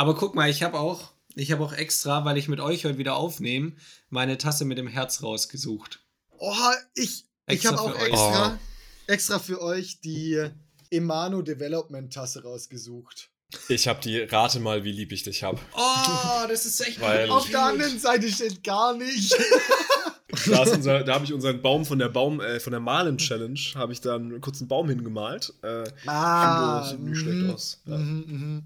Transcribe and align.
Aber 0.00 0.14
guck 0.14 0.34
mal, 0.34 0.48
ich 0.48 0.62
habe 0.62 0.80
auch, 0.80 1.12
ich 1.34 1.52
habe 1.52 1.62
auch 1.62 1.74
extra, 1.74 2.24
weil 2.24 2.38
ich 2.38 2.48
mit 2.48 2.58
euch 2.58 2.86
heute 2.86 2.96
wieder 2.96 3.16
aufnehme, 3.16 3.72
meine 4.08 4.38
Tasse 4.38 4.64
mit 4.64 4.78
dem 4.78 4.86
Herz 4.86 5.22
rausgesucht. 5.22 6.00
Oh, 6.38 6.54
ich, 6.94 7.26
ich 7.46 7.66
habe 7.66 7.78
auch 7.78 7.94
extra, 7.94 8.54
oh. 8.54 9.12
extra 9.12 9.38
für 9.38 9.60
euch 9.60 10.00
die 10.00 10.42
Emano 10.90 11.42
Development 11.42 12.10
Tasse 12.10 12.42
rausgesucht. 12.42 13.28
Ich 13.68 13.88
habe 13.88 14.00
die 14.00 14.20
Rate 14.20 14.58
mal, 14.60 14.84
wie 14.84 14.92
lieb 14.92 15.12
ich 15.12 15.24
dich 15.24 15.42
hab. 15.42 15.60
Oh, 15.76 16.46
das 16.48 16.64
ist 16.64 16.80
echt 16.80 16.98
Weil 17.02 17.28
Auf 17.28 17.50
der 17.50 17.62
anderen 17.62 17.98
Seite 17.98 18.30
steht 18.30 18.64
gar 18.64 18.96
nicht. 18.96 19.36
Da, 20.80 21.02
da 21.02 21.14
habe 21.14 21.24
ich 21.24 21.32
unseren 21.32 21.60
Baum 21.62 21.84
von 21.84 21.98
der 21.98 22.08
Baum 22.08 22.40
äh, 22.40 22.60
von 22.60 22.70
der 22.70 22.80
Malen 22.80 23.18
Challenge 23.18 23.58
habe 23.74 23.92
ich 23.92 24.00
dann 24.00 24.32
einen 24.32 24.40
kurzen 24.40 24.68
Baum 24.68 24.88
hingemalt. 24.88 25.52
Äh, 25.62 25.84
ah, 26.06 26.88
sieht 26.88 27.00
nicht 27.00 27.18
schlecht 27.18 27.38
mhm, 27.38 27.50
aus. 27.50 27.82
Ja. 27.86 27.96
Mhm, 27.96 28.24
mhm. 28.26 28.62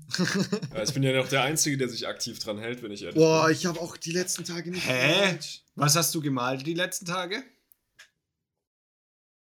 ja, 0.74 0.82
ich 0.82 0.94
bin 0.94 1.02
ja 1.02 1.12
noch 1.12 1.28
der 1.28 1.42
Einzige, 1.42 1.76
der 1.76 1.88
sich 1.88 2.06
aktiv 2.06 2.38
dran 2.38 2.58
hält, 2.58 2.82
wenn 2.82 2.92
ich 2.92 3.02
ehrlich 3.02 3.16
Boah, 3.16 3.46
bin. 3.46 3.54
ich 3.54 3.66
habe 3.66 3.80
auch 3.80 3.96
die 3.96 4.12
letzten 4.12 4.44
Tage 4.44 4.70
nicht 4.70 4.86
Hä? 4.86 5.22
Gemalt. 5.22 5.62
Was 5.76 5.96
hast 5.96 6.14
du 6.14 6.20
gemalt 6.20 6.66
die 6.66 6.74
letzten 6.74 7.06
Tage? 7.06 7.42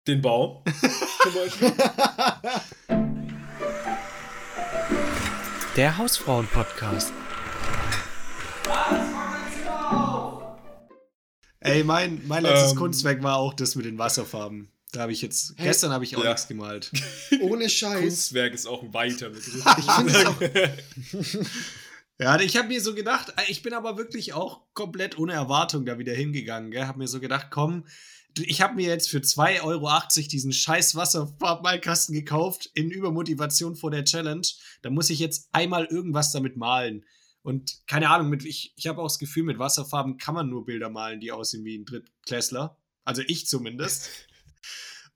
Den 0.08 0.22
Baum. 0.22 0.63
Zum 1.24 1.34
Beispiel. 1.34 1.74
Der 5.77 5.98
Hausfrauen-Podcast. 5.98 7.13
Ey, 11.62 11.84
mein, 11.84 12.22
mein 12.28 12.44
letztes 12.44 12.72
ähm, 12.72 12.78
Kunstwerk 12.78 13.24
war 13.24 13.38
auch 13.38 13.54
das 13.54 13.76
mit 13.76 13.86
den 13.86 13.98
Wasserfarben. 13.98 14.72
Da 14.92 15.02
habe 15.02 15.14
ich 15.14 15.22
jetzt, 15.22 15.54
hey, 15.58 15.68
gestern 15.68 15.92
habe 15.92 16.04
ich 16.04 16.18
auch 16.18 16.24
ja. 16.24 16.32
nichts 16.32 16.48
gemalt. 16.48 16.92
Ohne 17.42 17.70
Scheiß. 17.70 18.02
Kunstwerk 18.02 18.54
ist 18.54 18.68
auch 18.68 18.84
ein 18.84 18.94
weiter 18.94 19.30
Begriff. 19.30 19.64
ich 19.78 19.92
finde 19.92 20.30
auch. 20.30 20.42
Ja, 22.22 22.40
ich 22.40 22.55
habe 22.55 22.68
mir 22.68 22.82
so 22.82 22.94
gedacht, 22.94 23.34
äh, 23.38 23.50
ich 23.52 23.64
bin 23.64 23.74
aber 23.74 23.98
wirklich 23.98 24.34
auch 24.34 24.62
komplett 24.74 25.18
ohne 25.18 25.34
Erwartung 25.34 25.85
da 25.85 25.98
wieder 25.98 26.13
hingegangen. 26.13 26.70
Gell? 26.70 26.85
Habe 26.85 27.00
mir 27.00 27.08
so 27.08 27.20
gedacht, 27.20 27.48
komm, 27.50 27.85
ich 28.38 28.62
habe 28.62 28.76
mir 28.76 28.88
jetzt 28.88 29.10
für 29.10 29.18
2,80 29.18 29.63
Euro 29.63 29.90
diesen 30.30 30.54
scheiß 30.54 30.96
Wasserfarbmalkasten 30.96 32.13
gekauft 32.13 32.70
in 32.76 32.91
Übermotivation 32.91 33.76
vor 33.76 33.90
der 33.90 34.05
Challenge. 34.05 34.46
Da 34.84 34.90
muss 34.90 35.10
ich 35.10 35.20
jetzt 35.20 35.50
einmal 35.52 35.85
irgendwas 35.85 36.32
damit 36.32 36.57
malen. 36.57 37.05
Und 37.44 37.82
keine 37.88 38.10
Ahnung, 38.10 38.30
mit, 38.30 38.46
ich, 38.46 38.74
ich 38.76 38.88
habe 38.88 39.02
auch 39.02 39.08
das 39.08 39.20
Gefühl, 39.20 39.44
mit 39.44 39.58
Wasserfarben 39.58 40.18
kann 40.18 40.36
man 40.36 40.50
nur 40.50 40.66
Bilder 40.66 40.90
malen, 40.90 41.20
die 41.20 41.32
aussehen 41.32 41.66
wie 41.66 41.78
ein 41.78 41.86
Drittklässler. 41.86 42.78
Also 43.04 43.24
ich 43.26 43.48
zumindest. 43.48 44.10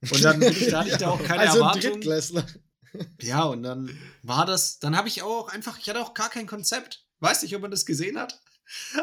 Und 0.00 0.24
dann 0.24 0.40
da 0.40 0.80
hatte 0.80 0.90
ich 0.90 0.96
da 0.96 1.10
auch 1.10 1.22
keine 1.22 1.42
also 1.42 1.58
Erwartung. 1.58 1.82
Ein 1.82 1.92
Drittklässler. 1.92 2.46
Ja, 3.20 3.44
und 3.44 3.62
dann 3.62 3.90
war 4.22 4.46
das, 4.46 4.78
dann 4.78 4.96
habe 4.96 5.08
ich 5.08 5.22
auch 5.22 5.48
einfach, 5.48 5.78
ich 5.78 5.88
hatte 5.88 6.00
auch 6.00 6.14
gar 6.14 6.30
kein 6.30 6.46
Konzept. 6.46 7.04
Weiß 7.20 7.42
nicht, 7.42 7.54
ob 7.54 7.62
man 7.62 7.70
das 7.70 7.86
gesehen 7.86 8.18
hat. 8.18 8.40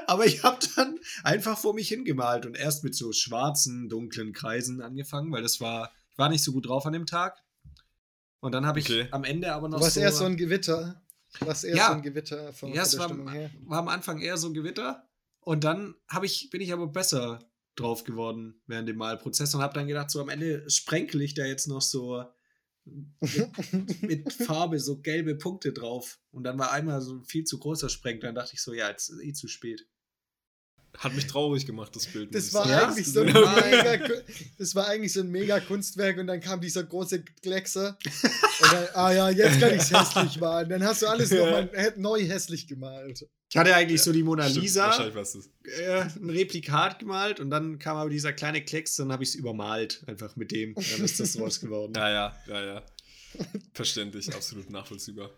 Aber 0.07 0.25
ich 0.25 0.43
habe 0.43 0.59
dann 0.75 0.99
einfach 1.23 1.57
vor 1.57 1.73
mich 1.73 1.87
hingemalt 1.87 2.45
und 2.45 2.55
erst 2.55 2.83
mit 2.83 2.95
so 2.95 3.11
schwarzen, 3.11 3.89
dunklen 3.89 4.33
Kreisen 4.33 4.81
angefangen, 4.81 5.31
weil 5.31 5.41
das 5.41 5.61
war, 5.61 5.91
ich 6.11 6.17
war 6.17 6.29
nicht 6.29 6.43
so 6.43 6.51
gut 6.51 6.67
drauf 6.67 6.85
an 6.85 6.93
dem 6.93 7.05
Tag. 7.05 7.41
Und 8.39 8.51
dann 8.51 8.65
habe 8.65 8.79
ich 8.79 8.89
okay. 8.89 9.07
am 9.11 9.23
Ende 9.23 9.53
aber 9.53 9.69
noch. 9.69 9.77
Du 9.77 9.83
warst 9.83 9.95
so, 9.95 10.01
erst 10.01 10.17
so 10.17 10.25
ein 10.25 10.35
Gewitter. 10.35 11.01
Was 11.39 11.63
eher 11.63 11.75
ja, 11.75 11.87
so 11.87 11.93
ein 11.93 12.01
Gewitter 12.01 12.53
von, 12.53 12.73
ja, 12.73 12.83
es 12.83 12.97
war, 12.97 13.09
war 13.09 13.79
am 13.79 13.87
Anfang 13.87 14.21
eher 14.21 14.37
so 14.37 14.47
ein 14.47 14.53
Gewitter. 14.53 15.07
Und 15.39 15.63
dann 15.63 15.95
ich, 16.21 16.49
bin 16.51 16.61
ich 16.61 16.71
aber 16.71 16.87
besser 16.87 17.39
drauf 17.75 18.03
geworden 18.03 18.61
während 18.67 18.87
dem 18.87 18.97
Malprozess 18.97 19.53
und 19.55 19.61
habe 19.61 19.73
dann 19.73 19.87
gedacht, 19.87 20.11
so 20.11 20.21
am 20.21 20.29
Ende 20.29 20.69
sprenkel 20.69 21.21
ich 21.21 21.33
da 21.33 21.45
jetzt 21.45 21.67
noch 21.67 21.81
so 21.81 22.23
mit, 22.85 24.01
mit, 24.01 24.33
Farbe 24.45 24.79
so 24.79 24.99
gelbe 25.01 25.35
Punkte 25.35 25.73
drauf. 25.73 26.19
Und 26.31 26.43
dann 26.43 26.59
war 26.59 26.71
einmal 26.71 27.01
so 27.01 27.15
ein 27.15 27.23
viel 27.23 27.45
zu 27.45 27.59
großer 27.59 27.89
Sprenkel. 27.89 28.27
Dann 28.27 28.35
dachte 28.35 28.53
ich 28.53 28.61
so, 28.61 28.73
ja, 28.73 28.89
jetzt 28.89 29.09
ist 29.09 29.23
eh 29.23 29.33
zu 29.33 29.47
spät. 29.47 29.87
Hat 30.97 31.13
mich 31.15 31.25
traurig 31.27 31.65
gemacht, 31.65 31.95
das 31.95 32.05
Bild. 32.05 32.33
Das 32.35 32.53
war, 32.53 32.69
ja? 32.69 32.87
eigentlich 32.87 33.11
so 33.11 33.21
ein 33.21 33.27
mega, 33.27 33.99
das 34.57 34.75
war 34.75 34.87
eigentlich 34.87 35.11
so 35.11 35.21
ein 35.21 35.29
mega 35.29 35.59
Kunstwerk 35.59 36.17
und 36.19 36.27
dann 36.27 36.39
kam 36.39 36.61
dieser 36.61 36.83
große 36.83 37.23
Kleckser. 37.41 37.97
Und 38.61 38.71
dann, 38.71 38.87
ah 38.93 39.11
ja, 39.11 39.29
jetzt 39.29 39.59
kann 39.59 39.73
ich 39.73 39.81
es 39.81 39.91
hässlich 39.91 40.39
malen. 40.39 40.69
Dann 40.69 40.83
hast 40.83 41.01
du 41.01 41.07
alles 41.07 41.31
ja. 41.31 41.43
nochmal 41.43 41.93
neu 41.97 42.21
hässlich 42.21 42.67
gemalt. 42.67 43.27
Ich 43.49 43.57
hatte 43.57 43.75
eigentlich 43.75 43.99
ja, 43.99 44.05
so 44.05 44.11
die 44.11 44.23
Mona 44.23 44.47
Lisa, 44.47 44.91
äh, 45.63 46.01
ein 46.01 46.29
Replikat 46.29 46.97
gemalt 46.97 47.39
und 47.39 47.51
dann 47.51 47.77
kam 47.77 47.97
aber 47.97 48.09
dieser 48.09 48.33
kleine 48.33 48.63
Klecks 48.63 48.99
und 48.99 49.09
dann 49.09 49.13
habe 49.13 49.23
ich 49.23 49.29
es 49.29 49.35
übermalt, 49.35 50.03
einfach 50.07 50.35
mit 50.35 50.51
dem. 50.51 50.73
Dann 50.73 51.05
ist 51.05 51.19
das 51.19 51.33
sowas 51.33 51.59
geworden. 51.59 51.93
Ja, 52.03 52.09
ja, 52.09 52.35
ja, 52.47 52.65
ja. 52.65 52.83
Verständlich, 53.73 54.33
absolut 54.33 54.69
nachvollziehbar. 54.71 55.29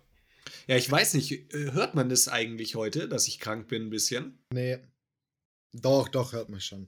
Ja, 0.67 0.77
ich 0.77 0.89
weiß 0.89 1.13
nicht, 1.15 1.53
äh, 1.53 1.71
hört 1.73 1.95
man 1.95 2.07
das 2.07 2.27
eigentlich 2.27 2.75
heute, 2.75 3.09
dass 3.09 3.27
ich 3.27 3.39
krank 3.39 3.67
bin 3.67 3.88
ein 3.88 3.89
bisschen? 3.89 4.39
Nee. 4.53 4.79
Doch, 5.81 6.09
doch, 6.09 6.34
hört 6.34 6.50
man 6.50 6.62
schon. 6.62 6.88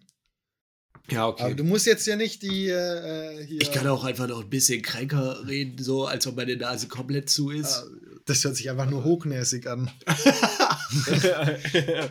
Ja, 1.09 1.27
okay. 1.27 1.43
Aber 1.43 1.53
du 1.53 1.63
musst 1.63 1.85
jetzt 1.85 2.05
ja 2.05 2.15
nicht 2.15 2.41
die 2.41 2.67
äh, 2.67 3.45
hier. 3.45 3.61
Ich 3.61 3.71
kann 3.71 3.87
auch 3.87 4.03
einfach 4.03 4.27
noch 4.27 4.41
ein 4.41 4.49
bisschen 4.49 4.81
kränker 4.81 5.47
reden, 5.47 5.81
so 5.81 6.05
als 6.05 6.27
ob 6.27 6.35
meine 6.35 6.57
Nase 6.57 6.87
komplett 6.87 7.29
zu 7.29 7.49
ist. 7.49 7.77
Ah, 7.77 7.87
das 8.25 8.43
hört 8.43 8.57
sich 8.57 8.69
einfach 8.69 8.89
nur 8.89 9.05
hochnäsig 9.05 9.67
an. 9.67 9.89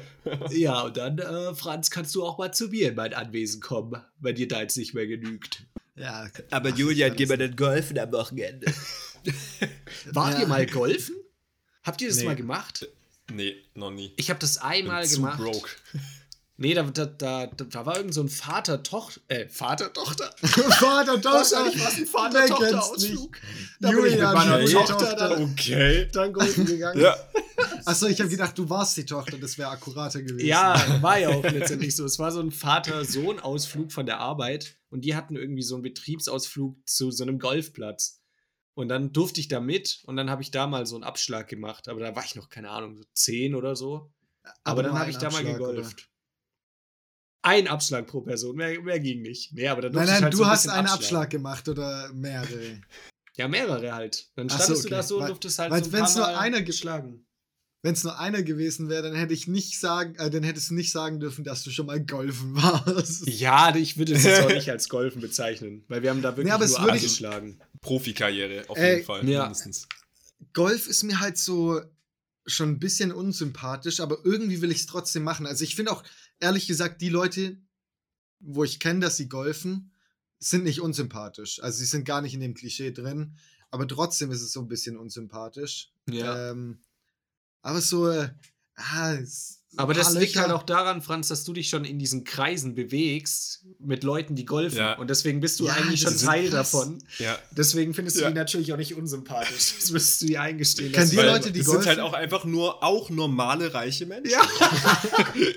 ja, 0.50 0.82
und 0.82 0.96
dann, 0.96 1.18
äh, 1.18 1.54
Franz, 1.54 1.90
kannst 1.90 2.14
du 2.14 2.24
auch 2.24 2.38
mal 2.38 2.54
zu 2.54 2.68
mir 2.68 2.90
in 2.90 2.94
mein 2.94 3.12
Anwesen 3.12 3.60
kommen, 3.60 4.00
wenn 4.18 4.34
dir 4.34 4.48
da 4.48 4.62
jetzt 4.62 4.78
nicht 4.78 4.94
mehr 4.94 5.06
genügt. 5.06 5.64
Ja. 5.94 6.28
Aber 6.50 6.70
Julian, 6.70 7.14
geh 7.16 7.26
mal 7.26 7.36
dann 7.36 7.56
golfen 7.56 7.98
am 7.98 8.12
Wochenende. 8.12 8.66
Wart 10.12 10.34
ja. 10.34 10.40
ihr 10.40 10.46
mal 10.46 10.66
golfen? 10.66 11.16
Habt 11.82 12.00
ihr 12.00 12.08
das 12.08 12.18
nee. 12.18 12.24
mal 12.24 12.36
gemacht? 12.36 12.88
Nee, 13.32 13.56
noch 13.74 13.90
nie. 13.90 14.12
Ich 14.16 14.30
habe 14.30 14.38
das 14.38 14.58
einmal 14.58 15.02
Bin 15.02 15.16
gemacht. 15.16 15.38
Zu 15.38 15.44
broke. 15.44 15.70
Nee, 16.58 16.72
da, 16.72 16.84
da, 16.84 17.04
da, 17.04 17.46
da 17.46 17.86
war 17.86 17.98
irgend 17.98 18.14
so 18.14 18.22
ein 18.22 18.30
Vater-Tochter, 18.30 19.20
äh, 19.28 19.46
Vater-Tochter? 19.46 20.34
Vater-Tochter? 20.40 21.30
Wahrscheinlich 21.30 21.78
war 21.78 21.88
es 21.88 21.98
ein 21.98 22.06
Vater-Tochter-Ausflug. 22.06 23.38
Da 23.80 23.90
bin 23.90 24.06
ich 24.06 24.12
mit 24.12 24.22
meiner 24.22 24.64
Tochter 24.64 25.16
dann, 25.16 25.52
okay. 25.52 26.08
dann 26.12 26.32
golfen 26.32 26.64
gegangen. 26.64 27.02
Ja. 27.02 27.14
Achso, 27.84 28.06
ich 28.06 28.18
habe 28.20 28.30
gedacht, 28.30 28.56
du 28.56 28.70
warst 28.70 28.96
die 28.96 29.04
Tochter, 29.04 29.36
das 29.36 29.58
wäre 29.58 29.68
akkurater 29.68 30.22
gewesen. 30.22 30.46
Ja, 30.46 30.82
war 31.02 31.18
ja 31.18 31.28
auch 31.28 31.42
letztendlich 31.42 31.94
so. 31.94 32.06
Es 32.06 32.18
war 32.18 32.32
so 32.32 32.40
ein 32.40 32.50
Vater-Sohn-Ausflug 32.50 33.92
von 33.92 34.06
der 34.06 34.20
Arbeit 34.20 34.78
und 34.88 35.04
die 35.04 35.14
hatten 35.14 35.36
irgendwie 35.36 35.62
so 35.62 35.74
einen 35.74 35.82
Betriebsausflug 35.82 36.76
zu 36.88 37.10
so 37.10 37.22
einem 37.22 37.38
Golfplatz. 37.38 38.22
Und 38.72 38.88
dann 38.88 39.12
durfte 39.12 39.40
ich 39.40 39.48
da 39.48 39.60
mit 39.60 40.02
und 40.06 40.16
dann 40.16 40.30
habe 40.30 40.42
ich 40.42 40.50
da 40.50 40.66
mal 40.66 40.86
so 40.86 40.96
einen 40.96 41.04
Abschlag 41.04 41.48
gemacht. 41.48 41.88
Aber 41.88 42.00
da 42.00 42.16
war 42.16 42.24
ich 42.24 42.34
noch, 42.34 42.48
keine 42.48 42.70
Ahnung, 42.70 42.96
so 42.96 43.04
zehn 43.12 43.54
oder 43.54 43.76
so. 43.76 44.10
Aber, 44.42 44.54
aber 44.64 44.82
dann 44.84 44.98
habe 44.98 45.10
ich 45.10 45.18
da 45.18 45.30
mal 45.30 45.44
gegolft. 45.44 46.08
Oder? 46.08 46.15
Ein 47.46 47.68
Abschlag 47.68 48.06
pro 48.08 48.20
Person, 48.22 48.56
mehr, 48.56 48.80
mehr 48.82 48.98
ging 48.98 49.22
nicht. 49.22 49.52
Nee, 49.52 49.68
aber 49.68 49.82
dann 49.82 49.92
nein, 49.92 50.06
nein, 50.06 50.22
halt 50.24 50.32
du 50.32 50.38
so 50.38 50.44
ein 50.44 50.50
hast 50.50 50.68
einen 50.68 50.80
Abschlag. 50.80 50.96
Abschlag 50.96 51.30
gemacht 51.30 51.68
oder 51.68 52.12
mehrere. 52.12 52.80
Ja, 53.36 53.46
mehrere 53.46 53.94
halt. 53.94 54.28
Dann 54.34 54.48
standest 54.50 54.68
so, 54.68 54.74
okay. 54.74 54.82
du 54.82 54.94
da 54.94 55.02
so 55.02 55.20
und 55.20 55.28
durftest 55.28 55.58
halt 55.60 55.70
weil, 55.70 55.84
so 55.84 55.96
ein 55.96 56.02
paar 56.02 56.16
nur 56.16 56.38
einer 56.38 56.62
geschlagen. 56.62 57.22
Wenn 57.82 57.92
es 57.92 58.02
nur 58.02 58.18
einer 58.18 58.42
gewesen 58.42 58.88
wäre, 58.88 59.02
dann 59.02 59.14
hätte 59.14 59.32
ich 59.32 59.46
nicht 59.46 59.78
sagen, 59.78 60.16
äh, 60.16 60.28
dann 60.28 60.42
hättest 60.42 60.70
du 60.70 60.74
nicht 60.74 60.90
sagen 60.90 61.20
dürfen, 61.20 61.44
dass 61.44 61.62
du 61.62 61.70
schon 61.70 61.86
mal 61.86 62.04
golfen 62.04 62.56
warst. 62.56 63.28
Ja, 63.28 63.72
ich 63.76 63.96
würde 63.96 64.14
es 64.14 64.24
jetzt 64.24 64.42
auch 64.42 64.48
nicht 64.52 64.70
als 64.70 64.88
Golfen 64.88 65.20
bezeichnen, 65.20 65.84
weil 65.86 66.02
wir 66.02 66.10
haben 66.10 66.22
da 66.22 66.36
wirklich 66.36 66.48
ja, 66.48 66.58
nur 66.58 66.92
angeschlagen. 66.92 67.60
Profikarriere 67.80 68.64
auf 68.68 68.76
jeden 68.76 69.04
Fall, 69.04 69.28
ja. 69.28 69.42
mindestens. 69.42 69.86
Golf 70.52 70.88
ist 70.88 71.04
mir 71.04 71.20
halt 71.20 71.38
so 71.38 71.80
schon 72.46 72.70
ein 72.70 72.78
bisschen 72.78 73.12
unsympathisch, 73.12 74.00
aber 74.00 74.18
irgendwie 74.24 74.62
will 74.62 74.70
ich 74.70 74.80
es 74.80 74.86
trotzdem 74.86 75.24
machen. 75.24 75.46
Also 75.46 75.64
ich 75.64 75.74
finde 75.74 75.92
auch, 75.92 76.04
ehrlich 76.38 76.66
gesagt, 76.66 77.00
die 77.02 77.08
Leute, 77.08 77.60
wo 78.40 78.64
ich 78.64 78.80
kenne, 78.80 79.00
dass 79.00 79.16
sie 79.16 79.28
golfen, 79.28 79.92
sind 80.38 80.64
nicht 80.64 80.80
unsympathisch. 80.80 81.62
Also 81.62 81.78
sie 81.78 81.86
sind 81.86 82.04
gar 82.04 82.22
nicht 82.22 82.34
in 82.34 82.40
dem 82.40 82.54
Klischee 82.54 82.92
drin, 82.92 83.36
aber 83.70 83.88
trotzdem 83.88 84.30
ist 84.30 84.42
es 84.42 84.52
so 84.52 84.60
ein 84.60 84.68
bisschen 84.68 84.96
unsympathisch. 84.96 85.92
Ja. 86.08 86.50
Ähm, 86.50 86.80
aber 87.62 87.80
so, 87.80 88.08
äh, 88.08 88.30
ah, 88.76 89.14
es, 89.14 89.56
aber 89.78 89.92
das 89.92 90.14
liegt 90.14 90.36
halt 90.36 90.50
auch 90.50 90.62
daran, 90.62 91.02
Franz, 91.02 91.28
dass 91.28 91.44
du 91.44 91.52
dich 91.52 91.68
schon 91.68 91.84
in 91.84 91.98
diesen 91.98 92.24
Kreisen 92.24 92.74
bewegst 92.74 93.66
mit 93.78 94.04
Leuten, 94.04 94.34
die 94.34 94.46
golfen. 94.46 94.78
Ja. 94.78 94.94
Und 94.94 95.10
deswegen 95.10 95.40
bist 95.40 95.60
du 95.60 95.66
ja, 95.66 95.74
eigentlich 95.74 96.00
schon 96.00 96.16
Teil 96.16 96.48
krass. 96.48 96.70
davon. 96.72 96.98
Ja. 97.18 97.38
Deswegen 97.50 97.92
findest 97.92 98.18
du 98.18 98.26
die 98.26 98.32
natürlich 98.32 98.72
auch 98.72 98.78
nicht 98.78 98.94
unsympathisch. 98.94 99.74
Das 99.86 99.90
müsstest 99.90 100.22
du 100.22 100.26
dir 100.26 100.40
eingestehen. 100.40 100.92
Kann 100.92 101.08
die 101.08 101.16
Leute, 101.16 101.52
die 101.52 101.60
das 101.60 101.68
golfen, 101.68 101.82
sind 101.82 101.90
halt 101.90 102.00
auch 102.00 102.12
einfach 102.12 102.44
nur 102.44 102.82
auch 102.82 103.10
normale 103.10 103.72
reiche 103.74 104.06
Menschen. 104.06 104.32
Ja. 104.32 104.42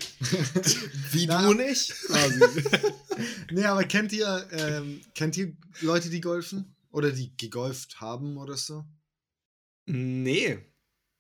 Wie 1.11 1.25
Na, 1.25 1.47
du 1.47 1.53
nicht. 1.53 1.93
nee, 3.51 3.65
aber 3.65 3.83
kennt 3.85 4.11
ihr, 4.11 4.45
ähm, 4.51 5.01
kennt 5.15 5.37
ihr 5.37 5.55
Leute, 5.81 6.09
die 6.09 6.21
golfen? 6.21 6.75
Oder 6.91 7.11
die 7.11 7.35
gegolft 7.37 8.01
haben 8.01 8.37
oder 8.37 8.57
so? 8.57 8.83
Nee. 9.85 10.59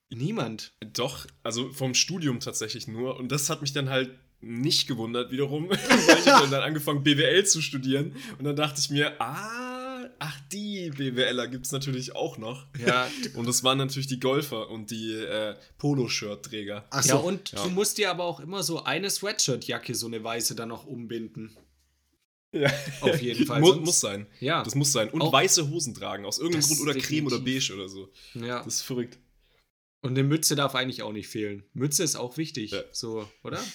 Niemand. 0.09 0.73
Doch, 0.93 1.27
also 1.43 1.71
vom 1.71 1.93
Studium 1.93 2.39
tatsächlich 2.39 2.87
nur. 2.87 3.17
Und 3.17 3.31
das 3.31 3.49
hat 3.49 3.61
mich 3.61 3.73
dann 3.73 3.89
halt 3.89 4.11
nicht 4.41 4.87
gewundert 4.87 5.31
wiederum, 5.31 5.69
weil 5.69 6.19
ich 6.19 6.27
habe 6.27 6.49
dann 6.49 6.63
angefangen 6.63 7.03
BWL 7.03 7.45
zu 7.45 7.61
studieren 7.61 8.15
und 8.37 8.45
dann 8.45 8.55
dachte 8.55 8.79
ich 8.79 8.89
mir, 8.89 9.19
ah, 9.21 10.09
ach 10.19 10.39
die 10.51 10.89
BWLer 10.91 11.47
gibt 11.47 11.65
es 11.65 11.71
natürlich 11.71 12.15
auch 12.15 12.37
noch. 12.37 12.65
Ja. 12.85 13.07
Und 13.35 13.47
das 13.47 13.63
waren 13.63 13.77
natürlich 13.77 14.07
die 14.07 14.19
Golfer 14.19 14.69
und 14.69 14.91
die 14.91 15.13
äh, 15.13 15.55
Poloshirt-Träger. 15.77 16.85
Ach 16.89 17.03
so. 17.03 17.09
Ja, 17.09 17.15
und 17.15 17.51
ja. 17.51 17.63
du 17.63 17.69
musst 17.69 17.97
dir 17.97 18.09
aber 18.09 18.23
auch 18.23 18.39
immer 18.39 18.63
so 18.63 18.83
eine 18.83 19.09
Sweatshirt-Jacke, 19.09 19.93
so 19.95 20.07
eine 20.07 20.23
weiße, 20.23 20.55
dann 20.55 20.69
noch 20.69 20.85
umbinden. 20.85 21.55
Ja. 22.51 22.71
Auf 23.01 23.21
jeden 23.21 23.45
Fall. 23.45 23.61
muss, 23.61 23.79
muss 23.79 23.99
sein. 23.99 24.27
Ja. 24.39 24.63
Das 24.63 24.75
muss 24.75 24.91
sein. 24.91 25.09
Und 25.09 25.21
auch 25.21 25.31
weiße 25.31 25.69
Hosen 25.69 25.93
tragen, 25.93 26.25
aus 26.25 26.39
irgendeinem 26.39 26.67
Grund. 26.67 26.81
Oder 26.81 26.93
Creme 26.95 27.27
oder 27.27 27.39
beige 27.39 27.73
oder 27.73 27.87
so. 27.87 28.11
Ja. 28.33 28.63
Das 28.63 28.75
ist 28.75 28.81
verrückt. 28.81 29.19
Und 30.01 30.11
eine 30.11 30.23
Mütze 30.23 30.55
darf 30.55 30.75
eigentlich 30.75 31.03
auch 31.03 31.11
nicht 31.11 31.27
fehlen. 31.27 31.63
Mütze 31.73 32.03
ist 32.03 32.15
auch 32.15 32.37
wichtig, 32.37 32.71
ja. 32.71 32.83
so, 32.91 33.29
oder? 33.43 33.59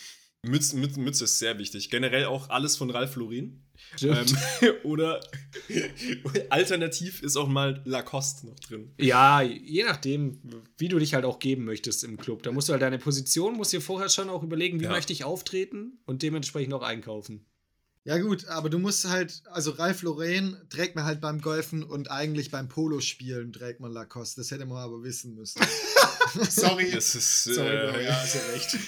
Mütze, 0.47 0.77
Mütze, 0.77 1.01
Mütze 1.01 1.25
ist 1.25 1.39
sehr 1.39 1.59
wichtig. 1.59 1.91
Generell 1.91 2.27
auch 2.27 2.51
alles 2.51 2.77
von 2.77 2.91
Ralf 2.91 3.17
Lauren. 3.17 3.65
Ähm, 4.03 4.27
oder 4.85 5.21
alternativ 6.51 7.23
ist 7.23 7.37
auch 7.37 7.49
mal 7.49 7.83
Lacoste 7.85 8.47
noch 8.47 8.59
drin. 8.61 8.93
Ja, 8.99 9.43
je 9.43 9.85
nachdem, 9.85 10.41
wie 10.77 10.89
du 10.89 10.99
dich 10.99 11.15
halt 11.15 11.25
auch 11.25 11.39
geben 11.39 11.65
möchtest 11.65 12.05
im 12.05 12.17
Club. 12.17 12.43
Da 12.43 12.53
musst 12.53 12.69
du 12.69 12.73
halt 12.73 12.83
deine 12.83 12.99
Position, 12.99 13.55
musst 13.57 13.73
dir 13.73 13.81
vorher 13.81 14.09
schon 14.09 14.29
auch 14.29 14.43
überlegen, 14.43 14.81
wie 14.81 14.85
ja. 14.85 14.91
möchte 14.91 15.13
ich 15.13 15.25
auftreten 15.25 15.99
und 16.05 16.23
dementsprechend 16.23 16.75
auch 16.75 16.83
einkaufen. 16.83 17.47
Ja, 18.07 18.19
gut, 18.19 18.47
aber 18.49 18.69
du 18.69 18.79
musst 18.79 19.09
halt, 19.09 19.43
also 19.51 19.71
Ralf 19.71 20.03
Lauren 20.03 20.59
trägt 20.69 20.95
man 20.95 21.05
halt 21.07 21.23
beim 21.23 21.41
Golfen 21.41 21.83
und 21.83 22.11
eigentlich 22.11 22.51
beim 22.51 22.69
Polospielen 22.69 23.51
trägt 23.55 23.81
man 23.81 23.93
Lacoste. 23.93 24.43
Das 24.43 24.51
hätte 24.51 24.67
man 24.67 24.77
aber 24.77 25.03
wissen 25.03 25.35
müssen. 25.35 25.63
Sorry. 26.51 26.91
Das 26.95 27.15
ist. 27.15 27.45
Sorry, 27.45 27.69
äh, 27.69 28.05
ja, 28.05 28.13
hast 28.13 28.35
ja 28.35 28.41
recht. 28.53 28.79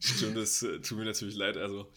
Stimmt, 0.00 0.36
das 0.36 0.62
äh, 0.62 0.80
tut 0.80 0.98
mir 0.98 1.06
natürlich 1.06 1.34
leid. 1.34 1.56
Also, 1.56 1.90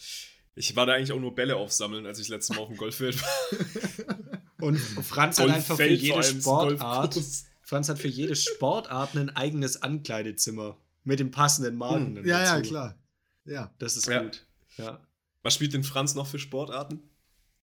ich 0.56 0.76
war 0.78 0.86
da 0.86 0.94
eigentlich 0.94 1.12
auch 1.12 1.20
nur 1.20 1.36
Bälle 1.36 1.58
aufsammeln, 1.58 2.06
als 2.06 2.20
ich 2.20 2.30
letztes 2.30 2.56
Mal 2.56 2.62
auf 2.62 2.70
dem 2.70 2.78
Golffeld 2.78 3.22
war. 3.22 4.18
Und 4.62 4.78
Franz 4.78 5.40
hat 5.40 5.50
einfach 5.50 5.76
für 5.76 5.90
jede 5.90 6.24
Sportart. 6.24 7.20
Franz 7.62 7.90
hat 7.90 8.00
für 8.00 8.08
jede 8.08 8.36
Sportart 8.36 9.16
ein 9.18 9.30
eigenes 9.30 9.82
Ankleidezimmer 9.82 10.78
mit 11.04 11.20
dem 11.20 11.32
passenden 11.32 11.76
Marken. 11.76 12.18
Hm. 12.18 12.26
Ja, 12.26 12.40
dazu. 12.40 12.56
ja, 12.56 12.62
klar. 12.62 13.00
Ja. 13.46 13.74
Das 13.80 13.98
ist 13.98 14.08
ja. 14.08 14.24
gut. 14.24 14.46
Ja. 14.78 15.02
Was 15.44 15.56
spielt 15.56 15.74
denn 15.74 15.84
Franz 15.84 16.16
noch 16.16 16.28
für 16.28 16.40
Sportarten? 16.40 17.02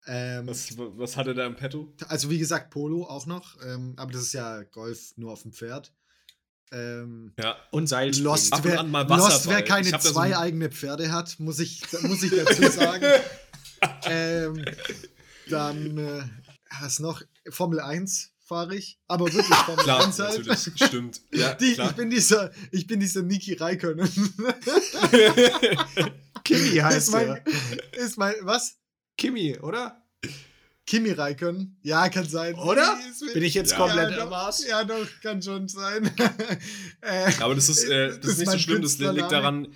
Ähm, 0.06 0.47
was, 0.47 0.76
was 0.76 1.17
hat 1.17 1.26
er 1.26 1.35
da 1.35 1.47
im 1.47 1.56
Petto? 1.56 1.93
Also 2.09 2.31
wie 2.31 2.38
gesagt, 2.38 2.71
Polo 2.71 3.05
auch 3.05 3.26
noch, 3.26 3.56
ähm, 3.65 3.94
aber 3.97 4.12
das 4.12 4.23
ist 4.23 4.35
ja 4.35 4.62
Golf 4.65 5.12
nur 5.17 5.32
auf 5.32 5.43
dem 5.43 5.53
Pferd. 5.53 5.93
Ähm, 6.73 7.32
ja. 7.38 7.56
Und 7.71 7.87
Seilspringen. 7.87 8.31
Lost, 8.31 8.65
wer, 8.65 8.82
Lost, 8.82 9.49
wer 9.49 9.62
keine 9.62 9.99
zwei 9.99 10.31
so 10.31 10.37
eigene 10.37 10.71
Pferde 10.71 11.12
hat, 11.12 11.38
muss 11.38 11.59
ich, 11.59 11.82
muss 12.03 12.23
ich 12.23 12.32
dazu 12.32 12.62
sagen. 12.71 13.06
ähm, 14.05 14.65
dann, 15.49 15.99
äh, 15.99 16.23
was 16.81 16.99
noch? 16.99 17.23
Formel 17.49 17.81
1 17.81 18.32
fahre 18.41 18.75
ich, 18.75 18.99
aber 19.06 19.26
wirklich 19.26 19.47
Formel 19.67 19.85
klar, 19.85 20.05
1 20.05 20.19
halt. 20.19 20.47
Natürlich, 20.47 20.76
stimmt. 20.76 21.21
Ja, 21.32 21.55
Die, 21.55 21.73
ich 21.73 21.93
bin 21.93 22.11
dieser, 22.11 22.50
ich 22.73 22.87
bin 22.87 23.00
dieser 23.00 23.23
Niki 23.23 23.55
Raikönnen. 23.55 24.09
Kimi 26.44 26.76
heißt 26.82 27.08
ist 27.08 27.12
mein, 27.12 27.41
ist 27.93 28.19
mein, 28.19 28.35
was? 28.43 28.76
Kimi, 29.17 29.58
oder? 29.58 30.02
Kimi 30.87 31.12
Raikön. 31.12 31.76
Ja, 31.82 32.08
kann 32.11 32.29
sein. 32.29 32.55
Oder? 32.56 32.99
Bin 33.32 33.43
ich 33.43 33.55
jetzt 33.55 33.73
ja, 33.73 33.79
komplett 33.79 34.11
ja, 34.11 34.25
am 34.25 34.32
Arsch? 34.32 34.67
Ja, 34.69 34.85
doch, 34.85 35.06
kann 35.23 35.41
schon 35.41 35.67
sein. 35.67 36.11
äh, 37.00 37.32
Aber 37.41 37.55
das 37.55 37.70
ist, 37.70 37.85
äh, 37.85 38.19
das, 38.19 38.32
ist 38.32 38.38
nicht 38.38 38.50
so 38.50 38.58
schlimm, 38.58 38.82
das 38.82 38.99
liegt 38.99 39.32
daran. 39.32 39.69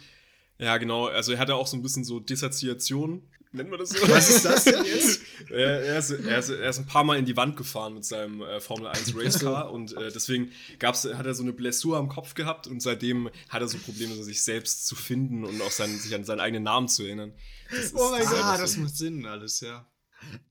Ja, 0.59 0.77
genau. 0.77 1.07
Also 1.07 1.33
er 1.33 1.39
hatte 1.39 1.55
auch 1.55 1.67
so 1.67 1.77
ein 1.77 1.83
bisschen 1.83 2.05
so 2.05 2.21
Dissoziation. 2.21 3.23
Nennt 3.53 3.71
man 3.71 3.79
das 3.79 3.91
so? 3.91 4.09
Was 4.09 4.29
ist 4.29 4.45
das 4.45 4.65
denn 4.65 4.85
jetzt? 4.85 5.23
er, 5.51 5.83
er, 5.83 5.99
ist, 5.99 6.11
er, 6.11 6.39
ist, 6.39 6.51
er, 6.51 6.69
ist, 6.69 6.79
ein 6.79 6.87
paar 6.87 7.05
Mal 7.05 7.19
in 7.19 7.25
die 7.25 7.37
Wand 7.37 7.57
gefahren 7.57 7.95
mit 7.95 8.05
seinem 8.05 8.43
äh, 8.43 8.61
Formel 8.61 8.89
1 8.89 9.15
Racecar 9.17 9.71
und 9.73 9.97
äh, 9.97 10.13
deswegen 10.13 10.53
gab's, 10.79 11.05
hat 11.05 11.25
er 11.25 11.35
so 11.35 11.43
eine 11.43 11.55
Blessur 11.55 11.97
am 11.97 12.09
Kopf 12.09 12.35
gehabt 12.35 12.67
und 12.67 12.81
seitdem 12.81 13.31
hat 13.49 13.63
er 13.63 13.69
so 13.69 13.79
Probleme, 13.79 14.15
so 14.15 14.23
sich 14.23 14.43
selbst 14.43 14.87
zu 14.87 14.97
finden 14.97 15.45
und 15.45 15.63
auch 15.63 15.71
sein, 15.71 15.97
sich 15.99 16.15
an 16.15 16.25
seinen 16.25 16.41
eigenen 16.41 16.65
Namen 16.65 16.89
zu 16.89 17.05
erinnern. 17.05 17.33
Das 17.71 17.95
oh 17.95 18.11
mein 18.11 18.25
Gott, 18.25 18.39
ah, 18.43 18.59
das 18.59 18.77
macht 18.77 18.97
Sinn 18.97 19.25
alles, 19.25 19.61
ja. 19.61 19.91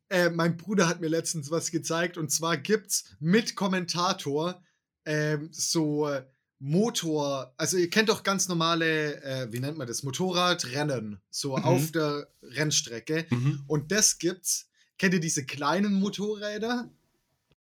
Äh, 0.10 0.30
mein 0.30 0.58
Bruder 0.58 0.88
hat 0.88 1.00
mir 1.00 1.10
letztens 1.10 1.52
was 1.52 1.70
gezeigt 1.70 2.18
und 2.18 2.32
zwar 2.32 2.58
gibt's 2.58 3.16
mit 3.20 3.56
Kommentator 3.56 4.64
ähm, 5.06 5.50
so 5.52 6.10
Motor, 6.60 7.54
also 7.58 7.78
ihr 7.78 7.90
kennt 7.90 8.10
doch 8.10 8.24
ganz 8.24 8.48
normale, 8.48 9.22
äh, 9.24 9.48
wie 9.52 9.60
nennt 9.60 9.78
man 9.78 9.88
das, 9.88 10.04
Motorradrennen, 10.04 11.22
so 11.30 11.56
mhm. 11.56 11.64
auf 11.64 11.92
der 11.92 12.28
Rennstrecke. 12.42 13.28
Mhm. 13.30 13.64
Und 13.68 13.92
das 13.92 14.18
gibt's. 14.18 14.70
Kennt 14.98 15.14
ihr 15.14 15.20
diese 15.20 15.46
kleinen 15.46 15.94
Motorräder? 16.00 16.90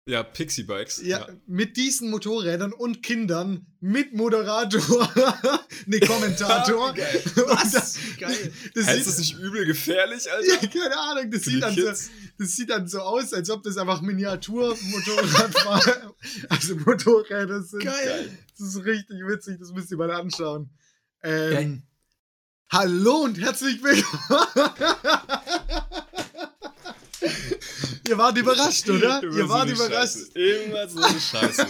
Ja, 0.06 0.23
Pixie 0.23 0.62
Bikes. 0.62 1.02
Ja, 1.02 1.20
ja, 1.20 1.29
mit 1.47 1.76
diesen 1.76 2.11
Motorrädern 2.11 2.73
und 2.73 3.02
Kindern 3.02 3.67
mit 3.81 4.14
Moderator, 4.14 4.81
ne 5.87 6.00
Kommentator. 6.00 6.94
geil. 6.94 7.23
Was? 7.47 7.70
Das, 7.73 7.99
geil. 8.19 8.52
Das 8.75 8.87
heißt 8.87 9.06
das 9.06 9.19
nicht 9.19 9.38
übel 9.38 9.67
gefährlich, 9.67 10.31
Alter? 10.32 10.49
Ja, 10.49 10.69
keine 10.69 10.99
Ahnung. 10.99 11.31
Das 11.31 11.43
sieht, 11.43 11.62
dann 11.62 11.75
so, 11.75 11.87
das 11.87 12.08
sieht 12.38 12.70
dann 12.70 12.88
so 12.88 13.00
aus, 13.00 13.32
als 13.35 13.50
ob 13.50 13.62
das 13.62 13.76
einfach 13.76 14.00
Miniatur-Motorrad 14.00 15.64
war. 15.67 16.14
Also 16.49 16.76
Motorräder 16.76 17.62
sind. 17.62 17.85
Geil. 17.85 18.38
Das 18.58 18.69
ist 18.69 18.85
richtig 18.85 19.19
witzig, 19.26 19.58
das 19.61 19.70
müsst 19.73 19.91
ihr 19.91 19.99
mal 19.99 20.11
anschauen. 20.11 20.70
Ähm, 21.23 21.82
hallo 22.70 23.25
und 23.25 23.38
herzlich 23.38 23.82
willkommen. 23.82 24.47
Ihr 28.11 28.19
wart 28.19 28.37
überrascht, 28.37 28.91
oder? 28.91 29.23
Ihr 29.23 29.49
wart 29.49 29.69
so 29.69 29.75
überrascht. 29.77 30.17
Scheiße. 30.17 30.65
Immer 30.65 30.89
so 30.89 31.01
eine 31.01 31.21
Scheiße. 31.21 31.67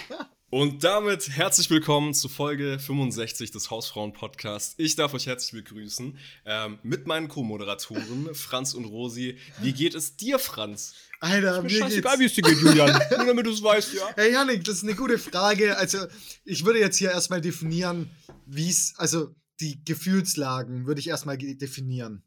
Und 0.50 0.82
damit 0.82 1.28
herzlich 1.28 1.70
willkommen 1.70 2.14
zu 2.14 2.28
Folge 2.28 2.80
65 2.80 3.52
des 3.52 3.70
Hausfrauen-Podcasts. 3.70 4.74
Ich 4.76 4.96
darf 4.96 5.14
euch 5.14 5.28
herzlich 5.28 5.52
begrüßen 5.52 6.18
ähm, 6.46 6.80
mit 6.82 7.06
meinen 7.06 7.28
Co-Moderatoren 7.28 8.34
Franz 8.34 8.74
und 8.74 8.86
Rosi. 8.86 9.38
Wie 9.60 9.72
geht 9.72 9.94
es 9.94 10.16
dir, 10.16 10.40
Franz? 10.40 10.94
Alter, 11.20 11.62
mir 11.62 11.70
scheißegal, 11.70 12.18
wie 12.18 12.24
es 12.24 12.34
dir 12.34 12.42
geht, 12.42 12.58
Julian. 12.58 13.00
Nur 13.16 13.26
damit 13.26 13.46
du 13.46 13.52
es 13.52 13.62
weißt, 13.62 13.94
ja. 13.94 14.02
Hey, 14.16 14.32
Janik, 14.32 14.64
das 14.64 14.78
ist 14.78 14.82
eine 14.82 14.96
gute 14.96 15.20
Frage. 15.20 15.76
Also, 15.76 15.98
ich 16.44 16.64
würde 16.64 16.80
jetzt 16.80 16.96
hier 16.96 17.12
erstmal 17.12 17.40
definieren, 17.40 18.10
wie 18.46 18.68
es, 18.68 18.94
also 18.96 19.32
die 19.60 19.84
Gefühlslagen 19.84 20.86
würde 20.88 20.98
ich 20.98 21.06
erstmal 21.06 21.38
definieren. 21.38 22.24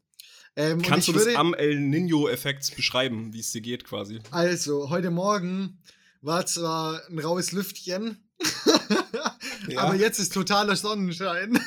Ähm, 0.58 0.82
Kannst 0.82 1.06
du 1.06 1.12
das 1.12 1.28
am 1.36 1.54
El 1.54 1.78
Nino-Effekt 1.78 2.74
beschreiben, 2.74 3.32
wie 3.32 3.38
es 3.38 3.52
dir 3.52 3.60
geht 3.60 3.84
quasi? 3.84 4.18
Also, 4.32 4.90
heute 4.90 5.12
Morgen 5.12 5.78
war 6.20 6.46
zwar 6.46 7.00
ein 7.08 7.20
raues 7.20 7.52
Lüftchen, 7.52 8.28
ja. 9.68 9.82
aber 9.82 9.94
jetzt 9.94 10.18
ist 10.18 10.34
totaler 10.34 10.74
Sonnenschein. 10.74 11.64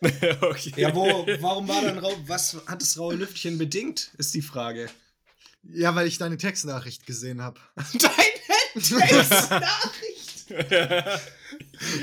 okay. 0.40 0.72
Ja, 0.76 0.94
wo, 0.94 1.26
warum 1.40 1.66
war 1.66 1.82
dann 1.82 1.98
rau, 1.98 2.14
was 2.28 2.58
hat 2.68 2.80
das 2.80 2.96
raue 2.96 3.16
Lüftchen 3.16 3.58
bedingt, 3.58 4.12
ist 4.18 4.34
die 4.34 4.42
Frage. 4.42 4.88
Ja, 5.64 5.96
weil 5.96 6.06
ich 6.06 6.16
deine 6.16 6.36
Textnachricht 6.36 7.06
gesehen 7.06 7.42
habe. 7.42 7.58
Deine 8.00 8.84
Textnachricht? 8.84 10.46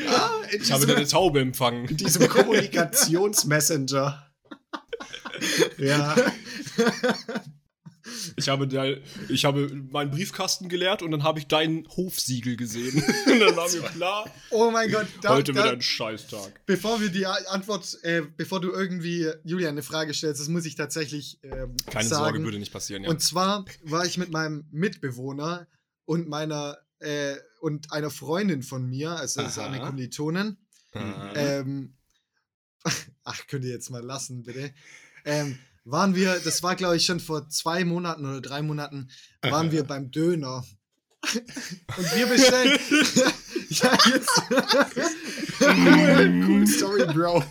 ah, 0.10 0.32
ich 0.51 0.70
habe 0.70 0.86
deine 0.86 1.08
Taube 1.08 1.39
empfangen. 1.39 1.88
In 1.88 1.96
diesem 1.96 2.27
Kommunikationsmessenger 2.27 4.26
ja. 5.77 6.15
Ich 8.36 8.50
habe, 8.50 8.67
da, 8.67 8.86
ich 9.29 9.46
habe 9.46 9.67
meinen 9.91 10.12
Briefkasten 10.12 10.70
geleert 10.70 11.01
und 11.01 11.12
dann 11.12 11.24
habe 11.24 11.39
ich 11.39 11.48
dein 11.48 11.88
Hofsiegel 11.89 12.56
gesehen. 12.56 13.03
und 13.25 13.39
dann 13.39 13.56
war 13.56 13.70
mir 13.70 13.82
klar. 13.82 14.32
Oh 14.50 14.72
mein 14.72 14.91
Gott, 14.91 15.08
da, 15.22 15.36
heute 15.36 15.53
wird 15.56 15.65
ein 15.65 15.82
Scheißtag. 15.82 16.65
Bevor 16.65 17.01
wir 17.01 17.10
die 17.10 17.25
Antwort, 17.25 17.98
äh, 18.03 18.22
bevor 18.22 18.62
du 18.62 18.72
irgendwie 18.72 19.29
Julian 19.44 19.72
eine 19.72 19.84
Frage 19.84 20.13
stellst, 20.13 20.39
das 20.39 20.48
muss 20.48 20.65
ich 20.65 20.75
tatsächlich 20.75 21.44
äh, 21.44 21.67
Keine 21.88 22.08
sagen. 22.08 22.24
Sorge, 22.24 22.44
würde 22.44 22.60
nicht 22.60 22.74
passieren, 22.74 23.03
ja. 23.03 23.10
Und 23.10 23.22
zwar 23.22 23.65
war 23.84 24.06
ich 24.06 24.17
mit 24.17 24.32
meinem 24.32 24.65
Mitbewohner 24.72 25.67
und 26.06 26.29
meiner 26.29 26.77
äh, 27.00 27.36
und 27.60 27.91
einer 27.91 28.10
Freundin 28.10 28.63
von 28.63 28.88
mir, 28.88 29.12
also 29.12 29.41
das 29.41 29.53
ist 29.53 29.60
eine 29.60 29.79
Kommilitonin. 29.79 30.58
Ähm, 31.36 31.96
ach, 33.24 33.48
könnt 33.48 33.65
ihr 33.65 33.72
jetzt 33.72 33.89
mal 33.89 34.03
lassen, 34.03 34.44
bitte 34.44 34.74
ähm, 35.27 35.60
waren 35.84 36.15
wir, 36.15 36.39
das 36.39 36.63
war 36.63 36.75
glaube 36.75 36.98
ich 36.98 37.05
schon 37.05 37.19
vor 37.19 37.48
zwei 37.50 37.86
Monaten 37.86 38.25
oder 38.25 38.41
drei 38.41 38.62
Monaten, 38.62 39.10
waren 39.41 39.72
wir 39.72 39.84
beim 39.84 40.10
Döner. 40.12 40.65
Und 41.98 42.15
wir 42.15 42.27
bestellen. 42.27 42.79
ja, 43.69 43.98
jetzt. 44.05 44.41
cool 46.48 46.67
Story, 46.67 47.05
Bro. 47.13 47.43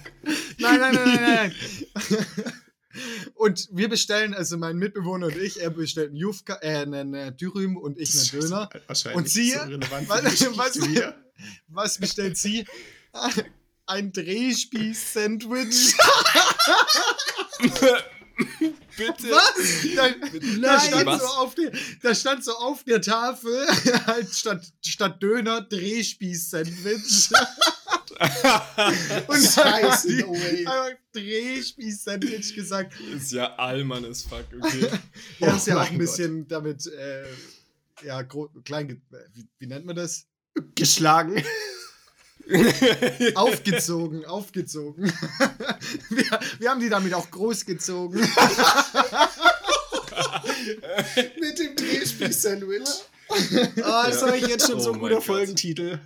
Nein, 0.58 0.80
nein, 0.80 0.94
nein, 0.94 1.14
nein, 1.14 1.22
nein. 1.22 1.54
Und 3.34 3.68
wir 3.72 3.88
bestellen, 3.90 4.32
also 4.32 4.56
mein 4.56 4.76
Mitbewohner 4.76 5.26
und 5.26 5.36
ich, 5.36 5.60
er 5.60 5.68
bestellt 5.68 6.08
einen, 6.08 6.16
Jufka, 6.16 6.58
äh, 6.62 6.78
einen 6.78 7.12
äh, 7.12 7.30
Dürüm 7.30 7.76
und 7.76 7.98
ich 7.98 8.14
einen 8.14 8.40
Döner. 8.40 8.70
Und 9.14 9.28
sie, 9.28 9.50
so 9.50 10.56
was, 10.56 10.80
was, 10.80 11.14
was 11.68 11.98
bestellt 11.98 12.38
sie? 12.38 12.64
Ein 13.86 14.12
Drehspieß-Sandwich. 14.12 15.94
Bitte. 18.96 19.30
Was? 19.30 19.54
Da, 19.94 20.08
da, 20.60 20.80
stand 20.80 21.20
so 21.20 21.26
auf 21.26 21.54
der, 21.54 21.72
da 22.02 22.14
stand 22.14 22.44
so 22.44 22.52
auf 22.52 22.84
der 22.84 23.00
Tafel 23.00 23.66
halt 24.06 24.34
statt, 24.34 24.70
statt 24.84 25.22
Döner 25.22 25.62
Drehspieß-Sandwich. 25.62 27.30
Und 29.26 29.42
Scheiße, 29.42 30.16
no 30.16 30.32
way. 30.32 30.66
einfach 30.66 30.90
Drehspieß-Sandwich 31.12 32.54
gesagt. 32.54 32.92
Ist 33.14 33.32
ja 33.32 33.54
Allmann 33.56 34.04
as 34.04 34.22
fuck, 34.22 34.44
okay. 34.60 34.90
ja, 35.38 35.52
oh 35.52 35.56
ist 35.56 35.66
ja 35.66 35.80
auch 35.80 35.90
ein 35.90 35.98
bisschen 35.98 36.40
Gott. 36.40 36.52
damit, 36.52 36.86
äh, 36.86 37.24
ja, 38.04 38.22
klein, 38.64 39.00
wie, 39.34 39.48
wie 39.58 39.66
nennt 39.66 39.86
man 39.86 39.96
das? 39.96 40.26
Geschlagen. 40.74 41.42
aufgezogen, 43.34 44.24
aufgezogen. 44.24 45.04
wir, 46.10 46.40
wir, 46.58 46.70
haben 46.70 46.80
die 46.80 46.88
damit 46.88 47.12
auch 47.14 47.28
großgezogen. 47.30 48.20
Mit 51.40 51.58
dem 51.58 51.74
Drehspiel-Sandwich. 51.76 52.88
Oh, 53.28 53.34
das 53.78 54.20
ja. 54.20 54.34
ich 54.34 54.46
jetzt 54.46 54.66
schon 54.66 54.76
oh 54.76 54.80
so 54.80 54.92
ein 54.92 55.00
guter 55.00 55.20
Folgentitel. 55.20 55.98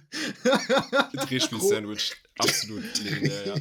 Drehspiel-Sandwich. 1.13 2.13
Absolut 2.39 2.85
legendär, 3.05 3.47
ja. 3.47 3.55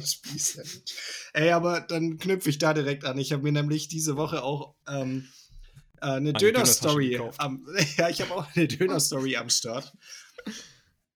Ey, 1.34 1.50
aber 1.50 1.80
dann 1.80 2.16
knüpfe 2.18 2.48
ich 2.48 2.56
da 2.56 2.72
direkt 2.72 3.04
an. 3.04 3.18
Ich 3.18 3.32
habe 3.32 3.42
mir 3.42 3.52
nämlich 3.52 3.88
diese 3.88 4.16
Woche 4.16 4.42
auch 4.42 4.74
ähm, 4.88 5.28
äh, 6.00 6.06
eine 6.06 6.32
Döner-Story. 6.32 7.20
Ja, 7.98 8.08
ich 8.08 8.22
habe 8.22 8.34
auch 8.34 8.46
eine 8.54 8.66
Döner-Story 8.66 9.36
am 9.36 9.50
Start. 9.50 9.92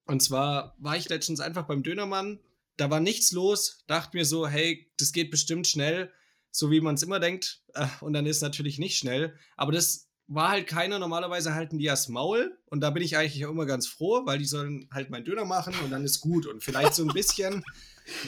Und 0.07 0.23
zwar 0.23 0.75
war 0.79 0.97
ich 0.97 1.09
letztens 1.09 1.41
einfach 1.41 1.67
beim 1.67 1.83
Dönermann, 1.83 2.41
da 2.77 2.91
war 2.91 3.01
nichts 3.01 3.33
los, 3.33 3.85
dachte 3.87 4.17
mir 4.17 4.25
so, 4.25 4.47
hey, 4.47 4.91
das 4.99 5.13
geht 5.13 5.31
bestimmt 5.31 5.67
schnell, 5.67 6.13
so 6.51 6.71
wie 6.71 6.81
man 6.81 6.97
es 6.97 7.03
immer 7.03 7.21
denkt. 7.21 7.63
Äh, 7.75 7.87
und 8.01 8.13
dann 8.13 8.27
ist 8.27 8.43
natürlich 8.43 8.79
nicht 8.79 8.99
schnell. 8.99 9.39
Aber 9.57 9.73
das 9.73 10.09
war 10.27 10.51
halt 10.51 10.67
keiner. 10.67 10.99
Normalerweise 10.99 11.55
halten 11.55 11.79
die 11.79 11.87
das 11.87 12.09
Maul. 12.09 12.57
Und 12.67 12.81
da 12.81 12.91
bin 12.91 13.03
ich 13.03 13.17
eigentlich 13.17 13.45
auch 13.47 13.51
immer 13.51 13.67
ganz 13.67 13.87
froh, 13.87 14.23
weil 14.25 14.39
die 14.39 14.45
sollen 14.45 14.89
halt 14.93 15.11
meinen 15.11 15.25
Döner 15.25 15.45
machen 15.45 15.75
und 15.85 15.91
dann 15.91 16.05
ist 16.05 16.21
gut. 16.21 16.47
Und 16.47 16.63
vielleicht 16.63 16.95
so 16.95 17.03
ein 17.03 17.13
bisschen 17.13 17.65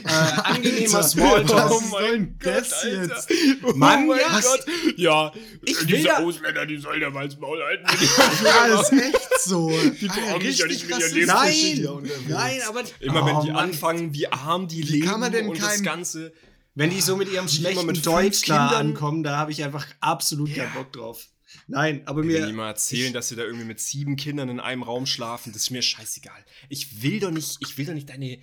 äh, 0.05 0.09
angenehmer 0.45 1.03
Smalltalk. 1.03 1.71
Oh 1.71 1.81
mein 1.91 2.39
Gott, 2.39 2.55
das 2.57 2.85
jetzt? 2.85 3.31
Oh 3.63 3.73
Mann, 3.75 4.07
mein 4.07 4.19
ja, 4.19 4.41
Gott. 4.41 4.67
Ja, 4.97 5.33
ich 5.65 5.87
diese 5.87 6.17
Ausländer, 6.19 6.67
die 6.67 6.79
sollen 6.79 7.01
ja 7.01 7.11
mal 7.11 7.29
das 7.29 7.39
Maul 7.39 7.63
halten. 7.63 7.87
ja, 8.45 8.81
ist 8.81 8.93
echt 8.93 9.41
so. 9.41 9.71
Die 10.01 10.07
brauchen 10.07 10.43
mich 10.43 10.59
ja 10.59 10.67
nicht 10.67 10.89
mit 10.89 10.99
ihrem 10.99 11.13
Leben 11.13 11.27
Nein, 11.27 11.89
nein, 12.29 12.61
aber... 12.69 12.83
Immer 13.01 13.23
oh, 13.23 13.27
wenn 13.27 13.41
die 13.47 13.53
Mann. 13.53 13.65
anfangen, 13.65 14.15
wie 14.15 14.29
arm 14.29 14.69
die 14.69 14.83
leben 14.83 15.07
kann 15.07 15.21
man 15.21 15.33
denn 15.33 15.49
und 15.49 15.61
das 15.61 15.83
Ganze... 15.83 16.33
Wenn 16.79 16.91
die 16.91 17.01
so 17.01 17.17
mit 17.17 17.33
ihrem 17.33 17.49
schlechten 17.49 17.87
mit 17.87 18.05
Deutsch 18.05 18.43
da 18.47 18.69
ankommen, 18.69 19.23
da 19.23 19.39
habe 19.39 19.51
ich 19.51 19.65
einfach 19.65 19.87
absolut 20.01 20.51
ja. 20.51 20.65
keinen 20.65 20.75
Bock 20.75 20.93
drauf. 20.93 21.27
Nein, 21.67 22.03
aber 22.07 22.23
mir. 22.23 22.41
Wenn 22.41 22.49
die 22.49 22.53
mal 22.53 22.69
erzählen, 22.69 23.13
dass 23.13 23.29
sie 23.29 23.37
da 23.37 23.43
irgendwie 23.43 23.65
mit 23.65 23.81
sieben 23.81 24.17
Kindern 24.17 24.49
in 24.49 24.61
einem 24.61 24.83
Raum 24.83 25.07
schlafen, 25.07 25.53
das 25.53 25.63
ist 25.63 25.71
mir 25.71 25.83
scheißegal. 25.83 26.45
Ich 26.69 27.03
will 27.03 27.21
doch 27.21 27.31
nicht, 27.31 27.59
ich 27.61 27.79
will 27.79 27.87
doch 27.87 27.95
nicht 27.95 28.09
deine. 28.09 28.39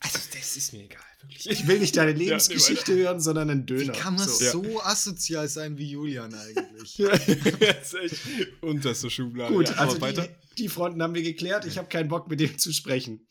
Also, 0.00 0.18
das 0.32 0.56
ist 0.56 0.72
mir 0.72 0.84
egal, 0.84 1.00
wirklich. 1.22 1.48
Ich 1.48 1.66
will 1.66 1.78
nicht 1.78 1.96
deine 1.96 2.12
Lebensgeschichte 2.12 2.92
ja, 2.92 2.98
hören, 2.98 3.20
sondern 3.20 3.50
einen 3.50 3.66
Döner. 3.66 3.94
Wie 3.94 3.98
kann 3.98 4.16
man 4.16 4.28
so, 4.28 4.62
so 4.62 4.82
asozial 4.82 5.48
sein 5.48 5.78
wie 5.78 5.90
Julian 5.90 6.34
eigentlich? 6.34 6.98
ja, 6.98 7.10
das 7.10 7.94
ist 7.94 7.94
echt 7.94 8.62
unterste 8.62 9.10
Schublade. 9.10 9.54
Gut, 9.54 9.68
ja, 9.68 9.74
also 9.76 10.00
weiter. 10.00 10.28
Die, 10.56 10.62
die 10.64 10.68
Fronten 10.68 11.02
haben 11.02 11.14
wir 11.14 11.22
geklärt. 11.22 11.64
Ich 11.64 11.78
habe 11.78 11.88
keinen 11.88 12.08
Bock, 12.08 12.28
mit 12.28 12.40
dem 12.40 12.58
zu 12.58 12.72
sprechen. 12.72 13.26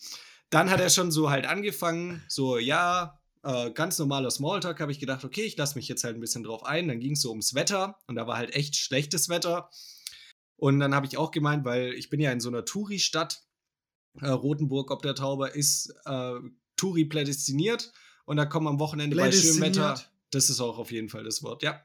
Dann 0.50 0.70
hat 0.70 0.80
er 0.80 0.90
schon 0.90 1.12
so 1.12 1.30
halt 1.30 1.46
angefangen, 1.46 2.24
so, 2.28 2.58
ja, 2.58 3.20
äh, 3.44 3.72
ganz 3.72 4.00
normaler 4.00 4.32
Smalltalk, 4.32 4.80
habe 4.80 4.92
ich 4.92 5.00
gedacht, 5.00 5.24
okay, 5.24 5.44
ich 5.44 5.58
lasse 5.58 5.76
mich 5.76 5.88
jetzt 5.88 6.04
halt 6.04 6.16
ein 6.16 6.22
bisschen 6.22 6.44
drauf 6.44 6.66
ein. 6.66 6.88
Dann 6.88 7.00
ging 7.00 7.14
es 7.14 7.22
so 7.22 7.30
ums 7.30 7.54
Wetter 7.54 7.98
und 8.08 8.16
da 8.16 8.26
war 8.26 8.38
halt 8.38 8.56
echt 8.56 8.76
schlechtes 8.76 9.30
Wetter. 9.30 9.70
Und 10.56 10.80
dann 10.80 10.96
habe 10.96 11.06
ich 11.06 11.18
auch 11.18 11.32
gemeint, 11.32 11.66
weil 11.66 11.94
ich 11.94 12.10
bin 12.10 12.20
ja 12.20 12.32
in 12.32 12.40
so 12.40 12.50
einer 12.50 12.66
Touri-Stadt, 12.66 13.44
äh, 14.22 14.28
Rotenburg 14.28 14.92
ob 14.92 15.02
der 15.02 15.16
Tauber 15.16 15.56
ist 15.56 15.94
äh, 16.06 16.36
Touri 16.78 17.06
prädestiniert 17.06 17.92
und 18.26 18.38
da 18.38 18.46
kommen 18.46 18.68
am 18.68 18.80
Wochenende 18.80 19.16
bei 19.16 19.32
schönem 19.32 19.62
Wetter, 19.62 20.02
das 20.32 20.50
ist 20.50 20.60
auch 20.60 20.78
auf 20.78 20.92
jeden 20.92 21.10
Fall 21.10 21.24
das 21.24 21.44
Wort, 21.44 21.64
ja. 21.64 21.82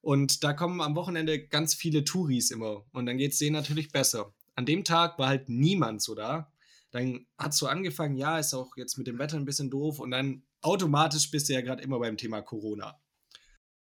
Und 0.00 0.44
da 0.44 0.52
kommen 0.52 0.80
am 0.80 0.96
Wochenende 0.96 1.46
ganz 1.46 1.74
viele 1.74 2.04
Touris 2.04 2.50
immer 2.50 2.84
und 2.92 3.06
dann 3.06 3.16
geht 3.16 3.32
es 3.32 3.38
denen 3.38 3.54
natürlich 3.54 3.90
besser. 3.90 4.34
An 4.54 4.66
dem 4.66 4.84
Tag 4.84 5.18
war 5.18 5.28
halt 5.28 5.48
niemand 5.48 6.02
so 6.02 6.14
da. 6.14 6.52
Dann 6.90 7.26
hat 7.38 7.52
es 7.52 7.58
so 7.58 7.66
angefangen, 7.66 8.16
ja, 8.16 8.38
ist 8.38 8.54
auch 8.54 8.76
jetzt 8.76 8.98
mit 8.98 9.06
dem 9.06 9.18
Wetter 9.18 9.36
ein 9.36 9.46
bisschen 9.46 9.70
doof 9.70 9.98
und 9.98 10.10
dann 10.12 10.44
automatisch 10.64 11.30
bist 11.30 11.48
du 11.48 11.52
ja 11.52 11.60
gerade 11.60 11.82
immer 11.82 11.98
beim 11.98 12.16
Thema 12.16 12.42
Corona. 12.42 13.00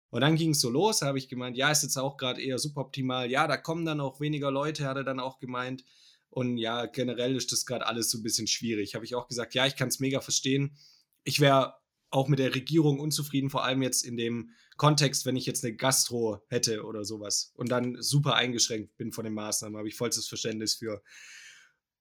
Und 0.09 0.21
dann 0.21 0.35
ging 0.35 0.51
es 0.51 0.61
so 0.61 0.69
los, 0.69 1.01
habe 1.01 1.17
ich 1.17 1.27
gemeint, 1.27 1.57
ja, 1.57 1.71
ist 1.71 1.83
jetzt 1.83 1.97
auch 1.97 2.17
gerade 2.17 2.41
eher 2.41 2.59
suboptimal. 2.59 3.29
Ja, 3.29 3.47
da 3.47 3.57
kommen 3.57 3.85
dann 3.85 3.99
auch 3.99 4.21
weniger 4.21 4.51
Leute, 4.51 4.85
hat 4.85 4.97
er 4.97 5.03
dann 5.03 5.19
auch 5.19 5.39
gemeint. 5.39 5.83
Und 6.29 6.57
ja, 6.57 6.85
generell 6.85 7.35
ist 7.35 7.51
das 7.51 7.65
gerade 7.65 7.87
alles 7.87 8.11
so 8.11 8.19
ein 8.19 8.23
bisschen 8.23 8.47
schwierig. 8.47 8.95
Habe 8.95 9.05
ich 9.05 9.15
auch 9.15 9.27
gesagt, 9.27 9.53
ja, 9.53 9.65
ich 9.65 9.75
kann 9.75 9.89
es 9.89 9.99
mega 9.99 10.21
verstehen. 10.21 10.77
Ich 11.23 11.39
wäre 11.39 11.75
auch 12.09 12.27
mit 12.29 12.39
der 12.39 12.55
Regierung 12.55 12.99
unzufrieden, 12.99 13.49
vor 13.49 13.65
allem 13.65 13.81
jetzt 13.81 14.03
in 14.03 14.15
dem 14.15 14.51
Kontext, 14.77 15.25
wenn 15.25 15.35
ich 15.35 15.45
jetzt 15.45 15.65
eine 15.65 15.75
Gastro 15.75 16.41
hätte 16.47 16.85
oder 16.85 17.03
sowas 17.03 17.51
und 17.55 17.69
dann 17.69 18.01
super 18.01 18.35
eingeschränkt 18.35 18.95
bin 18.95 19.11
von 19.11 19.25
den 19.25 19.33
Maßnahmen, 19.33 19.77
habe 19.77 19.89
ich 19.89 19.95
vollstes 19.95 20.27
Verständnis 20.27 20.75
für. 20.75 21.01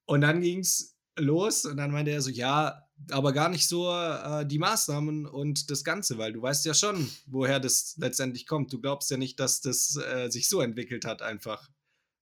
Und 0.05 0.21
dann 0.21 0.43
ging 0.43 0.61
es 0.61 0.97
los 1.19 1.65
und 1.65 1.79
dann 1.79 1.91
meinte 1.91 2.13
er 2.13 2.23
so, 2.23 2.31
ja, 2.31 2.86
aber 3.11 3.33
gar 3.33 3.49
nicht 3.49 3.69
so 3.69 3.91
äh, 3.91 4.47
die 4.47 4.59
Maßnahmen 4.59 5.27
und 5.27 5.71
das 5.71 5.85
Ganze, 5.85 6.19
weil 6.19 6.33
du 6.33 6.43
weißt 6.43 6.65
ja 6.65 6.75
schon, 6.75 7.11
woher 7.27 7.61
das 7.61 7.95
letztendlich 7.99 8.47
kommt. 8.47 8.73
Du 8.73 8.81
glaubst 8.81 9.11
ja 9.11 9.17
nicht, 9.17 9.39
dass 9.39 9.61
das 9.61 9.97
äh, 9.97 10.29
sich 10.31 10.49
so 10.49 10.61
entwickelt 10.61 11.05
hat 11.05 11.23
einfach, 11.23 11.69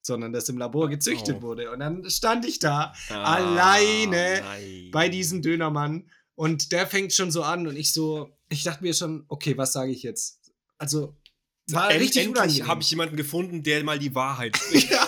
sondern 0.02 0.32
dass 0.32 0.48
im 0.48 0.58
Labor 0.58 0.88
gezüchtet 0.88 1.36
oh. 1.38 1.42
wurde. 1.42 1.70
Und 1.70 1.80
dann 1.80 2.08
stand 2.10 2.44
ich 2.44 2.58
da 2.58 2.92
ah, 3.08 3.34
alleine 3.34 4.40
nein. 4.42 4.90
bei 4.92 5.08
diesem 5.08 5.42
Dönermann 5.42 6.10
und 6.34 6.72
der 6.72 6.86
fängt 6.86 7.12
schon 7.12 7.30
so 7.30 7.42
an 7.42 7.66
und 7.66 7.76
ich 7.76 7.92
so, 7.92 8.36
ich 8.48 8.64
dachte 8.64 8.82
mir 8.82 8.94
schon, 8.94 9.24
okay, 9.28 9.56
was 9.56 9.72
sage 9.72 9.92
ich 9.92 10.02
jetzt? 10.02 10.40
Also 10.78 11.16
war 11.68 11.90
End, 11.90 12.02
richtig 12.02 12.26
Endlich 12.26 12.66
habe 12.66 12.82
ich 12.82 12.90
jemanden 12.90 13.16
gefunden, 13.16 13.62
der 13.62 13.82
mal 13.84 13.98
die 13.98 14.14
Wahrheit 14.14 14.56
spricht. 14.62 14.90
ja. 14.90 15.03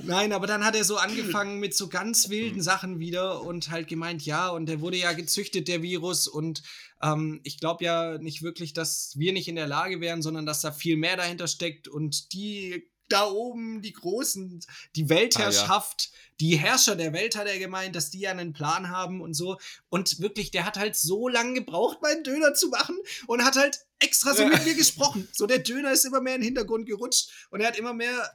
Nein, 0.00 0.32
aber 0.32 0.46
dann 0.46 0.64
hat 0.64 0.74
er 0.74 0.84
so 0.84 0.96
angefangen 0.96 1.60
mit 1.60 1.74
so 1.74 1.88
ganz 1.88 2.28
wilden 2.28 2.56
mhm. 2.56 2.62
Sachen 2.62 2.98
wieder 2.98 3.42
und 3.42 3.70
halt 3.70 3.88
gemeint, 3.88 4.24
ja, 4.24 4.48
und 4.48 4.66
der 4.66 4.80
wurde 4.80 4.96
ja 4.96 5.12
gezüchtet, 5.12 5.68
der 5.68 5.82
Virus. 5.82 6.26
Und 6.26 6.62
ähm, 7.02 7.40
ich 7.44 7.58
glaube 7.58 7.84
ja 7.84 8.18
nicht 8.18 8.42
wirklich, 8.42 8.72
dass 8.72 9.14
wir 9.16 9.32
nicht 9.32 9.48
in 9.48 9.56
der 9.56 9.66
Lage 9.66 10.00
wären, 10.00 10.22
sondern 10.22 10.46
dass 10.46 10.60
da 10.60 10.72
viel 10.72 10.96
mehr 10.96 11.16
dahinter 11.16 11.48
steckt 11.48 11.88
und 11.88 12.32
die 12.32 12.90
da 13.10 13.28
oben, 13.28 13.82
die 13.82 13.92
Großen, 13.92 14.64
die 14.96 15.08
Weltherrschaft, 15.08 16.10
ah, 16.10 16.14
ja. 16.14 16.34
die 16.40 16.56
Herrscher 16.56 16.96
der 16.96 17.12
Welt 17.12 17.36
hat 17.36 17.46
er 17.46 17.58
gemeint, 17.58 17.96
dass 17.96 18.10
die 18.10 18.20
ja 18.20 18.30
einen 18.30 18.52
Plan 18.52 18.88
haben 18.88 19.20
und 19.20 19.34
so. 19.34 19.58
Und 19.88 20.20
wirklich, 20.20 20.50
der 20.50 20.64
hat 20.64 20.78
halt 20.78 20.96
so 20.96 21.28
lange 21.28 21.54
gebraucht, 21.54 22.00
meinen 22.02 22.24
Döner 22.24 22.54
zu 22.54 22.68
machen 22.68 22.96
und 23.26 23.44
hat 23.44 23.56
halt 23.56 23.80
extra 23.98 24.34
so 24.34 24.46
mit 24.46 24.64
mir 24.64 24.74
gesprochen. 24.74 25.28
So, 25.32 25.46
der 25.46 25.58
Döner 25.58 25.92
ist 25.92 26.04
immer 26.04 26.20
mehr 26.20 26.36
in 26.36 26.40
den 26.40 26.46
Hintergrund 26.46 26.86
gerutscht 26.86 27.30
und 27.50 27.60
er 27.60 27.68
hat 27.68 27.78
immer 27.78 27.92
mehr 27.92 28.30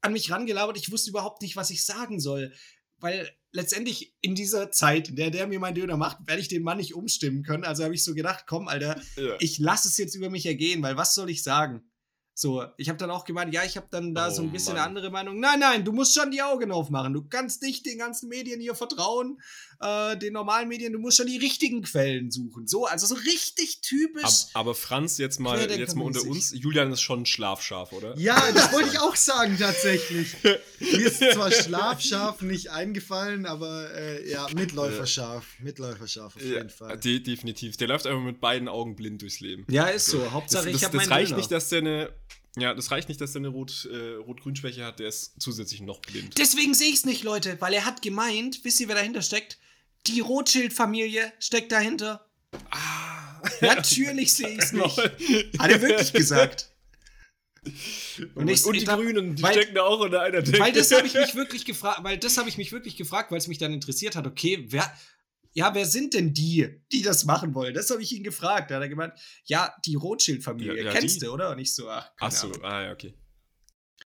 an 0.00 0.12
mich 0.12 0.30
rangelabert. 0.30 0.76
Ich 0.76 0.90
wusste 0.90 1.10
überhaupt 1.10 1.42
nicht, 1.42 1.56
was 1.56 1.70
ich 1.70 1.84
sagen 1.84 2.20
soll. 2.20 2.52
Weil 3.00 3.30
letztendlich 3.52 4.16
in 4.20 4.34
dieser 4.34 4.70
Zeit, 4.70 5.08
in 5.08 5.16
der 5.16 5.30
der 5.30 5.46
mir 5.46 5.60
meinen 5.60 5.74
Döner 5.74 5.96
macht, 5.96 6.18
werde 6.26 6.40
ich 6.40 6.48
den 6.48 6.62
Mann 6.62 6.78
nicht 6.78 6.94
umstimmen 6.94 7.42
können. 7.42 7.64
Also 7.64 7.84
habe 7.84 7.94
ich 7.94 8.04
so 8.04 8.14
gedacht, 8.14 8.44
komm, 8.46 8.68
Alter, 8.68 9.00
ja. 9.16 9.36
ich 9.38 9.58
lasse 9.58 9.88
es 9.88 9.96
jetzt 9.96 10.14
über 10.14 10.30
mich 10.30 10.46
ergehen, 10.46 10.82
weil 10.82 10.96
was 10.96 11.14
soll 11.14 11.30
ich 11.30 11.42
sagen? 11.42 11.90
So, 12.40 12.64
ich 12.76 12.88
habe 12.88 12.96
dann 12.98 13.10
auch 13.10 13.24
gemeint, 13.24 13.52
ja, 13.52 13.64
ich 13.64 13.76
habe 13.76 13.88
dann 13.90 14.14
da 14.14 14.28
oh, 14.28 14.30
so 14.30 14.42
ein 14.42 14.52
bisschen 14.52 14.74
Mann. 14.74 14.82
eine 14.82 14.86
andere 14.86 15.10
Meinung. 15.10 15.40
Nein, 15.40 15.58
nein, 15.58 15.84
du 15.84 15.90
musst 15.90 16.14
schon 16.14 16.30
die 16.30 16.40
Augen 16.40 16.70
aufmachen. 16.70 17.12
Du 17.12 17.24
kannst 17.28 17.62
nicht 17.62 17.84
den 17.84 17.98
ganzen 17.98 18.28
Medien 18.28 18.60
hier 18.60 18.76
vertrauen, 18.76 19.40
äh, 19.80 20.16
den 20.16 20.34
normalen 20.34 20.68
Medien. 20.68 20.92
Du 20.92 21.00
musst 21.00 21.16
schon 21.16 21.26
die 21.26 21.38
richtigen 21.38 21.82
Quellen 21.82 22.30
suchen. 22.30 22.68
So, 22.68 22.86
also 22.86 23.08
so 23.08 23.16
richtig 23.16 23.80
typisch. 23.80 24.22
Aber, 24.52 24.60
aber 24.60 24.74
Franz, 24.76 25.18
jetzt 25.18 25.40
mal, 25.40 25.68
jetzt 25.68 25.96
mal 25.96 26.04
unter 26.04 26.22
uns. 26.22 26.54
Julian 26.54 26.92
ist 26.92 27.00
schon 27.00 27.26
schlafscharf, 27.26 27.92
oder? 27.92 28.16
Ja, 28.16 28.40
das 28.54 28.72
wollte 28.72 28.90
ich 28.90 29.00
auch 29.00 29.16
sagen, 29.16 29.58
tatsächlich. 29.58 30.36
Mir 30.78 31.06
ist 31.06 31.18
zwar 31.18 31.50
schlafscharf 31.50 32.42
nicht 32.42 32.70
eingefallen, 32.70 33.46
aber 33.46 33.92
äh, 33.96 34.30
ja, 34.30 34.46
Mitläuferscharf. 34.54 35.44
Mitläuferscharf 35.58 36.36
auf 36.36 36.42
jeden 36.42 36.68
ja, 36.68 36.72
Fall. 36.72 36.98
De 36.98 37.18
definitiv. 37.18 37.76
Der 37.78 37.88
läuft 37.88 38.06
einfach 38.06 38.22
mit 38.22 38.40
beiden 38.40 38.68
Augen 38.68 38.94
blind 38.94 39.22
durchs 39.22 39.40
Leben. 39.40 39.66
Ja, 39.68 39.86
ist 39.86 40.06
so. 40.06 40.30
Hauptsache, 40.30 40.66
das, 40.66 40.76
ich 40.76 40.84
habe 40.84 40.98
Das 40.98 41.10
reicht 41.10 41.30
Döner. 41.30 41.38
nicht, 41.38 41.50
dass 41.50 41.68
der 41.68 41.78
eine 41.80 42.12
ja, 42.60 42.74
das 42.74 42.90
reicht 42.90 43.08
nicht, 43.08 43.20
dass 43.20 43.34
er 43.34 43.40
eine 43.40 43.48
Rot, 43.48 43.88
äh, 43.90 44.14
Rot-Grün-Schwäche 44.16 44.84
hat, 44.84 44.98
der 44.98 45.08
ist 45.08 45.34
zusätzlich 45.38 45.80
noch 45.80 46.00
blind. 46.00 46.38
Deswegen 46.38 46.74
sehe 46.74 46.88
ich 46.88 46.96
es 46.96 47.04
nicht, 47.04 47.24
Leute, 47.24 47.60
weil 47.60 47.74
er 47.74 47.84
hat 47.84 48.02
gemeint, 48.02 48.60
wisst 48.64 48.80
ihr, 48.80 48.88
wer 48.88 48.94
dahinter 48.96 49.22
steckt? 49.22 49.58
Die 50.06 50.20
Rothschild-Familie 50.20 51.32
steckt 51.38 51.72
dahinter. 51.72 52.26
Ah. 52.70 52.98
Natürlich 53.60 54.32
sehe 54.32 54.48
ich 54.48 54.58
es 54.58 54.72
nicht. 54.72 54.98
hat 55.58 55.70
er 55.70 55.80
wirklich 55.82 56.12
gesagt. 56.12 56.70
Und, 58.34 58.48
ich, 58.48 58.64
und 58.64 58.74
die 58.74 58.84
da, 58.84 58.96
Grünen, 58.96 59.34
die 59.34 59.42
weil, 59.42 59.52
stecken 59.52 59.74
da 59.74 59.82
auch 59.82 60.00
unter 60.00 60.22
einer 60.22 60.42
Decke. 60.42 60.58
Weil 60.58 60.72
das 60.72 60.90
habe 60.90 61.06
ich 61.06 61.14
mich 61.14 61.34
wirklich 61.34 61.64
gefragt, 61.64 62.00
weil 62.02 62.16
das 62.16 62.38
habe 62.38 62.48
ich 62.48 62.56
mich 62.56 62.72
wirklich 62.72 62.96
gefragt, 62.96 63.30
weil 63.30 63.38
es 63.38 63.48
mich 63.48 63.58
dann 63.58 63.72
interessiert 63.72 64.16
hat, 64.16 64.26
okay, 64.26 64.64
wer, 64.68 64.90
ja, 65.58 65.74
wer 65.74 65.84
sind 65.86 66.14
denn 66.14 66.32
die, 66.32 66.68
die 66.92 67.02
das 67.02 67.24
machen 67.24 67.54
wollen? 67.54 67.74
Das 67.74 67.90
habe 67.90 68.02
ich 68.02 68.12
ihn 68.14 68.22
gefragt. 68.22 68.70
Da 68.70 68.76
hat 68.76 68.82
er 68.82 68.88
gemeint, 68.88 69.12
ja, 69.44 69.72
die 69.84 69.96
Rothschild-Familie. 69.96 70.76
Ja, 70.78 70.84
ja, 70.84 70.92
Kennst 70.92 71.16
die? 71.16 71.26
du, 71.26 71.32
oder? 71.32 71.50
Und 71.50 71.58
ich 71.58 71.74
so, 71.74 71.88
ach, 71.90 72.14
keine 72.16 72.32
Ach 72.32 72.36
so, 72.36 72.46
Ahnung. 72.48 72.64
ah 72.64 72.82
ja, 72.84 72.92
okay. 72.92 73.14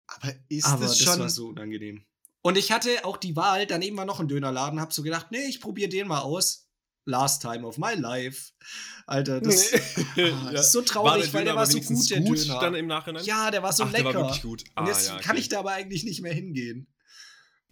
Aber 0.07 0.33
ist 0.49 0.65
Aber 0.65 0.83
das 0.85 0.97
das 0.97 1.07
schon. 1.07 1.19
war 1.19 1.29
so 1.29 1.47
unangenehm. 1.47 2.03
Und 2.41 2.57
ich 2.57 2.71
hatte 2.71 3.05
auch 3.05 3.17
die 3.17 3.35
Wahl, 3.35 3.67
daneben 3.67 3.97
war 3.97 4.05
noch 4.05 4.19
ein 4.19 4.27
Dönerladen, 4.27 4.79
hab 4.81 4.91
so 4.93 5.03
gedacht, 5.03 5.27
nee, 5.31 5.45
ich 5.47 5.61
probiere 5.61 5.89
den 5.89 6.07
mal 6.07 6.19
aus. 6.21 6.67
Last 7.05 7.41
time 7.41 7.65
of 7.65 7.77
my 7.79 7.93
life. 7.95 8.51
Alter, 9.07 9.41
das, 9.41 9.73
ah, 10.17 10.51
das 10.51 10.67
ist 10.67 10.71
so 10.71 10.81
traurig, 10.81 11.33
weil 11.33 11.45
der 11.45 11.55
war 11.55 11.65
so 11.65 11.79
gut, 11.79 12.09
der 12.11 12.21
gut 12.21 12.37
Döner. 12.39 12.59
dann 12.59 12.75
im 12.75 12.85
Nachhinein? 12.87 13.25
ja, 13.25 13.49
der 13.51 13.63
war 13.63 13.73
so 13.73 13.83
Ach, 13.85 13.91
der 13.91 14.03
lecker. 14.03 14.13
war 14.19 14.25
wirklich 14.27 14.43
gut. 14.43 14.63
Und 14.75 14.83
Ah, 14.85 14.87
jetzt 14.87 15.07
ja, 15.07 15.17
kann 15.17 15.31
okay. 15.31 15.39
ich 15.41 15.49
da 15.49 15.59
aber 15.59 15.71
eigentlich 15.71 16.03
nicht 16.03 16.21
mehr 16.21 16.33
hingehen. 16.33 16.87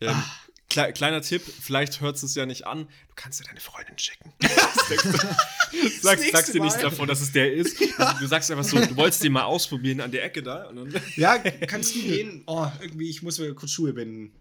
Ähm, 0.02 0.10
Ah. 0.10 0.24
Klei- 0.72 0.92
kleiner 0.92 1.22
Tipp, 1.22 1.42
vielleicht 1.62 2.02
hört 2.02 2.22
es 2.22 2.36
ja 2.36 2.46
nicht 2.46 2.66
an. 2.68 2.86
Du 3.08 3.14
kannst 3.16 3.40
ja 3.40 3.46
deine 3.48 3.60
Freundin 3.60 3.96
checken. 3.98 4.32
Sag, 6.02 6.20
sagst 6.20 6.54
dir 6.54 6.62
nichts 6.62 6.80
davon, 6.80 7.08
dass 7.08 7.22
es 7.22 7.32
der 7.32 7.54
ist. 7.54 7.78
Also, 7.98 8.20
du 8.20 8.28
sagst 8.28 8.50
einfach 8.52 8.64
so, 8.64 8.78
du 8.80 8.96
wolltest 8.96 9.24
den 9.24 9.32
mal 9.34 9.44
ausprobieren 9.44 10.02
an 10.02 10.12
der 10.12 10.24
Ecke 10.24 10.42
da. 10.44 10.72
Ja, 11.16 11.38
kannst 11.38 11.96
du 11.96 12.02
gehen? 12.02 12.44
Oh, 12.48 12.68
irgendwie, 12.82 13.10
ich 13.10 13.22
muss 13.22 13.40
mir 13.40 13.54
kurz 13.54 13.72
Schuhe 13.72 13.94
binden. 13.94 14.36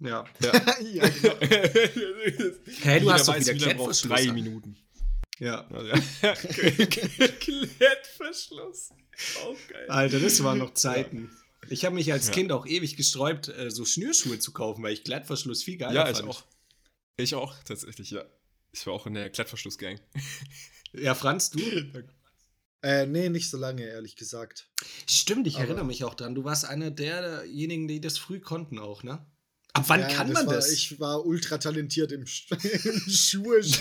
Ja. 0.00 0.24
ja, 0.40 0.50
genau. 1.08 1.34
Hä, 2.82 3.00
du 3.00 3.12
hast 3.12 3.28
doch 3.28 3.38
wieder 3.38 3.54
wie 3.54 3.58
lange 3.58 3.74
braucht 3.76 4.08
drei. 4.08 4.32
Minuten. 4.32 4.76
Ja. 5.38 5.68
Ja. 5.70 6.34
Klettverschluss. 7.40 8.90
Auch 9.42 9.56
geil. 9.68 9.86
Alter, 9.88 10.18
das 10.20 10.42
waren 10.42 10.58
noch 10.58 10.74
Zeiten. 10.74 11.30
Ich 11.70 11.84
habe 11.84 11.94
mich 11.94 12.12
als 12.12 12.28
Ja. 12.28 12.32
Kind 12.32 12.52
auch 12.52 12.66
ewig 12.66 12.96
gesträubt, 12.96 13.48
äh, 13.48 13.70
so 13.70 13.84
Schnürschuhe 13.84 14.38
zu 14.38 14.52
kaufen, 14.52 14.82
weil 14.82 14.92
ich 14.94 15.04
Klettverschluss 15.04 15.62
viel 15.62 15.76
geiler 15.76 15.94
Ja, 15.94 16.10
ich 16.10 16.16
fand. 16.18 16.28
auch. 16.28 16.44
Ich 17.16 17.34
auch, 17.34 17.54
tatsächlich, 17.64 18.10
ja. 18.10 18.24
Ich 18.72 18.86
war 18.86 18.94
auch 18.94 19.06
in 19.06 19.14
der 19.14 19.30
Klettverschlussgang. 19.30 20.00
Ja, 20.92 21.14
Franz, 21.14 21.50
du? 21.50 21.60
Äh, 22.82 23.06
nee, 23.06 23.28
nicht 23.28 23.48
so 23.50 23.56
lange, 23.56 23.82
ehrlich 23.84 24.16
gesagt. 24.16 24.68
Stimmt, 25.08 25.46
ich 25.46 25.56
Aber- 25.56 25.64
erinnere 25.64 25.84
mich 25.86 26.04
auch 26.04 26.14
dran. 26.14 26.34
Du 26.34 26.44
warst 26.44 26.64
einer 26.66 26.90
derjenigen, 26.90 27.88
die 27.88 28.00
das 28.00 28.18
früh 28.18 28.40
konnten 28.40 28.78
auch, 28.78 29.02
ne? 29.04 29.24
Ab 29.72 29.84
wann 29.88 30.00
Ja, 30.00 30.08
kann 30.08 30.32
man 30.32 30.46
war, 30.46 30.54
das? 30.54 30.70
Ich 30.70 31.00
war 31.00 31.24
ultra 31.26 31.58
talentiert 31.58 32.12
im, 32.12 32.26
Sch 32.26 32.46
im 32.84 33.00
Schuhe 33.10 33.60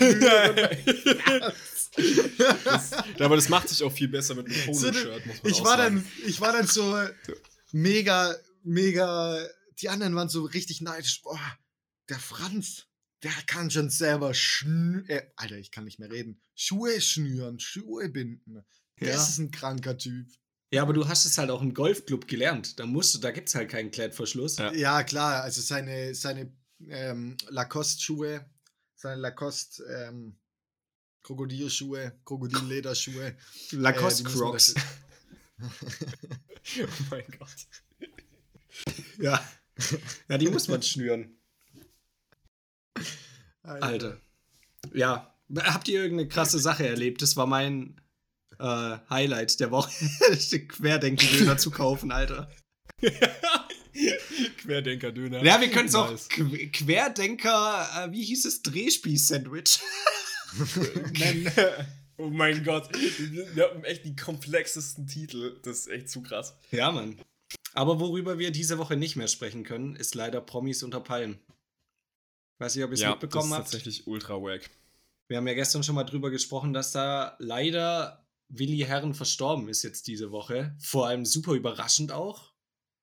das, 2.64 2.92
aber 3.20 3.36
das 3.36 3.50
macht 3.50 3.70
sich 3.70 3.84
auch 3.84 3.92
viel 3.92 4.08
besser 4.08 4.36
mit 4.36 4.48
einem 4.48 4.74
So, 4.74 4.88
Poloshirt, 4.90 5.26
muss 5.26 5.44
man 5.44 5.52
ich 5.52 5.64
war 5.64 5.78
dann, 5.78 6.06
ich 6.26 6.42
war 6.42 6.54
dann 6.54 6.68
so 6.68 6.98
mega, 7.74 8.34
mega. 8.64 9.38
Die 9.82 9.90
anderen 9.90 10.16
waren 10.16 10.30
so 10.30 10.46
richtig 10.46 10.80
neidisch. 10.80 11.22
Boah, 11.22 11.58
der 12.08 12.20
Franz, 12.20 12.86
der 13.24 13.34
kann 13.48 13.70
schon 13.70 13.90
selber 13.90 14.34
schnüren. 14.34 15.10
Äh, 15.10 15.28
Alter, 15.36 15.58
ich 15.58 15.72
kann 15.72 15.84
nicht 15.84 16.00
mehr 16.00 16.12
reden. 16.12 16.42
Schuhe 16.56 17.02
schnüren, 17.02 17.60
Schuhe 17.60 18.08
binden. 18.08 18.64
Ja. 19.00 19.08
Das 19.08 19.30
ist 19.30 19.40
ein 19.40 19.52
kranker 19.52 19.98
Typ. 19.98 20.28
Ja, 20.72 20.82
aber 20.82 20.94
du 20.94 21.08
hast 21.08 21.26
es 21.26 21.38
halt 21.38 21.50
auch 21.52 21.62
im 21.62 21.74
Golfclub 21.74 22.28
gelernt. 22.28 22.80
Da 22.80 22.86
musst 22.86 23.14
du, 23.14 23.20
da 23.20 23.32
gibt's 23.32 23.54
halt 23.54 23.70
keinen 23.70 23.92
Klettverschluss. 23.92 24.58
Ja. 24.58 24.74
Ja, 24.74 25.04
klar, 25.04 25.44
also 25.44 25.62
seine, 25.62 26.16
seine 26.16 26.52
ähm, 26.88 27.38
Lacoste-Schuhe, 27.50 28.46
seine 28.96 29.22
Lacoste 29.22 29.84
ähm, 29.84 30.40
Krokodilschuhe, 31.22 32.20
Krokodillederschuhe. 32.26 33.36
Lacoste 33.72 34.24
Äh, 34.24 34.32
Crocs. 34.32 34.76
oh 36.82 36.88
mein 37.10 37.24
Gott. 37.40 38.10
ja. 39.20 39.44
ja, 40.30 40.38
die 40.38 40.48
muss 40.50 40.68
man 40.68 40.82
schnüren. 40.82 41.38
Alter. 43.64 44.20
Ja. 44.94 45.34
Habt 45.56 45.88
ihr 45.88 46.02
irgendeine 46.02 46.30
krasse 46.30 46.60
Sache 46.60 46.88
erlebt? 46.88 47.22
Das 47.22 47.38
war 47.38 47.46
mein 47.48 48.02
äh, 48.60 48.98
Highlight 49.10 49.60
der 49.60 49.72
Woche. 49.72 49.92
Querdenken-Döner 50.68 51.58
zu 51.58 51.72
kaufen, 51.72 52.12
Alter. 52.12 52.52
Querdenker-Döner. 54.58 55.44
Ja, 55.44 55.62
wir 55.62 55.70
können 55.70 55.88
es 55.90 55.96
auch 55.96 56.10
Nice. 56.10 56.30
Qu- 56.30 56.72
Querdenker, 56.72 57.88
äh, 58.08 58.12
wie 58.12 58.24
hieß 58.24 58.46
es, 58.46 58.62
Drehspieß-Sandwich 58.64 59.80
nennen. 61.20 61.52
Oh 62.18 62.30
mein 62.30 62.64
Gott. 62.64 62.90
Wir 62.96 63.70
haben 63.70 63.84
echt 63.84 64.06
die 64.06 64.16
komplexesten 64.16 65.08
Titel. 65.08 65.60
Das 65.64 65.80
ist 65.80 65.88
echt 65.88 66.10
zu 66.10 66.22
krass. 66.22 66.58
Ja, 66.72 66.92
Mann. 66.92 67.20
Aber 67.74 68.00
worüber 68.00 68.38
wir 68.40 68.52
diese 68.52 68.78
Woche 68.78 68.96
nicht 68.96 69.16
mehr 69.16 69.28
sprechen 69.28 69.64
können, 69.64 69.96
ist 69.96 70.16
leider 70.16 70.42
Promis 70.42 70.84
unter 70.84 71.00
Palmen. 71.00 71.40
Weiß 72.60 72.76
nicht, 72.76 72.84
ob 72.86 72.92
ihr 72.92 72.96
es 72.96 73.02
Ja, 73.02 73.08
das 73.14 73.22
mitbekommen 73.22 73.52
ist 73.52 73.58
habt. 73.58 73.66
tatsächlich 73.66 74.08
ultra 74.08 74.36
wack. 74.42 74.70
Wir 75.28 75.38
haben 75.38 75.48
ja 75.48 75.54
gestern 75.54 75.84
schon 75.84 75.96
mal 75.96 76.04
drüber 76.04 76.30
gesprochen, 76.30 76.74
dass 76.74 76.92
da 76.92 77.36
leider 77.40 78.26
Willi 78.50 78.80
Herren 78.80 79.14
verstorben 79.16 79.68
ist 79.70 79.82
jetzt 79.84 80.08
diese 80.08 80.32
Woche. 80.32 80.76
Vor 80.80 81.08
allem 81.08 81.26
super 81.26 81.54
überraschend 81.54 82.12
auch. 82.12 82.54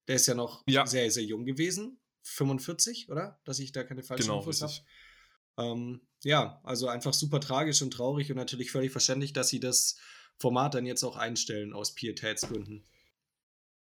Der 0.07 0.17
ist 0.17 0.27
ja 0.27 0.35
noch 0.35 0.63
Ja. 0.69 0.87
sehr, 0.87 1.11
sehr 1.11 1.25
jung 1.25 1.45
gewesen. 1.45 1.99
45, 2.23 3.09
oder? 3.11 3.41
Dass 3.45 3.59
ich 3.59 3.73
da 3.73 3.83
keine 3.83 4.03
falschen 4.03 4.23
Genau, 4.27 4.39
Infos 4.39 4.63
habe. 4.63 4.73
Ähm, 5.59 6.01
ja, 6.23 6.61
also 6.65 6.89
einfach 6.89 7.15
super 7.15 7.41
tragisch 7.41 7.83
und 7.83 7.93
traurig 7.93 8.31
und 8.31 8.37
natürlich 8.37 8.71
völlig 8.71 8.93
verständlich, 8.93 9.33
dass 9.33 9.49
sie 9.49 9.61
das 9.61 9.97
Format 10.39 10.75
dann 10.75 10.87
jetzt 10.87 11.05
auch 11.05 11.17
einstellen 11.17 11.73
aus 11.73 11.95
Pietätsgründen. 11.95 12.85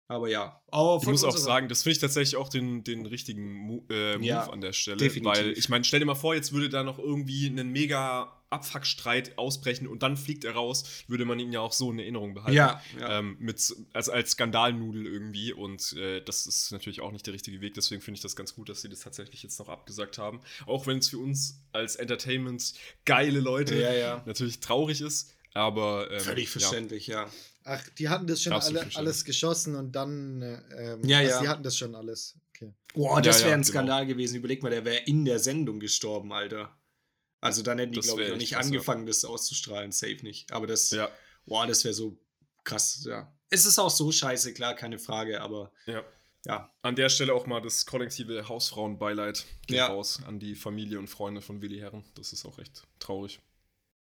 Aber 0.08 0.28
ja, 0.28 0.62
aber 0.68 1.00
Ich 1.02 1.08
muss 1.08 1.24
auch 1.24 1.36
sagen, 1.36 1.68
das 1.68 1.82
finde 1.82 1.94
ich 1.94 1.98
tatsächlich 1.98 2.36
auch 2.36 2.48
den, 2.48 2.84
den 2.84 3.06
richtigen 3.06 3.52
Mo 3.52 3.84
äh, 3.90 4.16
Move 4.16 4.26
Ja, 4.26 4.48
an 4.48 4.60
der 4.60 4.72
Stelle. 4.72 4.98
definitiv. 4.98 5.24
Weil, 5.32 5.52
ich 5.58 5.68
meine, 5.68 5.82
stell 5.82 5.98
dir 5.98 6.06
mal 6.06 6.14
vor, 6.14 6.34
jetzt 6.34 6.52
würde 6.52 6.68
da 6.68 6.84
noch 6.84 6.98
irgendwie 7.00 7.48
ein 7.48 7.72
mega 7.72 8.35
Abfuckstreit 8.50 9.38
ausbrechen 9.38 9.86
und 9.86 10.02
dann 10.02 10.16
fliegt 10.16 10.44
er 10.44 10.54
raus, 10.54 11.04
würde 11.08 11.24
man 11.24 11.38
ihn 11.38 11.52
ja 11.52 11.60
auch 11.60 11.72
so 11.72 11.90
in 11.90 11.98
Erinnerung 11.98 12.34
behalten. 12.34 12.56
ja, 12.56 12.80
ja. 12.98 13.18
Ähm, 13.18 13.36
mit, 13.38 13.74
als, 13.92 14.08
als 14.08 14.32
Skandalnudel 14.32 15.06
irgendwie 15.06 15.52
und 15.52 15.92
äh, 15.94 16.22
das 16.22 16.46
ist 16.46 16.70
natürlich 16.72 17.00
auch 17.00 17.12
nicht 17.12 17.26
der 17.26 17.34
richtige 17.34 17.60
Weg, 17.60 17.74
deswegen 17.74 18.00
finde 18.02 18.16
ich 18.16 18.22
das 18.22 18.36
ganz 18.36 18.54
gut, 18.54 18.68
dass 18.68 18.82
sie 18.82 18.88
das 18.88 19.00
tatsächlich 19.00 19.42
jetzt 19.42 19.58
noch 19.58 19.68
abgesagt 19.68 20.18
haben. 20.18 20.40
Auch 20.66 20.86
wenn 20.86 20.98
es 20.98 21.08
für 21.08 21.18
uns 21.18 21.60
als 21.72 21.96
Entertainment 21.96 22.74
geile 23.04 23.40
Leute 23.40 23.80
ja, 23.80 23.92
ja. 23.92 24.22
natürlich 24.26 24.60
traurig 24.60 25.00
ist, 25.00 25.34
aber 25.54 26.10
ähm, 26.10 26.20
Völlig 26.20 26.50
verständlich, 26.50 27.06
ja. 27.06 27.30
Ach, 27.64 27.82
die 27.98 28.08
hatten 28.08 28.26
das 28.28 28.42
schon 28.42 28.52
alle, 28.52 28.86
alles 28.94 29.24
geschossen 29.24 29.74
und 29.74 29.92
dann. 29.96 30.40
äh, 30.42 30.60
Ähm, 30.76 31.04
Ja, 31.04 31.18
also 31.18 31.30
ja. 31.30 31.40
Die 31.40 31.48
hatten 31.48 31.62
das 31.64 31.76
schon 31.76 31.94
alles. 31.96 32.36
Okay. 32.54 32.72
Boah, 32.94 33.20
das 33.20 33.38
Ja, 33.38 33.46
wäre 33.46 33.50
ja, 33.50 33.56
ein 33.56 33.62
genau. 33.62 33.70
Skandal 33.72 34.06
gewesen. 34.06 34.36
Überleg 34.36 34.62
mal, 34.62 34.70
der 34.70 34.84
wäre 34.84 34.98
in 35.06 35.24
der 35.24 35.38
Sendung 35.40 35.80
gestorben, 35.80 36.32
Alter. 36.32 36.76
Also 37.40 37.62
dann 37.62 37.78
hätten 37.78 37.92
die, 37.92 38.00
glaube 38.00 38.24
ich, 38.24 38.30
noch 38.30 38.36
nicht 38.36 38.52
krass, 38.52 38.64
ja. 38.66 38.72
angefangen, 38.72 39.06
das 39.06 39.24
auszustrahlen. 39.24 39.92
Safe 39.92 40.18
nicht. 40.22 40.52
Aber 40.52 40.66
das, 40.66 40.90
Ja, 40.90 41.10
boah, 41.44 41.66
das 41.66 41.84
wäre 41.84 41.94
so 41.94 42.18
krass, 42.64 43.04
ja. 43.08 43.32
Es 43.50 43.64
ist 43.66 43.78
auch 43.78 43.90
so 43.90 44.10
scheiße, 44.10 44.54
klar, 44.54 44.74
keine 44.74 44.98
Frage, 44.98 45.40
aber 45.40 45.70
ja. 45.86 46.02
ja. 46.46 46.72
An 46.82 46.96
der 46.96 47.08
Stelle 47.08 47.32
auch 47.34 47.46
mal 47.46 47.60
das 47.60 47.86
kollektive 47.86 48.48
Hausfrauenbeileid 48.48 49.44
geht 49.68 49.76
Ja. 49.76 49.86
raus 49.86 50.20
an 50.26 50.40
die 50.40 50.54
Familie 50.56 50.98
und 50.98 51.08
Freunde 51.08 51.40
von 51.42 51.62
Willi 51.62 51.78
Herren. 51.78 52.04
Das 52.14 52.32
ist 52.32 52.44
auch 52.44 52.58
echt 52.58 52.82
traurig. 52.98 53.38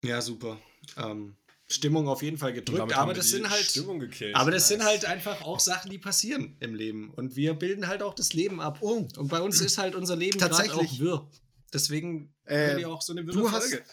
Ja, 0.03 0.21
super. 0.21 0.59
Ähm, 0.97 1.37
Stimmung 1.71 2.09
auf 2.09 2.23
jeden 2.23 2.39
Fall 2.39 2.53
gedrückt, 2.55 2.81
haben 2.81 2.93
aber 2.95 3.13
das 3.15 3.29
sind 3.29 3.49
halt. 3.51 3.63
Stimmung 3.65 3.99
gekillt. 4.01 4.35
Aber 4.35 4.51
das 4.51 4.69
sind 4.69 4.79
Nice. 4.79 4.87
halt 4.89 5.05
einfach 5.05 5.43
auch 5.43 5.61
Sachen, 5.61 5.91
die 5.91 5.99
passieren 5.99 6.57
im 6.61 6.75
Leben. 6.75 7.11
Und 7.11 7.37
wir 7.37 7.53
bilden 7.55 7.89
halt 7.89 8.03
auch 8.03 8.15
das 8.15 8.33
Leben 8.33 8.61
ab. 8.61 8.79
Oh, 8.81 9.07
Und 9.17 9.29
bei 9.29 9.41
uns 9.43 9.61
ist 9.61 9.77
halt 9.79 9.95
unser 9.95 10.17
Leben 10.17 10.39
gerade 10.39 10.55
Tatsächlich. 10.55 10.93
auch 10.93 10.99
wirr. 10.99 11.31
Deswegen 11.73 12.35
Äh, 12.49 12.77
wir 12.79 12.89
auch 12.89 13.03
so 13.03 13.13
eine 13.13 13.25
du 13.25 13.51
hast- 13.51 13.69
Folge. 13.71 13.85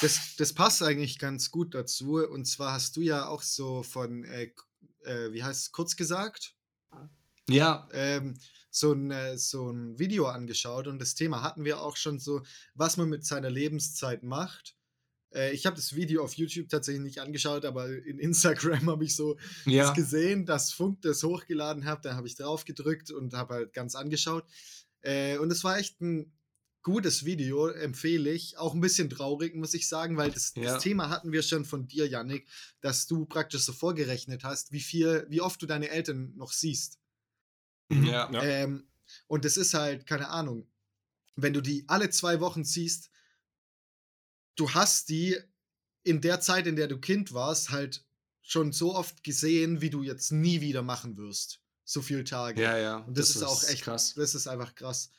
das, 0.00 0.36
das 0.36 0.52
passt 0.52 0.82
eigentlich 0.82 1.18
ganz 1.18 1.50
gut 1.50 1.74
dazu. 1.74 2.16
Und 2.16 2.46
zwar 2.46 2.72
hast 2.72 2.96
du 2.96 3.00
ja 3.00 3.26
auch 3.26 3.42
so 3.42 3.82
von, 3.82 4.24
äh, 4.24 4.52
äh, 5.04 5.32
wie 5.32 5.42
heißt 5.42 5.62
es, 5.62 5.72
kurz 5.72 5.96
gesagt, 5.96 6.54
Ja, 7.48 7.88
ähm, 7.92 8.38
so, 8.70 8.92
ein, 8.92 9.10
äh, 9.10 9.36
so 9.36 9.70
ein 9.70 9.98
Video 9.98 10.26
angeschaut. 10.26 10.86
Und 10.86 11.00
das 11.00 11.14
Thema 11.14 11.42
hatten 11.42 11.64
wir 11.64 11.80
auch 11.80 11.96
schon 11.96 12.18
so, 12.20 12.42
was 12.74 12.96
man 12.96 13.08
mit 13.08 13.24
seiner 13.26 13.50
Lebenszeit 13.50 14.22
macht. 14.22 14.76
Äh, 15.34 15.52
ich 15.52 15.66
habe 15.66 15.76
das 15.76 15.94
Video 15.96 16.22
auf 16.22 16.34
YouTube 16.34 16.68
tatsächlich 16.68 17.02
nicht 17.02 17.18
angeschaut, 17.18 17.64
aber 17.64 17.88
in 17.88 18.18
Instagram 18.84 18.88
habe 18.90 19.04
ich 19.04 19.16
so 19.16 19.36
ja. 19.64 19.84
das 19.86 19.94
gesehen, 19.96 20.46
dass 20.46 20.72
Funk 20.72 21.02
das 21.02 21.22
hochgeladen 21.24 21.84
hat. 21.84 22.04
Dann 22.04 22.16
habe 22.16 22.28
ich 22.28 22.36
drauf 22.36 22.64
gedrückt 22.64 23.10
und 23.10 23.34
habe 23.34 23.54
halt 23.54 23.72
ganz 23.72 23.94
angeschaut. 23.96 24.44
Äh, 25.02 25.38
und 25.38 25.50
es 25.50 25.64
war 25.64 25.78
echt 25.78 26.00
ein 26.00 26.32
gutes 26.82 27.24
Video, 27.24 27.68
empfehle 27.68 28.30
ich. 28.30 28.58
Auch 28.58 28.74
ein 28.74 28.80
bisschen 28.80 29.10
traurig, 29.10 29.54
muss 29.54 29.74
ich 29.74 29.88
sagen, 29.88 30.16
weil 30.16 30.30
das, 30.30 30.52
Ja. 30.54 30.74
das 30.74 30.82
Thema 30.82 31.08
hatten 31.10 31.32
wir 31.32 31.42
schon 31.42 31.64
von 31.64 31.86
dir, 31.86 32.06
Yannick, 32.06 32.48
dass 32.80 33.06
du 33.06 33.26
praktisch 33.26 33.62
so 33.62 33.72
vorgerechnet 33.72 34.44
hast, 34.44 34.72
wie 34.72 34.80
viel, 34.80 35.26
wie 35.28 35.40
oft 35.40 35.60
du 35.60 35.66
deine 35.66 35.90
Eltern 35.90 36.34
noch 36.36 36.52
siehst. 36.52 36.98
Ja. 37.90 38.30
Ja. 38.32 38.42
Ähm, 38.42 38.88
und 39.26 39.44
das 39.44 39.56
ist 39.56 39.74
halt, 39.74 40.06
keine 40.06 40.28
Ahnung, 40.28 40.68
wenn 41.36 41.52
du 41.52 41.60
die 41.60 41.84
alle 41.88 42.10
zwei 42.10 42.40
Wochen 42.40 42.64
siehst, 42.64 43.10
du 44.56 44.70
hast 44.72 45.08
die 45.08 45.36
in 46.02 46.20
der 46.20 46.40
Zeit, 46.40 46.66
in 46.66 46.76
der 46.76 46.88
du 46.88 46.98
Kind 46.98 47.32
warst, 47.32 47.70
halt 47.70 48.04
schon 48.42 48.72
so 48.72 48.94
oft 48.94 49.22
gesehen, 49.22 49.80
wie 49.80 49.90
du 49.90 50.02
jetzt 50.02 50.32
nie 50.32 50.60
wieder 50.60 50.82
machen 50.82 51.16
wirst. 51.16 51.60
So 51.84 52.02
viele 52.02 52.24
Tage. 52.24 52.62
Ja, 52.62 52.78
ja. 52.78 52.96
Und 52.98 53.18
das, 53.18 53.30
ist 53.30 53.42
auch 53.42 53.62
echt 53.64 53.82
krass. 53.82 54.14
Das 54.14 54.34
ist 54.34 54.46
einfach 54.46 54.74
krass. 54.74 55.10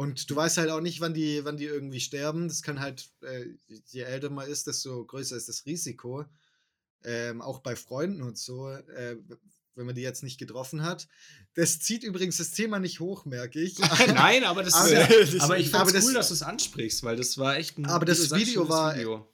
Und 0.00 0.30
du 0.30 0.34
weißt 0.34 0.56
halt 0.56 0.70
auch 0.70 0.80
nicht, 0.80 1.02
wann 1.02 1.12
die, 1.12 1.44
wann 1.44 1.58
die 1.58 1.66
irgendwie 1.66 2.00
sterben. 2.00 2.48
Das 2.48 2.62
kann 2.62 2.80
halt, 2.80 3.10
äh, 3.20 3.44
je 3.88 4.00
älter 4.00 4.30
man 4.30 4.48
ist, 4.48 4.66
desto 4.66 5.04
größer 5.04 5.36
ist 5.36 5.50
das 5.50 5.66
Risiko. 5.66 6.24
Ähm, 7.04 7.42
auch 7.42 7.58
bei 7.58 7.76
Freunden 7.76 8.22
und 8.22 8.38
so, 8.38 8.70
äh, 8.70 9.18
wenn 9.74 9.84
man 9.84 9.94
die 9.94 10.00
jetzt 10.00 10.22
nicht 10.22 10.38
getroffen 10.38 10.84
hat. 10.84 11.06
Das 11.52 11.80
zieht 11.80 12.02
übrigens 12.02 12.38
das 12.38 12.52
Thema 12.52 12.78
nicht 12.78 13.00
hoch, 13.00 13.26
merke 13.26 13.60
ich. 13.60 13.78
Nein, 14.06 14.44
aber 14.44 14.62
das 14.62 14.72
aber, 14.72 15.10
ist, 15.10 15.38
aber 15.42 15.58
ich 15.58 15.68
finde 15.68 15.98
es 15.98 16.06
cool, 16.06 16.14
dass 16.14 16.28
du 16.28 16.34
es 16.34 16.42
ansprichst, 16.42 17.02
weil 17.02 17.16
das 17.16 17.36
war 17.36 17.58
echt 17.58 17.76
ein 17.76 17.84
Aber 17.84 18.06
das 18.06 18.30
Video 18.30 18.70
war 18.70 18.96
Video. 18.96 19.30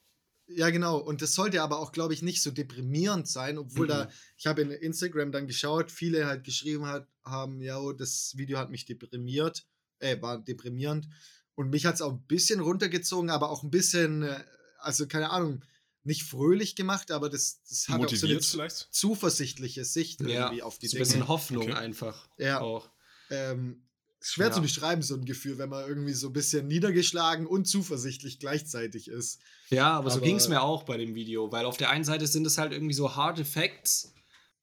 Ja, 0.48 0.70
genau. 0.70 0.98
Und 0.98 1.22
das 1.22 1.34
sollte 1.34 1.62
aber 1.62 1.78
auch, 1.78 1.92
glaube 1.92 2.12
ich, 2.12 2.22
nicht 2.22 2.42
so 2.42 2.50
deprimierend 2.50 3.28
sein, 3.28 3.58
obwohl 3.58 3.86
mhm. 3.86 3.90
da, 3.90 4.10
ich 4.36 4.48
habe 4.48 4.62
in 4.62 4.72
Instagram 4.72 5.30
dann 5.30 5.46
geschaut, 5.46 5.92
viele 5.92 6.26
halt 6.26 6.42
geschrieben 6.42 6.86
hat, 6.86 7.06
haben, 7.22 7.62
ja, 7.62 7.78
oh, 7.78 7.92
das 7.92 8.36
Video 8.36 8.58
hat 8.58 8.70
mich 8.70 8.84
deprimiert, 8.84 9.64
äh, 9.98 10.20
war 10.20 10.38
deprimierend. 10.38 11.08
Und 11.54 11.70
mich 11.70 11.86
hat 11.86 11.96
es 11.96 12.02
auch 12.02 12.12
ein 12.12 12.26
bisschen 12.26 12.60
runtergezogen, 12.60 13.30
aber 13.30 13.50
auch 13.50 13.62
ein 13.62 13.70
bisschen, 13.70 14.22
äh, 14.22 14.44
also 14.78 15.06
keine 15.06 15.30
Ahnung, 15.30 15.62
nicht 16.04 16.22
fröhlich 16.22 16.76
gemacht, 16.76 17.10
aber 17.10 17.28
das, 17.28 17.62
das 17.68 17.88
hat 17.88 17.98
Motiviert 17.98 18.40
auch 18.40 18.44
so 18.44 18.60
eine 18.60 18.68
vielleicht? 18.68 18.88
zuversichtliche 18.92 19.84
Sicht 19.84 20.20
ja, 20.20 20.28
irgendwie 20.28 20.62
auf 20.62 20.78
die 20.78 20.86
so 20.86 20.92
Dinge. 20.92 21.04
Ein 21.04 21.08
bisschen 21.08 21.28
Hoffnung 21.28 21.64
okay. 21.64 21.72
einfach. 21.72 22.28
Ja. 22.38 22.60
Auch. 22.60 22.88
Ähm, 23.30 23.82
schwer 24.20 24.48
ja. 24.48 24.52
zu 24.52 24.60
beschreiben, 24.60 25.02
so 25.02 25.14
ein 25.14 25.24
Gefühl, 25.24 25.58
wenn 25.58 25.68
man 25.68 25.86
irgendwie 25.86 26.12
so 26.12 26.28
ein 26.28 26.32
bisschen 26.32 26.66
niedergeschlagen 26.68 27.46
und 27.46 27.66
zuversichtlich 27.66 28.38
gleichzeitig 28.38 29.08
ist. 29.08 29.40
Ja, 29.70 29.90
aber, 29.90 29.98
aber 29.98 30.10
so 30.10 30.20
ging 30.20 30.36
es 30.36 30.48
mir 30.48 30.62
auch 30.62 30.84
bei 30.84 30.96
dem 30.96 31.14
Video, 31.14 31.50
weil 31.50 31.64
auf 31.64 31.76
der 31.76 31.90
einen 31.90 32.04
Seite 32.04 32.26
sind 32.26 32.46
es 32.46 32.58
halt 32.58 32.72
irgendwie 32.72 32.94
so 32.94 33.16
Hard 33.16 33.38
Effects. 33.38 34.12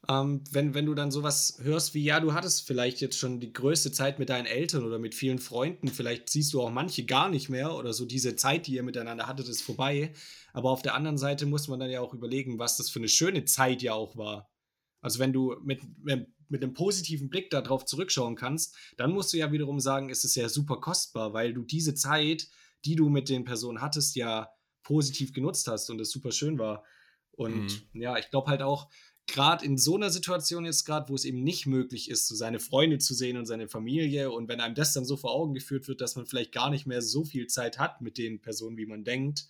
Ähm, 0.10 0.44
wenn, 0.52 0.74
wenn 0.74 0.86
du 0.86 0.94
dann 0.96 1.12
sowas 1.12 1.60
hörst 1.62 1.94
wie, 1.94 2.04
ja, 2.04 2.20
du 2.20 2.34
hattest 2.34 2.68
vielleicht 2.68 3.00
jetzt 3.00 3.18
schon 3.18 3.40
die 3.40 3.54
größte 3.54 3.92
Zeit 3.92 4.20
mit 4.20 4.30
deinen 4.30 4.46
Eltern 4.46 4.84
oder 4.84 5.00
mit 5.00 5.16
vielen 5.16 5.40
Freunden, 5.40 5.88
vielleicht 5.88 6.30
siehst 6.30 6.54
du 6.54 6.62
auch 6.62 6.72
manche 6.72 7.06
gar 7.06 7.30
nicht 7.30 7.50
mehr 7.50 7.74
oder 7.76 7.94
so 7.94 8.06
diese 8.06 8.36
Zeit, 8.36 8.68
die 8.68 8.74
ihr 8.76 8.84
miteinander 8.84 9.28
hattet, 9.28 9.48
ist 9.48 9.62
vorbei. 9.62 10.14
Aber 10.52 10.72
auf 10.72 10.82
der 10.82 10.96
anderen 10.96 11.18
Seite 11.18 11.46
muss 11.46 11.70
man 11.70 11.80
dann 11.80 11.90
ja 11.90 12.02
auch 12.02 12.14
überlegen, 12.14 12.60
was 12.60 12.76
das 12.76 12.90
für 12.90 13.00
eine 13.00 13.08
schöne 13.08 13.46
Zeit 13.46 13.82
ja 13.82 13.94
auch 13.94 14.18
war. 14.18 14.52
Also 15.00 15.20
wenn 15.20 15.32
du 15.32 15.56
mit, 15.64 15.82
mit 16.04 16.64
einem 16.64 16.74
positiven 16.74 17.30
Blick 17.30 17.50
darauf 17.50 17.86
zurückschauen 17.86 18.36
kannst, 18.36 18.76
dann 18.98 19.12
musst 19.12 19.32
du 19.34 19.38
ja 19.38 19.52
wiederum 19.52 19.80
sagen, 19.80 20.10
es 20.10 20.24
ist 20.24 20.36
ja 20.36 20.50
super 20.50 20.78
kostbar, 20.78 21.34
weil 21.34 21.54
du 21.54 21.64
diese 21.64 21.96
Zeit, 21.96 22.48
die 22.86 22.96
du 22.96 23.10
mit 23.10 23.30
den 23.30 23.46
Personen 23.46 23.82
hattest, 23.82 24.16
ja 24.16 24.50
positiv 24.84 25.34
genutzt 25.34 25.68
hast 25.68 25.90
und 25.90 26.00
es 26.02 26.12
super 26.12 26.32
schön 26.32 26.60
war. 26.60 26.84
Und 27.32 27.86
mhm. 27.94 28.02
ja, 28.02 28.18
ich 28.18 28.30
glaube 28.30 28.52
halt 28.52 28.62
auch, 28.62 28.90
gerade 29.28 29.66
in 29.66 29.78
so 29.78 29.96
einer 29.96 30.10
Situation 30.10 30.66
jetzt 30.66 30.86
gerade, 30.86 31.10
wo 31.10 31.16
es 31.16 31.26
eben 31.26 31.44
nicht 31.44 31.66
möglich 31.66 32.10
ist, 32.10 32.28
so 32.28 32.36
seine 32.36 32.60
Freunde 32.60 32.98
zu 32.98 33.14
sehen 33.14 33.38
und 33.38 33.46
seine 33.46 33.68
Familie 33.68 34.32
und 34.32 34.48
wenn 34.48 34.60
einem 34.60 34.76
das 34.76 34.94
dann 34.94 35.06
so 35.06 35.18
vor 35.18 35.32
Augen 35.32 35.54
geführt 35.54 35.88
wird, 35.88 36.02
dass 36.02 36.16
man 36.16 36.26
vielleicht 36.26 36.52
gar 36.52 36.70
nicht 36.70 36.86
mehr 36.86 37.02
so 37.02 37.24
viel 37.24 37.48
Zeit 37.48 37.80
hat 37.80 38.02
mit 38.02 38.18
den 38.18 38.42
Personen, 38.42 38.78
wie 38.78 38.86
man 38.86 39.04
denkt, 39.04 39.48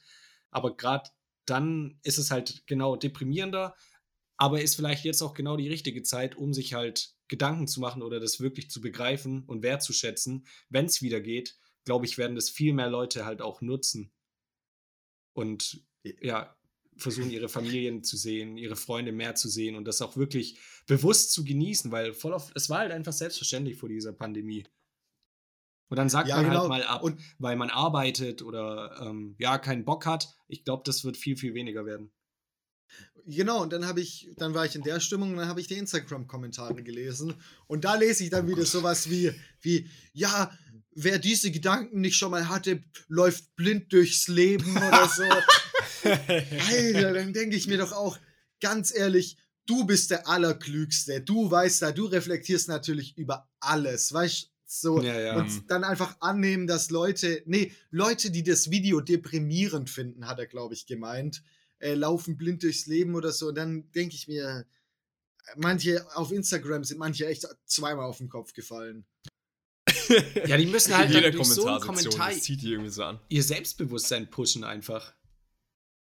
aber 0.52 0.78
gerade 0.78 1.10
dann 1.46 2.00
ist 2.04 2.18
es 2.18 2.32
halt 2.32 2.64
genau 2.68 2.96
deprimierender, 2.96 3.76
aber 4.38 4.62
ist 4.62 4.76
vielleicht 4.76 5.04
jetzt 5.06 5.22
auch 5.22 5.34
genau 5.34 5.58
die 5.58 5.70
richtige 5.70 6.04
Zeit, 6.04 6.36
um 6.36 6.54
sich 6.54 6.74
halt 6.74 7.16
Gedanken 7.28 7.68
zu 7.68 7.80
machen 7.80 8.02
oder 8.02 8.20
das 8.20 8.40
wirklich 8.40 8.70
zu 8.70 8.82
begreifen 8.82 9.44
und 9.46 9.64
wertzuschätzen. 9.64 10.46
Wenn 10.70 10.86
es 10.86 11.02
wieder 11.02 11.22
geht, 11.22 11.58
glaube 11.86 12.06
ich, 12.06 12.18
werden 12.18 12.36
das 12.36 12.50
viel 12.50 12.74
mehr 12.74 12.90
Leute 12.90 13.26
halt 13.26 13.42
auch 13.42 13.62
nutzen. 13.62 14.12
Und 15.34 15.84
ja, 16.04 16.56
versuchen, 16.98 17.32
ihre 17.32 17.50
Familien 17.50 18.04
zu 18.04 18.18
sehen, 18.18 18.58
ihre 18.58 18.76
Freunde 18.76 19.12
mehr 19.12 19.36
zu 19.36 19.50
sehen 19.50 19.76
und 19.76 19.86
das 19.86 20.02
auch 20.02 20.18
wirklich 20.18 20.58
bewusst 20.88 21.32
zu 21.32 21.44
genießen, 21.44 21.92
weil 21.92 22.14
voll 22.14 22.34
auf, 22.34 22.52
es 22.56 22.70
war 22.70 22.80
halt 22.80 22.92
einfach 22.92 23.14
selbstverständlich 23.14 23.78
vor 23.78 23.90
dieser 23.90 24.14
Pandemie. 24.14 24.66
Und 25.90 25.98
dann 25.98 26.10
sagt 26.10 26.28
ja, 26.28 26.38
man 26.38 26.46
halt 26.46 26.54
genau. 26.54 26.62
halt 26.62 26.70
mal 26.70 26.84
ab, 26.84 27.04
und 27.04 27.20
weil 27.38 27.56
man 27.56 27.70
arbeitet 27.70 28.42
oder 28.42 29.00
ähm, 29.02 29.36
ja, 29.38 29.58
keinen 29.60 29.86
Bock 29.86 30.06
hat. 30.06 30.28
Ich 30.48 30.64
glaube, 30.64 30.84
das 30.86 31.04
wird 31.04 31.18
viel, 31.18 31.38
viel 31.38 31.54
weniger 31.54 31.86
werden. 31.86 32.12
Genau, 33.26 33.62
und 33.62 33.72
dann 33.72 33.86
habe 33.86 34.02
ich, 34.02 34.30
dann 34.38 34.54
war 34.54 34.66
ich 34.66 34.76
in 34.76 34.82
der 34.82 35.00
Stimmung 35.00 35.32
und 35.32 35.38
dann 35.38 35.48
habe 35.48 35.62
ich 35.62 35.68
die 35.68 35.78
Instagram-Kommentare 35.78 36.84
gelesen. 36.84 37.36
Und 37.68 37.86
da 37.86 37.96
lese 37.96 38.24
ich 38.24 38.30
dann 38.30 38.46
oh 38.46 38.50
wieder 38.50 38.66
sowas 38.66 39.10
wie, 39.10 39.32
wie, 39.62 39.88
ja, 40.12 40.52
wer 40.96 41.20
diese 41.20 41.52
Gedanken 41.52 42.02
nicht 42.02 42.16
schon 42.16 42.32
mal 42.32 42.50
hatte, 42.50 42.84
läuft 43.08 43.56
blind 43.56 43.92
durchs 43.94 44.28
Leben 44.28 44.76
oder 44.78 45.08
so. 45.08 45.24
Alter, 46.10 47.14
dann 47.14 47.34
denke 47.34 47.56
ich 47.56 47.68
mir 47.68 47.78
doch 47.78 47.92
auch, 47.92 48.18
ganz 48.60 48.96
ehrlich, 48.96 49.38
du 49.66 49.86
bist 49.86 50.12
der 50.12 50.28
Allerklügste. 50.28 51.22
Du 51.22 51.50
weißt 51.50 51.82
da, 51.82 51.92
du 51.92 52.06
reflektierst 52.06 52.68
natürlich 52.68 53.18
über 53.18 53.50
alles. 53.60 54.12
Weißt 54.12 54.50
so, 54.66 55.02
ja, 55.02 55.20
ja. 55.20 55.38
Und 55.38 55.70
dann 55.70 55.84
einfach 55.84 56.18
annehmen, 56.20 56.66
dass 56.66 56.90
Leute, 56.90 57.44
nee, 57.46 57.72
Leute, 57.92 58.32
die 58.32 58.44
das 58.44 58.72
Video 58.72 59.02
deprimierend 59.02 59.90
finden, 59.90 60.28
hat 60.28 60.40
er, 60.40 60.48
glaube 60.48 60.74
ich, 60.74 60.88
gemeint, 60.88 61.44
äh, 61.78 61.94
laufen 61.94 62.38
blind 62.38 62.64
durchs 62.64 62.88
Leben 62.88 63.14
oder 63.16 63.32
so. 63.32 63.50
Und 63.50 63.56
dann 63.56 63.92
denke 63.92 64.16
ich 64.16 64.28
mir, 64.28 64.66
manche 65.58 66.06
auf 66.16 66.32
Instagram 66.32 66.84
sind 66.84 66.98
manche 66.98 67.28
echt 67.28 67.48
zweimal 67.66 68.06
auf 68.06 68.18
den 68.18 68.30
Kopf 68.30 68.54
gefallen. 68.54 69.06
ja, 70.48 70.58
die 70.58 70.66
müssen 70.66 70.96
halt 70.96 71.12
Jeder 71.12 71.32
durch 71.32 71.48
so 71.48 71.68
einen 71.68 71.82
Kommentar 71.82 72.32
zieht 72.32 72.62
die 72.62 72.72
irgendwie 72.72 72.90
so 72.90 73.04
an. 73.04 73.20
ihr 73.30 73.44
Selbstbewusstsein 73.44 74.30
pushen 74.30 74.64
einfach. 74.64 75.14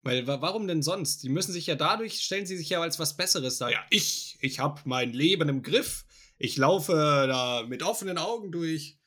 Weil 0.04 0.26
warum 0.26 0.68
denn 0.68 0.82
sonst? 0.82 1.22
Die 1.24 1.30
müssen 1.30 1.54
sich 1.54 1.68
ja 1.68 1.76
dadurch, 1.76 2.22
stellen 2.22 2.46
sie 2.48 2.58
sich 2.58 2.70
ja 2.70 2.82
als 2.82 2.98
was 2.98 3.16
Besseres 3.16 3.60
da. 3.60 3.70
Ja, 3.70 3.86
ich, 3.92 4.38
ich 4.42 4.60
habe 4.60 4.82
mein 4.86 5.14
Leben 5.14 5.48
im 5.48 5.62
Griff 5.62 6.06
ich 6.42 6.58
laufe 6.58 6.94
da 6.94 7.64
mit 7.68 7.84
offenen 7.84 8.18
Augen 8.18 8.52
durch. 8.52 8.98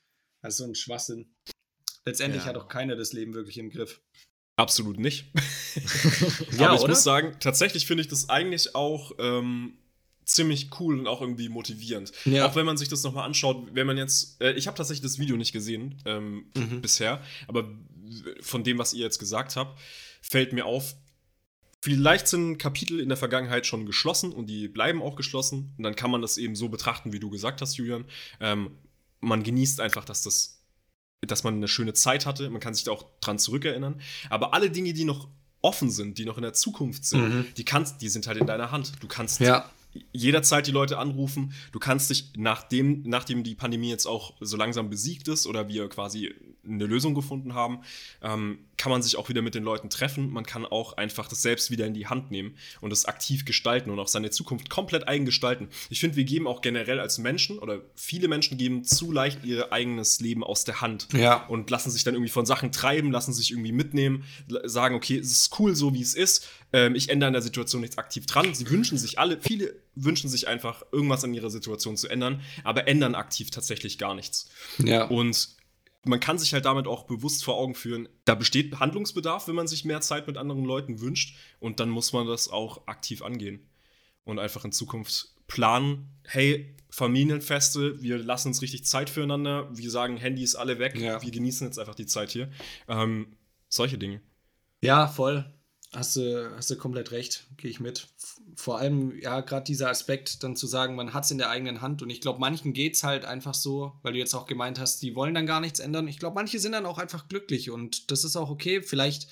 Das 0.41 0.55
ist 0.55 0.59
so 0.59 0.65
ein 0.65 0.77
Schwachsinn. 0.77 1.35
Letztendlich 2.05 2.43
ja. 2.43 2.51
hat 2.51 2.57
auch 2.57 2.69
keiner 2.69 2.95
das 2.95 3.13
Leben 3.13 3.35
wirklich 3.35 3.59
im 3.59 3.71
Griff. 3.71 4.03
Absolut 4.57 5.01
nicht. 5.01 5.33
ja, 6.53 6.67
Aber 6.67 6.77
ich 6.77 6.83
oder? 6.83 6.89
muss 6.91 7.03
sagen, 7.03 7.37
tatsächlich 7.41 7.87
finde 7.87 8.03
ich 8.03 8.09
das 8.09 8.29
eigentlich 8.29 8.77
auch 8.77 9.13
ähm, 9.19 9.79
ziemlich 10.25 10.71
cool 10.81 10.99
und 10.99 11.07
auch 11.07 11.21
irgendwie 11.21 11.49
motivierend. 11.49 12.13
Ja. 12.25 12.47
Auch 12.47 12.57
wenn 12.57 12.67
man 12.67 12.77
sich 12.77 12.89
das 12.89 13.03
nochmal 13.03 13.27
anschaut, 13.27 13.69
wenn 13.73 13.87
man 13.87 13.99
jetzt, 13.99 14.41
äh, 14.41 14.53
ich 14.53 14.67
habe 14.67 14.77
tatsächlich 14.77 15.03
das 15.03 15.19
Video 15.19 15.37
nicht 15.37 15.53
gesehen 15.53 15.97
ähm, 16.05 16.47
mhm. 16.57 16.81
bisher, 16.81 17.23
aber 17.47 17.69
von 18.41 18.65
dem, 18.65 18.79
was 18.79 18.93
ihr 18.95 19.03
jetzt 19.03 19.19
gesagt 19.19 19.57
habt, 19.57 19.79
fällt 20.21 20.53
mir 20.53 20.67
auf, 20.67 20.95
Vielleicht 21.85 22.29
sind 22.29 22.57
Kapitel 22.57 22.99
in 22.99 23.11
der 23.11 23.19
Vergangenheit 23.19 23.67
schon 23.67 23.85
geschlossen 23.85 24.33
und 24.33 24.47
die 24.47 24.69
bleiben 24.69 25.03
auch 25.03 25.17
geschlossen. 25.17 25.75
Und 25.77 25.85
dann 25.85 25.95
kann 25.95 26.11
man 26.11 26.23
das 26.23 26.39
eben 26.39 26.57
so 26.57 26.71
betrachten, 26.71 27.13
wie 27.13 27.21
du 27.21 27.29
gesagt 27.29 27.61
hast, 27.61 27.77
Julian. 27.77 28.07
Ähm, 28.41 28.71
man 29.21 29.43
genießt 29.43 29.83
einfach, 29.83 30.07
dass 30.07 30.23
das, 30.23 30.63
dass 31.21 31.45
man 31.45 31.57
eine 31.57 31.69
schöne 31.69 31.93
Zeit 31.93 32.25
hatte. 32.25 32.49
Man 32.49 32.63
kann 32.63 32.73
sich 32.73 32.85
da 32.85 32.93
auch 32.93 33.05
dran 33.21 33.39
zurückerinnern. 33.39 34.01
Aber 34.31 34.55
alle 34.55 34.71
Dinge, 34.71 34.95
die 34.95 35.05
noch 35.05 35.29
offen 35.61 35.91
sind, 35.91 36.17
die 36.17 36.25
noch 36.25 36.39
in 36.39 36.43
der 36.43 36.55
Zukunft 36.55 37.05
sind, 37.05 37.29
mhm. 37.29 37.47
die 37.55 37.67
kannst, 37.67 38.01
die 38.01 38.09
sind 38.09 38.27
halt 38.27 38.39
in 38.39 38.47
deiner 38.47 38.71
Hand. 38.71 38.93
Du 39.01 39.07
kannst 39.07 39.41
ja 39.41 39.71
jederzeit 40.13 40.67
die 40.67 40.73
Leute 40.73 40.99
anrufen. 40.99 41.53
Du 41.73 41.79
kannst 41.79 42.11
dich, 42.11 42.33
nachdem, 42.37 43.03
nachdem 43.03 43.43
die 43.45 43.55
Pandemie 43.55 43.91
jetzt 43.91 44.07
auch 44.07 44.35
so 44.41 44.57
langsam 44.57 44.91
besiegt 44.91 45.29
ist 45.29 45.47
oder 45.47 45.69
wir 45.69 45.89
quasi 45.89 46.35
eine 46.67 46.87
Lösung 46.87 47.15
gefunden 47.15 47.55
haben, 47.55 47.81
ähm, 48.23 48.59
kann 48.77 48.91
man 48.91 49.03
sich 49.03 49.17
auch 49.17 49.29
wieder 49.29 49.43
mit 49.43 49.55
den 49.55 49.65
Leuten 49.65 49.91
treffen. 49.91 50.31
Man 50.31 50.45
kann 50.45 50.67
auch 50.67 50.97
einfach 50.97 51.29
das 51.29 51.43
selbst 51.43 51.71
wieder 51.71 51.87
in 51.87 51.95
die 51.95 52.07
Hand 52.07 52.31
nehmen 52.31 52.57
und 52.81 52.91
das 52.91 53.05
aktiv 53.05 53.45
gestalten 53.45 53.91
und 53.91 53.99
auch 53.99 54.09
seine 54.09 54.31
Zukunft 54.31 54.71
komplett 54.71 55.07
eigen 55.09 55.25
gestalten. 55.25 55.69
Ich 55.91 56.01
finde, 56.01 56.17
wir 56.17 56.25
geben 56.25 56.47
auch 56.47 56.61
generell 56.61 57.01
als 57.01 57.19
Menschen 57.19 57.59
oder 57.59 57.81
viele 57.95 58.29
Menschen 58.29 58.59
geben 58.59 58.85
zu 58.85 59.13
leicht 59.13 59.45
ihr 59.45 59.73
eigenes 59.73 60.21
Leben 60.21 60.43
aus 60.43 60.65
der 60.65 60.81
Hand 60.81 61.09
ja. 61.13 61.47
und 61.47 61.71
lassen 61.71 61.91
sich 61.91 62.05
dann 62.05 62.15
irgendwie 62.15 62.31
von 62.31 62.47
Sachen 62.47 62.73
treiben, 62.73 63.11
lassen 63.11 63.33
sich 63.33 63.51
irgendwie 63.53 63.73
mitnehmen, 63.73 64.25
sagen, 64.65 64.95
okay, 64.95 65.19
es 65.19 65.31
ist 65.31 65.59
cool 65.59 65.75
so, 65.75 65.95
wie 65.95 66.03
es 66.03 66.15
ist. 66.15 66.49
Ähm, 66.73 66.95
ich 66.95 67.09
ändere 67.09 67.29
an 67.29 67.35
der 67.35 67.43
Situation 67.43 67.83
nichts 67.83 67.99
aktiv 67.99 68.27
dran. 68.27 68.55
Sie 68.55 68.69
wünschen 68.69 68.99
sich 68.99 69.19
alle, 69.19 69.39
viele 69.41 69.75
wünschen 69.95 70.29
sich 70.29 70.49
einfach, 70.49 70.83
irgendwas 70.93 71.25
an 71.25 71.33
ihrer 71.35 71.51
Situation 71.51 71.97
zu 71.97 72.09
ändern, 72.09 72.43
aber 72.65 72.89
ändern 72.89 73.15
aktiv 73.15 73.51
tatsächlich 73.51 73.99
gar 73.99 74.15
nichts. 74.15 74.51
Ja. 74.79 75.05
Und 75.05 75.49
man 76.05 76.21
kann 76.21 76.39
sich 76.39 76.53
halt 76.53 76.65
damit 76.65 76.87
auch 76.87 77.05
bewusst 77.05 77.45
vor 77.45 77.57
Augen 77.57 77.75
führen, 77.75 78.09
da 78.25 78.35
besteht 78.35 78.79
Handlungsbedarf, 78.81 79.49
wenn 79.49 79.55
man 79.55 79.67
sich 79.67 79.85
mehr 79.85 80.01
Zeit 80.01 80.27
mit 80.27 80.37
anderen 80.37 80.65
Leuten 80.65 81.01
wünscht. 81.01 81.37
Und 81.61 81.81
dann 81.81 81.91
muss 81.91 82.13
man 82.13 82.27
das 82.27 82.49
auch 82.49 82.87
aktiv 82.87 83.23
angehen. 83.23 83.67
Und 84.25 84.39
einfach 84.39 84.65
in 84.65 84.73
Zukunft 84.73 85.35
planen, 85.47 86.09
hey, 86.25 86.75
Familienfeste, 86.91 88.01
wir 88.03 88.19
lassen 88.19 88.49
uns 88.49 88.63
richtig 88.63 88.87
Zeit 88.87 89.11
füreinander, 89.11 89.69
wir 89.77 89.91
sagen, 89.91 90.17
Handy 90.17 90.43
ist 90.43 90.55
alle 90.55 90.79
weg, 90.79 90.97
ja. 90.99 91.21
wir 91.21 91.31
genießen 91.31 91.67
jetzt 91.67 91.79
einfach 91.79 91.95
die 91.95 92.07
Zeit 92.07 92.31
hier. 92.31 92.51
Ähm, 92.89 93.37
solche 93.69 93.99
Dinge. 93.99 94.23
Ja, 94.81 95.09
voll. 95.09 95.45
Hast 95.95 96.17
du, 96.17 96.51
hast 96.57 96.71
du 96.71 96.77
komplett 96.77 97.13
recht, 97.13 97.47
gehe 97.57 97.71
ich 97.71 97.79
mit. 97.79 98.09
Vor 98.57 98.79
allem, 98.79 99.17
ja, 99.21 99.41
gerade 99.41 99.65
dieser 99.65 99.91
Aspekt, 99.91 100.43
dann 100.43 100.57
zu 100.57 100.67
sagen, 100.67 100.97
man 100.97 101.15
hat 101.15 101.25
es 101.25 101.31
in 101.31 101.39
der 101.39 101.51
eigenen 101.51 101.81
Hand. 101.81 102.03
Und 102.03 102.11
ich 102.11 102.21
glaube, 102.21 102.41
manchen 102.41 102.73
geht 102.73 102.95
es 102.95 103.05
halt 103.05 103.25
einfach 103.25 103.55
so, 103.55 103.93
weil 104.03 104.13
du 104.13 104.19
jetzt 104.19 104.35
auch 104.35 104.47
gemeint 104.47 104.81
hast, 104.81 105.03
die 105.03 105.15
wollen 105.15 105.35
dann 105.35 105.47
gar 105.47 105.61
nichts 105.61 105.79
ändern. 105.79 106.09
Ich 106.09 106.19
glaube, 106.19 106.35
manche 106.35 106.59
sind 106.59 106.73
dann 106.73 106.87
auch 106.87 106.99
einfach 106.99 107.29
glücklich 107.29 107.71
und 107.71 108.11
das 108.11 108.25
ist 108.25 108.37
auch 108.37 108.51
okay. 108.51 108.83
Vielleicht 108.83 109.29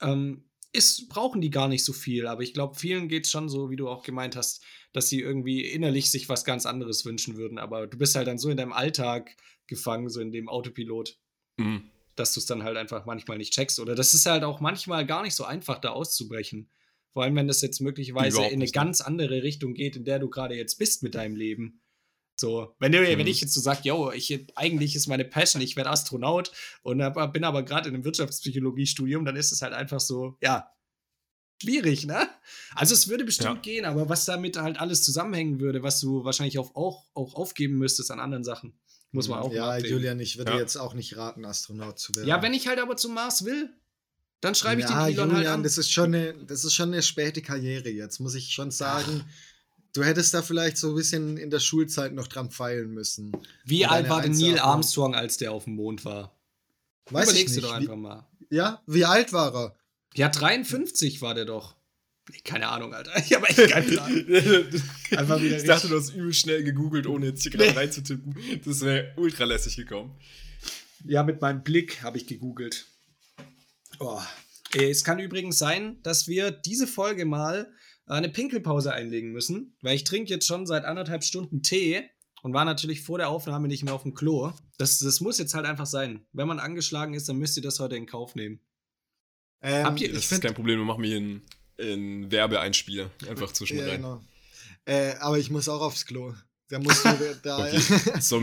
ähm, 0.00 0.44
ist, 0.72 1.08
brauchen 1.08 1.40
die 1.40 1.50
gar 1.50 1.68
nicht 1.68 1.84
so 1.84 1.92
viel, 1.92 2.26
aber 2.26 2.42
ich 2.42 2.52
glaube, 2.52 2.78
vielen 2.78 3.08
geht 3.08 3.24
es 3.24 3.30
schon 3.30 3.48
so, 3.48 3.70
wie 3.70 3.76
du 3.76 3.88
auch 3.88 4.02
gemeint 4.02 4.36
hast, 4.36 4.62
dass 4.92 5.08
sie 5.08 5.20
irgendwie 5.20 5.62
innerlich 5.62 6.10
sich 6.10 6.28
was 6.28 6.44
ganz 6.44 6.66
anderes 6.66 7.04
wünschen 7.04 7.36
würden. 7.36 7.58
Aber 7.58 7.86
du 7.86 7.96
bist 7.96 8.14
halt 8.14 8.28
dann 8.28 8.38
so 8.38 8.50
in 8.50 8.56
deinem 8.56 8.72
Alltag 8.72 9.36
gefangen, 9.66 10.10
so 10.10 10.20
in 10.20 10.32
dem 10.32 10.48
Autopilot. 10.48 11.18
Mhm. 11.56 11.90
Dass 12.18 12.34
du 12.34 12.40
es 12.40 12.46
dann 12.46 12.62
halt 12.62 12.76
einfach 12.76 13.06
manchmal 13.06 13.38
nicht 13.38 13.52
checkst. 13.52 13.80
Oder 13.80 13.94
das 13.94 14.14
ist 14.14 14.26
halt 14.26 14.44
auch 14.44 14.60
manchmal 14.60 15.06
gar 15.06 15.22
nicht 15.22 15.34
so 15.34 15.44
einfach, 15.44 15.78
da 15.78 15.90
auszubrechen. 15.90 16.70
Vor 17.12 17.22
allem, 17.22 17.36
wenn 17.36 17.48
das 17.48 17.62
jetzt 17.62 17.80
möglicherweise 17.80 18.42
in 18.42 18.54
eine 18.54 18.64
ne? 18.64 18.70
ganz 18.70 19.00
andere 19.00 19.42
Richtung 19.42 19.74
geht, 19.74 19.96
in 19.96 20.04
der 20.04 20.18
du 20.18 20.28
gerade 20.28 20.54
jetzt 20.54 20.78
bist 20.78 21.02
mit 21.02 21.14
deinem 21.14 21.36
Leben. 21.36 21.80
So, 22.40 22.74
wenn, 22.78 22.92
du, 22.92 23.00
mhm. 23.00 23.18
wenn 23.18 23.26
ich 23.26 23.40
jetzt 23.40 23.54
so 23.54 23.60
sage, 23.60 23.80
yo, 23.84 24.12
ich, 24.12 24.46
eigentlich 24.54 24.94
ist 24.94 25.08
meine 25.08 25.24
Passion, 25.24 25.60
ich 25.60 25.76
werde 25.76 25.90
Astronaut 25.90 26.52
und 26.82 27.02
hab, 27.02 27.32
bin 27.32 27.44
aber 27.44 27.64
gerade 27.64 27.88
in 27.88 27.94
einem 27.94 28.04
Wirtschaftspsychologiestudium, 28.04 29.24
dann 29.24 29.36
ist 29.36 29.50
es 29.50 29.62
halt 29.62 29.72
einfach 29.72 29.98
so, 29.98 30.36
ja, 30.40 30.70
schwierig, 31.60 32.06
ne? 32.06 32.28
Also 32.74 32.94
es 32.94 33.08
würde 33.08 33.24
bestimmt 33.24 33.56
ja. 33.56 33.62
gehen, 33.62 33.84
aber 33.84 34.08
was 34.08 34.24
damit 34.24 34.56
halt 34.56 34.80
alles 34.80 35.02
zusammenhängen 35.02 35.58
würde, 35.58 35.82
was 35.82 35.98
du 35.98 36.24
wahrscheinlich 36.24 36.58
auch, 36.58 36.76
auch, 36.76 37.06
auch 37.14 37.34
aufgeben 37.34 37.78
müsstest 37.78 38.12
an 38.12 38.20
anderen 38.20 38.44
Sachen, 38.44 38.78
muss 39.12 39.28
man 39.28 39.40
auch 39.40 39.52
Ja, 39.52 39.76
Julian, 39.78 40.20
ich 40.20 40.38
würde 40.38 40.52
ja. 40.52 40.58
jetzt 40.58 40.76
auch 40.76 40.94
nicht 40.94 41.16
raten, 41.16 41.44
Astronaut 41.44 41.98
zu 41.98 42.14
werden. 42.14 42.28
Ja, 42.28 42.42
wenn 42.42 42.54
ich 42.54 42.68
halt 42.68 42.78
aber 42.78 42.96
zum 42.96 43.14
Mars 43.14 43.44
will, 43.44 43.70
dann 44.40 44.54
schreibe 44.54 44.80
ich 44.80 44.88
ja, 44.88 45.06
den 45.06 45.14
Elon 45.14 45.28
Julian, 45.28 45.36
halt 45.36 45.46
an. 45.48 45.62
Das 45.62 45.78
ist, 45.78 45.90
schon 45.90 46.14
eine, 46.14 46.34
das 46.34 46.64
ist 46.64 46.74
schon 46.74 46.92
eine 46.92 47.02
späte 47.02 47.42
Karriere 47.42 47.88
jetzt, 47.88 48.20
muss 48.20 48.34
ich 48.34 48.52
schon 48.52 48.70
sagen. 48.70 49.24
Ach. 49.24 49.32
Du 49.94 50.04
hättest 50.04 50.34
da 50.34 50.42
vielleicht 50.42 50.76
so 50.76 50.90
ein 50.90 50.94
bisschen 50.94 51.38
in 51.38 51.50
der 51.50 51.60
Schulzeit 51.60 52.12
noch 52.12 52.28
dran 52.28 52.50
feilen 52.50 52.92
müssen. 52.92 53.32
Wie 53.64 53.86
alt 53.86 54.08
war 54.08 54.22
denn 54.22 54.32
Neil 54.32 54.58
Armstrong, 54.58 55.14
als 55.14 55.38
der 55.38 55.50
auf 55.52 55.64
dem 55.64 55.74
Mond 55.74 56.04
war? 56.04 56.36
Weiß 57.10 57.30
Überlegst 57.30 57.56
du 57.56 57.62
doch 57.62 57.72
einfach 57.72 57.96
mal. 57.96 58.26
Ja, 58.50 58.82
wie 58.86 59.04
alt 59.04 59.32
war 59.32 59.54
er? 59.54 59.76
Ja, 60.14 60.28
53 60.28 61.22
war 61.22 61.34
der 61.34 61.46
doch. 61.46 61.74
Keine 62.44 62.68
Ahnung, 62.68 62.94
Alter. 62.94 63.12
Ich 63.24 63.32
habe 63.32 63.48
echt 63.48 63.70
keine 63.70 64.02
Ahnung. 64.02 64.24
Einfach 65.10 65.40
wieder 65.40 65.56
ich 65.56 65.64
dachte, 65.64 65.88
du 65.88 65.96
hast 65.96 66.10
übel 66.10 66.34
schnell 66.34 66.62
gegoogelt, 66.62 67.06
ohne 67.06 67.26
jetzt 67.26 67.42
hier 67.42 67.52
gerade 67.52 67.70
nee. 67.70 67.76
reinzutippen. 67.76 68.34
Das 68.64 68.80
wäre 68.82 69.12
ultra 69.16 69.44
lässig 69.44 69.76
gekommen. 69.76 70.14
Ja, 71.04 71.22
mit 71.22 71.40
meinem 71.40 71.62
Blick 71.62 72.02
habe 72.02 72.18
ich 72.18 72.26
gegoogelt. 72.26 72.86
Oh. 74.00 74.20
Es 74.76 75.04
kann 75.04 75.18
übrigens 75.18 75.58
sein, 75.58 75.98
dass 76.02 76.28
wir 76.28 76.50
diese 76.50 76.86
Folge 76.86 77.24
mal 77.24 77.72
eine 78.06 78.28
Pinkelpause 78.28 78.92
einlegen 78.92 79.32
müssen, 79.32 79.76
weil 79.82 79.96
ich 79.96 80.04
trinke 80.04 80.30
jetzt 80.30 80.46
schon 80.46 80.66
seit 80.66 80.84
anderthalb 80.84 81.24
Stunden 81.24 81.62
Tee 81.62 82.08
und 82.42 82.52
war 82.52 82.64
natürlich 82.64 83.02
vor 83.02 83.18
der 83.18 83.28
Aufnahme 83.28 83.68
nicht 83.68 83.84
mehr 83.84 83.94
auf 83.94 84.02
dem 84.02 84.14
Klo. 84.14 84.52
Das, 84.76 84.98
das 84.98 85.20
muss 85.20 85.38
jetzt 85.38 85.54
halt 85.54 85.66
einfach 85.66 85.86
sein. 85.86 86.26
Wenn 86.32 86.48
man 86.48 86.58
angeschlagen 86.58 87.14
ist, 87.14 87.28
dann 87.28 87.36
müsst 87.36 87.56
ihr 87.56 87.62
das 87.62 87.80
heute 87.80 87.96
in 87.96 88.06
Kauf 88.06 88.34
nehmen. 88.34 88.60
Ähm, 89.60 89.96
ihr, 89.96 90.12
das 90.12 90.30
ist 90.30 90.42
kein 90.42 90.54
Problem, 90.54 90.78
wir 90.78 90.84
machen 90.84 91.00
mir 91.00 91.16
einen, 91.16 91.42
einen 91.78 92.30
Werbeeinspieler 92.30 93.10
einfach 93.28 93.52
zwischendrin. 93.52 93.88
Ja, 93.88 93.96
genau. 93.96 94.24
Äh, 94.84 95.14
aber 95.20 95.38
ich 95.38 95.50
muss 95.50 95.68
auch 95.68 95.80
aufs 95.80 96.06
Klo. 96.06 96.34
Da 96.68 96.78
musst 96.78 97.04
du 97.04 97.38
da. 97.42 97.58
okay. 97.58 97.80
so, 98.20 98.40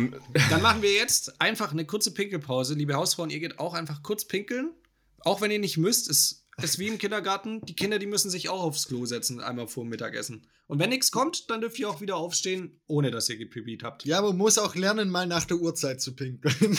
Dann 0.50 0.62
machen 0.62 0.82
wir 0.82 0.94
jetzt 0.94 1.40
einfach 1.42 1.72
eine 1.72 1.86
kurze 1.86 2.12
Pinkelpause. 2.14 2.74
Liebe 2.74 2.96
Hausfrauen, 2.96 3.30
ihr 3.30 3.40
geht 3.40 3.60
auch 3.60 3.74
einfach 3.74 4.04
kurz 4.04 4.26
pinkeln. 4.26 4.72
Auch 5.20 5.42
wenn 5.42 5.52
ihr 5.52 5.60
nicht 5.60 5.78
müsst, 5.78 6.10
ist 6.10 6.46
ist 6.62 6.80
wie 6.80 6.88
im 6.88 6.98
Kindergarten. 6.98 7.62
Die 7.66 7.76
Kinder, 7.76 8.00
die 8.00 8.06
müssen 8.06 8.30
sich 8.30 8.48
auch 8.50 8.64
aufs 8.64 8.88
Klo 8.88 9.06
setzen, 9.06 9.42
einmal 9.42 9.68
vor 9.68 9.84
dem 9.84 9.90
Mittagessen. 9.90 10.48
Und 10.68 10.80
wenn 10.80 10.90
nichts 10.90 11.12
kommt, 11.12 11.50
dann 11.50 11.62
dürft 11.62 11.78
ihr 11.80 11.90
auch 11.90 12.02
wieder 12.02 12.16
aufstehen, 12.16 12.80
ohne 12.88 13.12
dass 13.12 13.30
ihr 13.30 13.38
gepipiert 13.38 13.84
habt. 13.84 14.06
Ja, 14.06 14.22
man 14.22 14.38
muss 14.38 14.58
auch 14.58 14.74
lernen, 14.76 15.10
mal 15.10 15.28
nach 15.28 15.46
der 15.46 15.58
Uhrzeit 15.58 16.02
zu 16.02 16.16
pinkeln. 16.16 16.56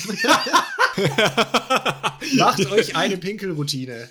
Macht 2.37 2.67
euch 2.67 2.97
eine 2.97 3.19
Pinkelroutine. 3.19 4.11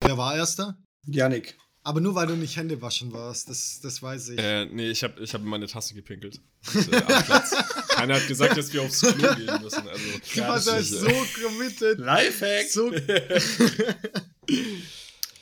Wer 0.00 0.16
war 0.16 0.34
erster? 0.34 0.78
Janik. 1.06 1.58
Aber 1.84 2.00
nur 2.00 2.14
weil 2.14 2.28
du 2.28 2.36
nicht 2.36 2.56
Hände 2.56 2.80
waschen 2.80 3.12
warst, 3.12 3.48
das, 3.48 3.80
das 3.82 4.00
weiß 4.00 4.28
ich. 4.30 4.38
Äh, 4.38 4.66
nee, 4.66 4.90
ich 4.90 5.02
habe 5.02 5.20
ich 5.20 5.34
hab 5.34 5.40
in 5.40 5.48
meine 5.48 5.66
Tasse 5.66 5.94
gepinkelt. 5.94 6.40
Und, 6.74 6.92
äh, 6.92 7.00
Keiner 7.88 8.14
hat 8.14 8.28
gesagt, 8.28 8.56
dass 8.56 8.72
wir 8.72 8.82
aufs 8.82 9.00
Klo 9.00 9.34
gehen 9.34 9.60
müssen. 9.60 9.88
Also, 9.88 10.04
ja, 10.34 10.54
das 10.54 10.66
ist 10.68 10.90
so 11.00 11.26
committed. 11.42 11.98
Lifehack. 11.98 12.70
So 12.70 12.92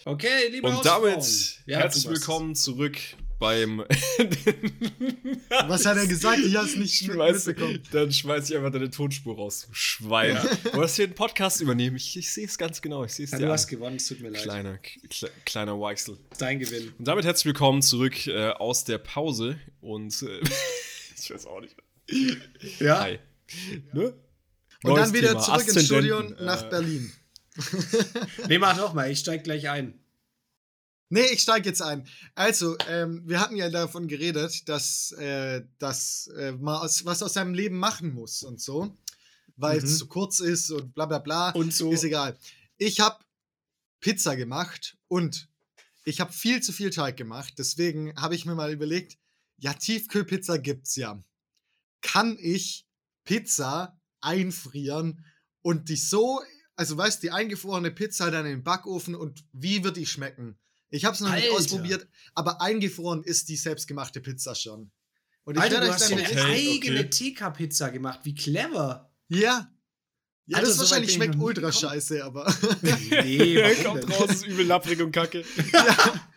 Okay, 0.07 0.49
liebe 0.51 0.67
Und 0.67 0.85
damit 0.85 1.59
ja, 1.67 1.81
herzlich 1.81 2.09
willkommen 2.09 2.55
zurück 2.55 2.97
beim. 3.41 3.81
Was 5.67 5.85
hat 5.87 5.97
er 5.97 6.07
gesagt? 6.07 6.39
Ich 6.39 6.55
hab's 6.55 6.77
nicht 6.77 6.95
schmeiß, 6.95 7.47
mitbekommen. 7.47 7.83
Dann 7.91 8.13
schmeiß 8.13 8.51
ich 8.51 8.57
einfach 8.57 8.71
deine 8.71 8.91
Tonspur 8.91 9.35
raus, 9.35 9.67
du 9.67 9.75
Schwein. 9.75 10.35
Ja. 10.35 10.71
Du 10.73 10.81
hast 10.81 10.95
hier 10.95 11.07
einen 11.07 11.15
Podcast 11.15 11.61
übernehmen. 11.61 11.97
Ich, 11.97 12.17
ich 12.17 12.31
sehe 12.31 12.47
es 12.47 12.57
ganz 12.57 12.81
genau. 12.81 13.05
Ich 13.05 13.15
sehe 13.15 13.25
es 13.25 13.33
ja, 13.33 13.39
dir 13.39 13.47
Du 13.47 13.53
hast 13.53 13.67
gewonnen, 13.67 13.97
es 13.97 14.07
tut 14.07 14.21
mir 14.21 14.29
leid. 14.29 14.43
Kleiner, 14.43 14.79
kle 14.79 15.31
kleiner 15.45 15.81
Weichsel. 15.81 16.19
Dein 16.39 16.61
Gewinn. 16.61 16.93
Und 16.97 17.09
damit 17.09 17.25
herzlich 17.25 17.47
willkommen 17.47 17.83
zurück 17.83 18.27
äh, 18.29 18.51
aus 18.51 18.85
der 18.85 18.99
Pause. 18.99 19.59
Und 19.81 20.23
äh, 20.23 20.41
ich 21.19 21.31
weiß 21.33 21.47
auch 21.47 21.61
nicht. 21.61 21.75
Ja. 22.79 23.01
Hi. 23.01 23.19
Ne? 23.93 24.15
Und 24.83 24.93
Neues 24.93 25.07
dann 25.07 25.15
wieder 25.15 25.29
Thema. 25.31 25.41
zurück 25.41 25.69
ins 25.69 25.85
Studio 25.85 26.23
nach 26.41 26.67
äh, 26.67 26.71
Berlin. 26.71 27.13
nee, 28.49 28.59
mach 28.59 28.77
doch 28.77 28.95
mal, 28.95 29.11
ich 29.11 29.19
steig 29.19 29.45
gleich 29.45 29.69
ein. 29.69 30.00
Nee, 31.13 31.27
ich 31.33 31.43
steige 31.43 31.69
jetzt 31.69 31.83
ein. 31.83 32.07
Also, 32.37 32.77
ähm, 32.89 33.23
wir 33.27 33.41
hatten 33.41 33.57
ja 33.57 33.69
davon 33.69 34.07
geredet, 34.07 34.69
dass, 34.69 35.11
äh, 35.13 35.65
dass 35.79 36.29
äh, 36.39 36.53
man 36.53 36.77
aus, 36.77 37.05
was 37.05 37.21
aus 37.25 37.35
seinem 37.35 37.53
Leben 37.53 37.79
machen 37.79 38.15
muss 38.15 38.45
und 38.45 38.61
so, 38.61 38.97
weil 39.57 39.81
mhm. 39.81 39.85
es 39.85 39.99
zu 39.99 40.07
kurz 40.07 40.39
ist 40.39 40.71
und 40.71 40.95
bla 40.95 41.07
bla 41.07 41.19
bla. 41.19 41.51
Und 41.51 41.75
so. 41.75 41.91
Ist 41.91 42.05
egal. 42.05 42.39
Ich 42.79 43.01
habe 43.01 43.25
Pizza 43.99 44.37
gemacht 44.37 44.97
und 45.09 45.49
ich 46.05 46.21
habe 46.21 46.33
viel 46.33 46.63
zu 46.63 46.73
viel 46.73 46.91
Teig 46.91 47.17
gemacht. 47.17 47.55
Deswegen 47.59 48.15
habe 48.15 48.37
ich 48.37 48.47
mir 48.47 48.55
mal 48.55 48.73
überlegt, 48.73 49.19
ja, 49.59 49.75
Tiefkühlpizza 49.75 50.59
gibt's 50.59 50.95
ja. 50.95 51.21
Kann 52.03 52.37
ich 52.41 52.87
Pizza 53.25 54.01
einfrieren 54.21 55.25
und 55.63 55.89
die 55.89 55.97
so, 55.97 56.41
also 56.77 56.97
weißt, 56.97 57.21
die 57.25 57.33
eingefrorene 57.33 57.91
Pizza 57.91 58.31
dann 58.31 58.47
in 58.47 58.59
den 58.59 58.65
Backofen 58.65 59.17
und 59.17 59.45
wie 59.53 59.83
wird 59.83 59.97
die 59.97 60.07
schmecken? 60.07 60.57
Ich 60.91 61.05
habe 61.05 61.15
es 61.15 61.21
noch 61.21 61.31
Alter. 61.31 61.47
nicht 61.47 61.57
ausprobiert, 61.57 62.09
aber 62.35 62.61
eingefroren 62.61 63.23
ist 63.23 63.49
die 63.49 63.57
selbstgemachte 63.57 64.21
Pizza 64.21 64.55
schon. 64.55 64.91
Und 65.45 65.57
ich 65.57 65.63
Alter, 65.63 65.81
du 65.81 65.93
hast 65.93 66.11
dir 66.11 66.17
eine 66.17 66.27
okay, 66.27 66.41
eigene 66.41 67.01
okay. 67.01 67.33
TK-Pizza 67.35 67.91
gemacht. 67.91 68.21
Wie 68.25 68.35
clever. 68.35 69.11
Ja. 69.29 69.73
Ja, 70.47 70.57
Alter, 70.57 70.69
das 70.69 70.77
so 70.77 70.83
wahrscheinlich 70.83 71.13
schmeckt 71.13 71.37
ultra 71.37 71.71
scheiße, 71.71 72.25
aber. 72.25 72.53
nee, 72.83 73.75
kommt 73.85 74.11
raus, 74.11 74.31
ist 74.31 74.47
übel 74.47 74.67
lapprig 74.67 75.01
und 75.01 75.13
kacke. 75.13 75.45
ja. 75.73 76.30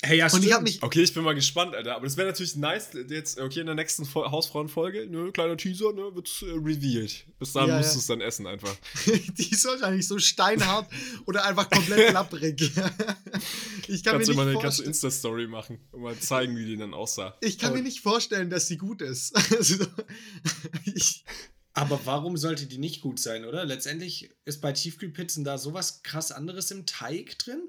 Hey, 0.00 0.18
ja, 0.18 0.32
und 0.32 0.44
ich 0.44 0.60
mich 0.60 0.80
okay, 0.80 1.02
ich 1.02 1.12
bin 1.12 1.24
mal 1.24 1.34
gespannt, 1.34 1.74
Alter. 1.74 1.96
Aber 1.96 2.06
das 2.06 2.16
wäre 2.16 2.28
natürlich 2.28 2.54
nice, 2.54 2.90
jetzt, 3.08 3.40
okay, 3.40 3.60
in 3.60 3.66
der 3.66 3.74
nächsten 3.74 4.06
Hausfrauenfolge, 4.14 5.08
ne, 5.10 5.32
kleiner 5.32 5.56
Teaser, 5.56 5.92
ne, 5.92 6.14
wird 6.14 6.30
äh, 6.42 6.52
revealed. 6.52 7.26
Bis 7.40 7.52
dahin 7.52 7.70
ja, 7.70 7.78
musst 7.78 7.90
ja. 7.90 7.94
du 7.94 7.98
es 7.98 8.06
dann 8.06 8.20
essen 8.20 8.46
einfach. 8.46 8.76
Die 9.06 9.50
ist 9.50 9.64
wahrscheinlich 9.64 10.06
so 10.06 10.20
steinhart 10.20 10.88
oder 11.26 11.44
einfach 11.44 11.68
komplett 11.68 12.12
lapprig. 12.12 12.60
ich 12.62 12.70
kann 12.70 12.84
kannst 12.84 14.04
mir 14.04 14.18
nicht 14.18 14.28
du 14.28 14.34
mal 14.34 14.48
eine 14.48 14.58
ganze 14.60 14.84
Insta-Story 14.84 15.48
machen 15.48 15.80
und 15.90 16.02
mal 16.02 16.16
zeigen, 16.16 16.56
wie 16.56 16.64
die 16.64 16.76
dann 16.76 16.94
aussah. 16.94 17.36
Ich 17.40 17.58
kann 17.58 17.70
aber 17.70 17.78
mir 17.78 17.82
nicht 17.82 18.00
vorstellen, 18.00 18.50
dass 18.50 18.68
sie 18.68 18.78
gut 18.78 19.02
ist. 19.02 19.34
Also, 19.58 19.84
aber 21.72 22.00
warum 22.04 22.36
sollte 22.36 22.66
die 22.66 22.78
nicht 22.78 23.00
gut 23.00 23.18
sein, 23.18 23.44
oder? 23.44 23.64
Letztendlich 23.64 24.30
ist 24.44 24.60
bei 24.60 24.72
Tiefkühlpizzen 24.72 25.42
da 25.42 25.58
sowas 25.58 26.02
krass 26.04 26.30
anderes 26.30 26.70
im 26.70 26.86
Teig 26.86 27.38
drin. 27.38 27.68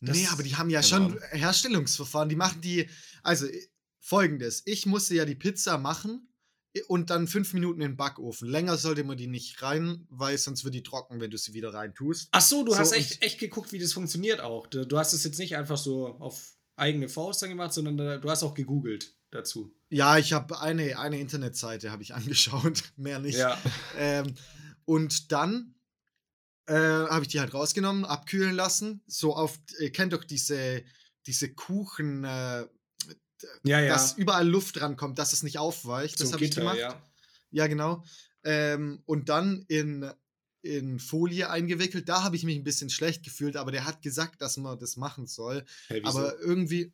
Das 0.00 0.16
nee, 0.16 0.26
aber 0.28 0.42
die 0.42 0.56
haben 0.56 0.70
ja 0.70 0.82
schon 0.82 1.02
Ahnung. 1.02 1.20
Herstellungsverfahren. 1.30 2.28
Die 2.28 2.36
machen 2.36 2.60
die, 2.60 2.88
also 3.22 3.46
äh, 3.46 3.68
folgendes: 3.98 4.62
Ich 4.64 4.86
musste 4.86 5.14
ja 5.14 5.24
die 5.24 5.34
Pizza 5.34 5.76
machen 5.78 6.28
äh, 6.72 6.82
und 6.88 7.10
dann 7.10 7.26
fünf 7.26 7.52
Minuten 7.52 7.82
in 7.82 7.90
den 7.92 7.96
Backofen. 7.96 8.48
Länger 8.48 8.78
sollte 8.78 9.04
man 9.04 9.18
die 9.18 9.26
nicht 9.26 9.62
rein, 9.62 10.06
weil 10.08 10.38
sonst 10.38 10.64
wird 10.64 10.74
die 10.74 10.82
trocken, 10.82 11.20
wenn 11.20 11.30
du 11.30 11.36
sie 11.36 11.52
wieder 11.52 11.74
rein 11.74 11.94
tust. 11.94 12.28
Ach 12.32 12.40
so, 12.40 12.64
du 12.64 12.72
so, 12.72 12.78
hast 12.78 12.92
echt, 12.92 13.22
echt 13.22 13.38
geguckt, 13.38 13.72
wie 13.72 13.78
das 13.78 13.92
funktioniert 13.92 14.40
auch. 14.40 14.66
Du, 14.66 14.86
du 14.86 14.98
hast 14.98 15.12
es 15.12 15.24
jetzt 15.24 15.38
nicht 15.38 15.56
einfach 15.56 15.78
so 15.78 16.06
auf 16.18 16.54
eigene 16.76 17.08
Faust 17.08 17.42
dann 17.42 17.50
gemacht, 17.50 17.74
sondern 17.74 18.20
du 18.20 18.30
hast 18.30 18.42
auch 18.42 18.54
gegoogelt 18.54 19.14
dazu. 19.30 19.74
Ja, 19.90 20.18
ich 20.18 20.32
habe 20.32 20.60
eine, 20.60 20.98
eine 20.98 21.20
Internetseite 21.20 21.90
habe 21.92 22.02
ich 22.02 22.14
angeschaut, 22.14 22.84
mehr 22.96 23.18
nicht. 23.18 23.38
Ja. 23.38 23.58
Ähm, 23.98 24.34
und 24.84 25.30
dann 25.32 25.74
äh, 26.70 27.08
habe 27.08 27.22
ich 27.22 27.28
die 27.28 27.40
halt 27.40 27.52
rausgenommen, 27.52 28.04
abkühlen 28.04 28.54
lassen. 28.54 29.02
So 29.08 29.34
auf, 29.34 29.58
ihr 29.80 29.90
kennt 29.90 30.12
doch 30.12 30.22
diese, 30.22 30.84
diese 31.26 31.52
Kuchen, 31.52 32.22
äh, 32.22 32.66
ja, 33.64 33.80
ja. 33.80 33.88
dass 33.88 34.16
überall 34.16 34.46
Luft 34.46 34.80
rankommt, 34.80 35.18
dass 35.18 35.32
es 35.32 35.42
nicht 35.42 35.58
aufweicht. 35.58 36.18
So 36.18 36.24
das 36.24 36.32
habe 36.32 36.44
ich 36.44 36.54
gemacht. 36.54 36.78
Ja, 36.78 37.02
ja 37.50 37.66
genau. 37.66 38.04
Ähm, 38.44 39.02
und 39.04 39.28
dann 39.28 39.64
in, 39.66 40.08
in 40.62 41.00
Folie 41.00 41.50
eingewickelt. 41.50 42.08
Da 42.08 42.22
habe 42.22 42.36
ich 42.36 42.44
mich 42.44 42.56
ein 42.56 42.64
bisschen 42.64 42.90
schlecht 42.90 43.24
gefühlt, 43.24 43.56
aber 43.56 43.72
der 43.72 43.84
hat 43.84 44.00
gesagt, 44.00 44.40
dass 44.40 44.56
man 44.56 44.78
das 44.78 44.96
machen 44.96 45.26
soll. 45.26 45.64
Hey, 45.88 46.02
aber 46.04 46.38
irgendwie, 46.38 46.92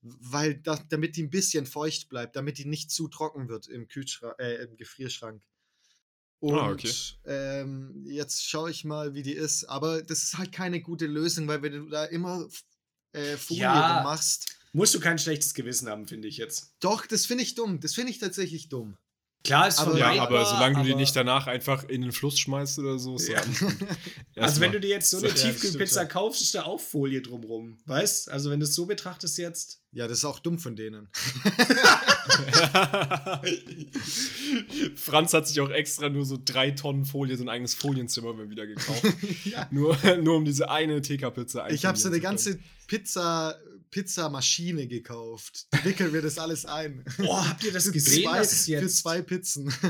weil 0.00 0.54
das, 0.54 0.88
damit 0.88 1.16
die 1.16 1.24
ein 1.24 1.30
bisschen 1.30 1.66
feucht 1.66 2.08
bleibt, 2.08 2.34
damit 2.34 2.56
die 2.56 2.64
nicht 2.64 2.90
zu 2.90 3.08
trocken 3.08 3.50
wird 3.50 3.66
im 3.66 3.88
Kühlschrank, 3.88 4.36
äh, 4.38 4.62
im 4.64 4.76
Gefrierschrank. 4.76 5.42
Und 6.40 6.54
ah, 6.54 6.70
okay. 6.70 6.92
ähm, 7.26 8.04
jetzt 8.06 8.48
schaue 8.48 8.70
ich 8.70 8.84
mal, 8.84 9.14
wie 9.14 9.22
die 9.22 9.32
ist. 9.32 9.64
Aber 9.64 10.02
das 10.02 10.22
ist 10.22 10.38
halt 10.38 10.52
keine 10.52 10.80
gute 10.80 11.06
Lösung, 11.06 11.48
weil 11.48 11.62
wenn 11.62 11.72
du 11.72 11.88
da 11.88 12.04
immer 12.04 12.46
äh, 13.12 13.36
Folie 13.36 13.62
ja, 13.62 14.02
machst. 14.04 14.56
Musst 14.72 14.94
du 14.94 15.00
kein 15.00 15.18
schlechtes 15.18 15.54
Gewissen 15.54 15.88
haben, 15.88 16.06
finde 16.06 16.28
ich 16.28 16.36
jetzt. 16.36 16.74
Doch, 16.80 17.06
das 17.06 17.26
finde 17.26 17.42
ich 17.42 17.54
dumm. 17.54 17.80
Das 17.80 17.94
finde 17.94 18.12
ich 18.12 18.18
tatsächlich 18.18 18.68
dumm. 18.68 18.96
Klar, 19.44 19.68
ist 19.68 19.78
aber, 19.78 19.96
ja, 19.96 20.20
aber 20.20 20.44
solange 20.44 20.78
du 20.78 20.82
die 20.82 20.94
nicht 20.94 21.14
danach 21.14 21.46
einfach 21.46 21.84
in 21.84 22.02
den 22.02 22.12
Fluss 22.12 22.38
schmeißt 22.38 22.80
oder 22.80 22.98
so. 22.98 23.16
Ja. 23.18 23.40
also, 24.36 24.60
wenn 24.60 24.72
du 24.72 24.80
dir 24.80 24.90
jetzt 24.90 25.10
so 25.10 25.18
eine 25.18 25.32
Tiefkühlpizza 25.32 26.04
kaufst, 26.06 26.42
ist 26.42 26.54
da 26.54 26.64
auch 26.64 26.80
Folie 26.80 27.22
drumrum. 27.22 27.78
Weißt 27.86 28.30
Also, 28.30 28.50
wenn 28.50 28.60
du 28.60 28.64
es 28.64 28.74
so 28.74 28.86
betrachtest 28.86 29.38
jetzt. 29.38 29.80
Ja, 29.92 30.06
das 30.06 30.18
ist 30.18 30.26
auch 30.26 30.38
dumm 30.38 30.58
von 30.58 30.76
denen. 30.76 31.08
Franz 34.96 35.32
hat 35.32 35.48
sich 35.48 35.58
auch 35.60 35.70
extra 35.70 36.10
nur 36.10 36.26
so 36.26 36.38
drei 36.42 36.72
Tonnen 36.72 37.06
Folie, 37.06 37.38
so 37.38 37.44
ein 37.44 37.48
eigenes 37.48 37.72
Folienzimmer 37.74 38.34
mal 38.34 38.50
wieder 38.50 38.66
gekauft. 38.66 39.02
ja. 39.44 39.66
nur, 39.70 39.96
nur 40.20 40.36
um 40.36 40.44
diese 40.44 40.70
eine 40.70 41.00
TK-Pizza 41.00 41.70
Ich 41.70 41.86
habe 41.86 41.96
so 41.96 42.08
eine 42.08 42.20
ganze 42.20 42.58
Pizza, 42.86 43.58
Pizzamaschine 43.90 44.86
gekauft. 44.86 45.66
Die 45.72 45.84
wickeln 45.84 46.12
wir 46.12 46.22
das 46.22 46.38
alles 46.38 46.64
ein. 46.64 47.04
Boah, 47.18 47.48
habt 47.48 47.64
ihr 47.64 47.72
das 47.72 47.90
gesehen? 47.90 48.24
Zwei, 48.24 48.38
das 48.38 48.66
jetzt... 48.66 48.82
Für 48.82 48.88
zwei 48.88 49.22
Pizzen. 49.22 49.72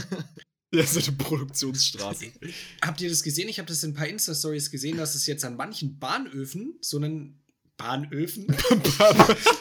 Ja, 0.70 0.84
so 0.84 1.00
eine 1.00 1.12
Produktionsstraße. 1.12 2.26
Habt 2.82 3.00
ihr 3.00 3.08
das 3.08 3.22
gesehen? 3.22 3.48
Ich 3.48 3.58
habe 3.58 3.68
das 3.68 3.82
in 3.84 3.92
ein 3.92 3.94
paar 3.94 4.06
Insta-Stories 4.06 4.70
gesehen, 4.70 4.98
dass 4.98 5.14
es 5.14 5.26
jetzt 5.26 5.42
an 5.44 5.56
manchen 5.56 5.98
Bahnöfen 5.98 6.76
so 6.82 6.98
einen 6.98 7.42
Bahnöfen? 7.78 8.46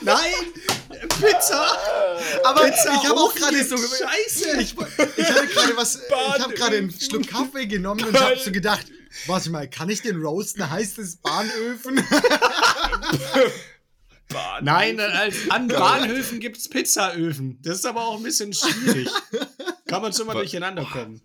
Nein! 0.02 0.34
Pizza! 1.19 1.78
Aber 2.43 2.63
Pizza 2.63 2.93
ich 2.95 3.10
habe 3.10 3.19
auch 3.19 3.34
gerade 3.34 3.63
so 3.63 3.78
Scheiße! 3.78 4.60
Ich, 4.60 4.73
ich 4.73 5.30
hatte 5.30 5.47
gerade 5.47 5.78
was. 5.78 6.00
Bahnöfen. 6.10 6.34
Ich 6.36 6.43
habe 6.43 6.54
gerade 6.56 6.78
einen 6.78 6.91
Schluck 6.91 7.28
Kaffee 7.28 7.67
genommen 7.67 8.04
und 8.04 8.19
habe 8.19 8.38
so 8.38 8.52
gedacht, 8.52 8.88
warte 9.28 9.50
mal, 9.50 9.69
kann 9.69 9.89
ich 9.89 10.02
den 10.02 10.17
roasten? 10.17 10.69
Heißt 10.69 10.97
es 10.97 11.17
Bahnöfen? 11.17 12.04
Bahnhöfen. 14.29 14.65
Nein, 14.65 14.99
als, 14.99 15.35
an 15.49 15.67
Bahnhöfen 15.67 16.39
gibt 16.39 16.57
es 16.57 16.69
Pizzaöfen. 16.69 17.61
Das 17.61 17.77
ist 17.77 17.85
aber 17.85 18.05
auch 18.05 18.17
ein 18.17 18.23
bisschen 18.23 18.53
schwierig. 18.53 19.09
Kann 19.87 20.01
man 20.01 20.13
schon 20.13 20.27
mal 20.27 20.33
durcheinander 20.33 20.85
kommen. 20.85 21.21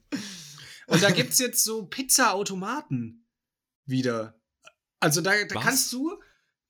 Und 0.86 1.02
da 1.02 1.10
gibt 1.10 1.32
es 1.32 1.38
jetzt 1.38 1.64
so 1.64 1.86
Pizza-Automaten 1.86 3.26
wieder. 3.86 4.40
Also 5.00 5.20
da, 5.20 5.32
da 5.44 5.60
kannst 5.60 5.92
du 5.92 6.20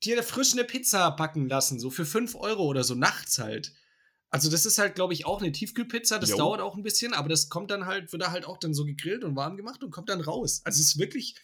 dir 0.02 0.22
frisch 0.22 0.52
eine 0.52 0.64
Pizza 0.64 1.10
backen 1.10 1.48
lassen, 1.48 1.78
so 1.78 1.90
für 1.90 2.06
5 2.06 2.34
Euro 2.36 2.64
oder 2.64 2.82
so, 2.82 2.94
nachts 2.94 3.38
halt. 3.38 3.72
Also 4.30 4.50
das 4.50 4.64
ist 4.64 4.78
halt, 4.78 4.94
glaube 4.94 5.12
ich, 5.12 5.26
auch 5.26 5.42
eine 5.42 5.52
Tiefkühlpizza. 5.52 6.18
Das 6.18 6.30
jo. 6.30 6.38
dauert 6.38 6.62
auch 6.62 6.74
ein 6.74 6.82
bisschen, 6.82 7.12
aber 7.12 7.28
das 7.28 7.50
kommt 7.50 7.70
dann 7.70 7.84
halt, 7.84 8.10
wird 8.12 8.22
da 8.22 8.30
halt 8.30 8.46
auch 8.46 8.56
dann 8.56 8.72
so 8.72 8.86
gegrillt 8.86 9.24
und 9.24 9.36
warm 9.36 9.58
gemacht 9.58 9.84
und 9.84 9.90
kommt 9.90 10.08
dann 10.08 10.22
raus. 10.22 10.62
Also 10.64 10.80
es 10.80 10.86
ist 10.88 10.98
wirklich 10.98 11.36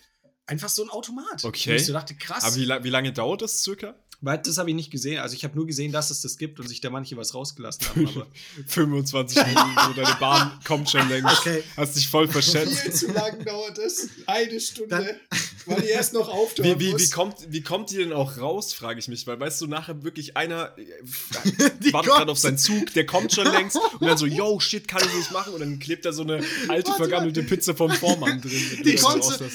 einfach 0.46 0.70
so 0.70 0.82
ein 0.82 0.88
Automat. 0.88 1.44
Okay. 1.44 1.70
Und 1.70 1.76
ich 1.76 1.86
so 1.86 1.92
dachte, 1.92 2.14
krass. 2.16 2.44
Aber 2.44 2.56
wie, 2.56 2.66
wie 2.84 2.90
lange 2.90 3.12
dauert 3.12 3.42
das 3.42 3.62
circa? 3.62 3.94
Weil 4.20 4.38
das 4.38 4.58
habe 4.58 4.68
ich 4.70 4.74
nicht 4.74 4.90
gesehen. 4.90 5.20
Also 5.20 5.36
ich 5.36 5.44
habe 5.44 5.54
nur 5.54 5.64
gesehen, 5.64 5.92
dass 5.92 6.10
es 6.10 6.22
das 6.22 6.38
gibt 6.38 6.58
und 6.58 6.68
sich 6.68 6.80
da 6.80 6.90
manche 6.90 7.16
was 7.16 7.34
rausgelassen 7.34 7.88
haben. 7.88 8.08
Aber 8.08 8.26
25 8.66 9.46
Minuten, 9.46 9.70
so 9.86 9.92
deine 9.92 10.16
Bahn 10.18 10.58
kommt 10.64 10.90
schon 10.90 11.08
längst. 11.08 11.38
Okay. 11.38 11.62
Hast 11.76 11.96
dich 11.96 12.08
voll 12.08 12.26
verschätzt. 12.26 12.80
Viel 12.80 12.92
zu 12.92 13.12
lang 13.12 13.44
dauert 13.44 13.78
es. 13.78 14.08
Eine 14.26 14.58
Stunde. 14.58 14.88
Dann, 14.88 15.06
weil 15.66 15.82
die 15.82 15.88
erst 15.88 16.14
noch 16.14 16.28
auftauchen 16.28 16.80
wie, 16.80 16.94
wie, 16.94 16.98
wie, 16.98 17.10
kommt, 17.10 17.36
wie 17.48 17.62
kommt 17.62 17.90
die 17.90 17.98
denn 17.98 18.12
auch 18.12 18.38
raus, 18.38 18.72
frage 18.72 18.98
ich 18.98 19.06
mich. 19.06 19.24
Weil 19.28 19.38
weißt 19.38 19.60
du, 19.60 19.68
nachher 19.68 20.02
wirklich 20.02 20.36
einer 20.36 20.76
äh, 20.76 21.92
wartet 21.92 22.12
gerade 22.12 22.32
auf 22.32 22.38
seinen 22.38 22.58
Zug, 22.58 22.92
der 22.94 23.06
kommt 23.06 23.32
schon 23.32 23.46
längst 23.46 23.76
und 23.76 24.02
dann 24.02 24.18
so, 24.18 24.26
yo, 24.26 24.58
shit, 24.58 24.88
kann 24.88 25.02
ich 25.06 25.14
nicht 25.14 25.30
machen. 25.30 25.52
Und 25.52 25.60
dann 25.60 25.78
klebt 25.78 26.04
da 26.04 26.12
so 26.12 26.22
eine 26.22 26.42
alte, 26.66 26.92
vergammelte 26.92 27.44
Pizza 27.44 27.76
vom 27.76 27.92
Vormann 27.92 28.40
drin. 28.40 28.82
Die, 28.84 28.96
konnte, 28.96 29.48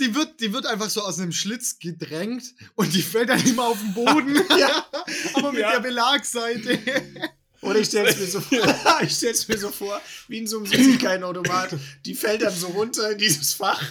die, 0.00 0.14
wird, 0.16 0.40
die 0.40 0.52
wird 0.52 0.66
einfach 0.66 0.90
so 0.90 1.02
aus 1.02 1.20
einem 1.20 1.30
Schlitz 1.30 1.78
gedrängt 1.78 2.54
und 2.74 2.92
die 2.92 3.02
fällt 3.02 3.28
dann 3.28 3.46
immer 3.46 3.68
auf 3.68 3.78
den 3.78 3.94
Boden. 3.94 3.99
Boden. 4.04 4.34
ja, 4.58 4.86
aber 5.34 5.52
mit 5.52 5.62
ja. 5.62 5.72
der 5.72 5.80
Belagseite. 5.80 6.78
Oder 7.62 7.80
ich 7.80 7.88
stelle 7.88 8.08
es 8.08 8.18
mir, 8.18 8.26
so 8.26 8.40
vor, 8.40 8.58
mir 9.48 9.58
so 9.58 9.70
vor, 9.70 10.00
wie 10.28 10.38
in 10.38 10.46
so 10.46 10.58
einem 10.58 10.66
Süßigkeitenautomat. 10.66 11.76
Die 12.06 12.14
fällt 12.14 12.40
dann 12.40 12.54
so 12.54 12.68
runter 12.68 13.10
in 13.10 13.18
dieses 13.18 13.52
Fach. 13.52 13.82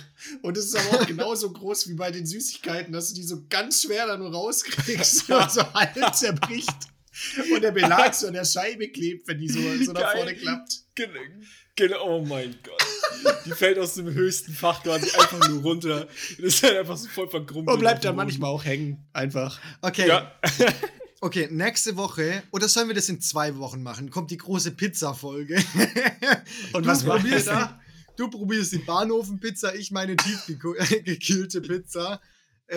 Und 0.41 0.57
es 0.57 0.65
ist 0.65 0.75
aber 0.75 1.01
auch 1.01 1.05
genauso 1.05 1.51
groß 1.51 1.87
wie 1.89 1.93
bei 1.93 2.09
den 2.09 2.25
Süßigkeiten, 2.25 2.91
dass 2.91 3.09
du 3.09 3.15
die 3.15 3.23
so 3.23 3.43
ganz 3.47 3.83
schwer 3.83 4.07
da 4.07 4.17
nur 4.17 4.31
rauskriegst 4.31 5.29
und 5.29 5.51
so 5.51 5.73
halb 5.73 6.15
zerbricht. 6.15 6.77
Und 7.53 7.61
der 7.61 7.71
Belag 7.71 8.15
so 8.15 8.27
an 8.27 8.33
der 8.33 8.45
Scheibe 8.45 8.89
klebt, 8.89 9.27
wenn 9.27 9.37
die 9.37 9.49
so, 9.49 9.59
so 9.83 9.91
nach 9.91 10.13
vorne 10.13 10.35
klappt. 10.35 10.79
Genau, 11.75 12.17
oh 12.17 12.25
mein 12.25 12.57
Gott. 12.63 12.78
Die 13.45 13.51
fällt 13.51 13.77
aus 13.79 13.95
dem 13.95 14.13
höchsten 14.13 14.53
Fach 14.53 14.83
quasi 14.83 15.09
einfach 15.17 15.47
nur 15.49 15.61
runter. 15.61 16.07
Das 16.37 16.55
ist 16.55 16.63
halt 16.63 16.77
einfach 16.77 16.97
so 16.97 17.07
voll 17.07 17.29
verkrumpelt. 17.29 17.73
Und 17.73 17.79
bleibt 17.79 18.05
dann 18.05 18.15
manchmal 18.15 18.49
auch 18.49 18.65
hängen. 18.65 19.05
Einfach. 19.13 19.59
Okay. 19.81 20.07
Ja. 20.07 20.31
Okay, 21.21 21.49
nächste 21.51 21.97
Woche, 21.97 22.43
oder 22.51 22.69
sollen 22.69 22.87
wir 22.87 22.95
das 22.95 23.09
in 23.09 23.19
zwei 23.19 23.57
Wochen 23.57 23.83
machen? 23.83 24.09
Kommt 24.09 24.31
die 24.31 24.37
große 24.37 24.71
Pizza-Folge. 24.71 25.61
Und 26.73 26.87
was 26.87 27.03
machen 27.03 27.25
wir 27.25 27.43
da? 27.43 27.77
Du 28.15 28.29
probierst 28.29 28.71
die 28.71 28.77
Bahnhofenpizza, 28.77 29.75
ich 29.75 29.91
meine 29.91 30.15
tiefgekühlte 30.15 31.59
Pizza. 31.61 32.21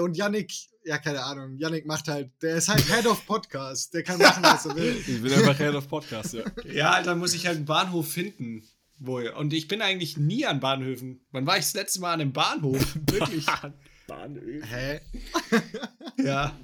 Und 0.01 0.17
Yannick, 0.17 0.53
ja, 0.85 0.99
keine 0.99 1.23
Ahnung, 1.23 1.57
Yannick 1.57 1.87
macht 1.87 2.09
halt, 2.09 2.31
der 2.43 2.57
ist 2.57 2.69
halt 2.69 2.85
Head 2.87 3.07
of 3.07 3.25
Podcast. 3.27 3.95
Der 3.95 4.03
kann 4.03 4.19
machen, 4.19 4.43
was 4.43 4.67
er 4.67 4.75
will. 4.75 4.97
Ich 5.07 5.23
bin 5.23 5.33
einfach 5.33 5.59
Head 5.59 5.75
of 5.75 5.87
Podcast, 5.87 6.35
ja. 6.35 6.43
Ja, 6.65 7.01
dann 7.01 7.21
muss 7.21 7.35
ich 7.35 7.47
halt 7.47 7.59
einen 7.59 7.67
Bahnhof 7.67 8.11
finden. 8.11 8.65
Wohl. 9.07 9.29
Und 9.29 9.53
ich 9.53 9.69
bin 9.69 9.83
eigentlich 9.83 10.17
nie 10.17 10.47
an 10.47 10.61
Bahnhöfen. 10.61 11.25
Wann 11.33 11.47
war 11.47 11.57
ich 11.57 11.65
das 11.65 11.75
letzte 11.75 12.01
Mal 12.01 12.15
an 12.15 12.21
einem 12.21 12.33
Bahnhof? 12.33 12.97
Wirklich. 13.11 13.47
Bahnhöfen. 14.07 14.63
Hä? 14.63 15.01
ja. 16.25 16.57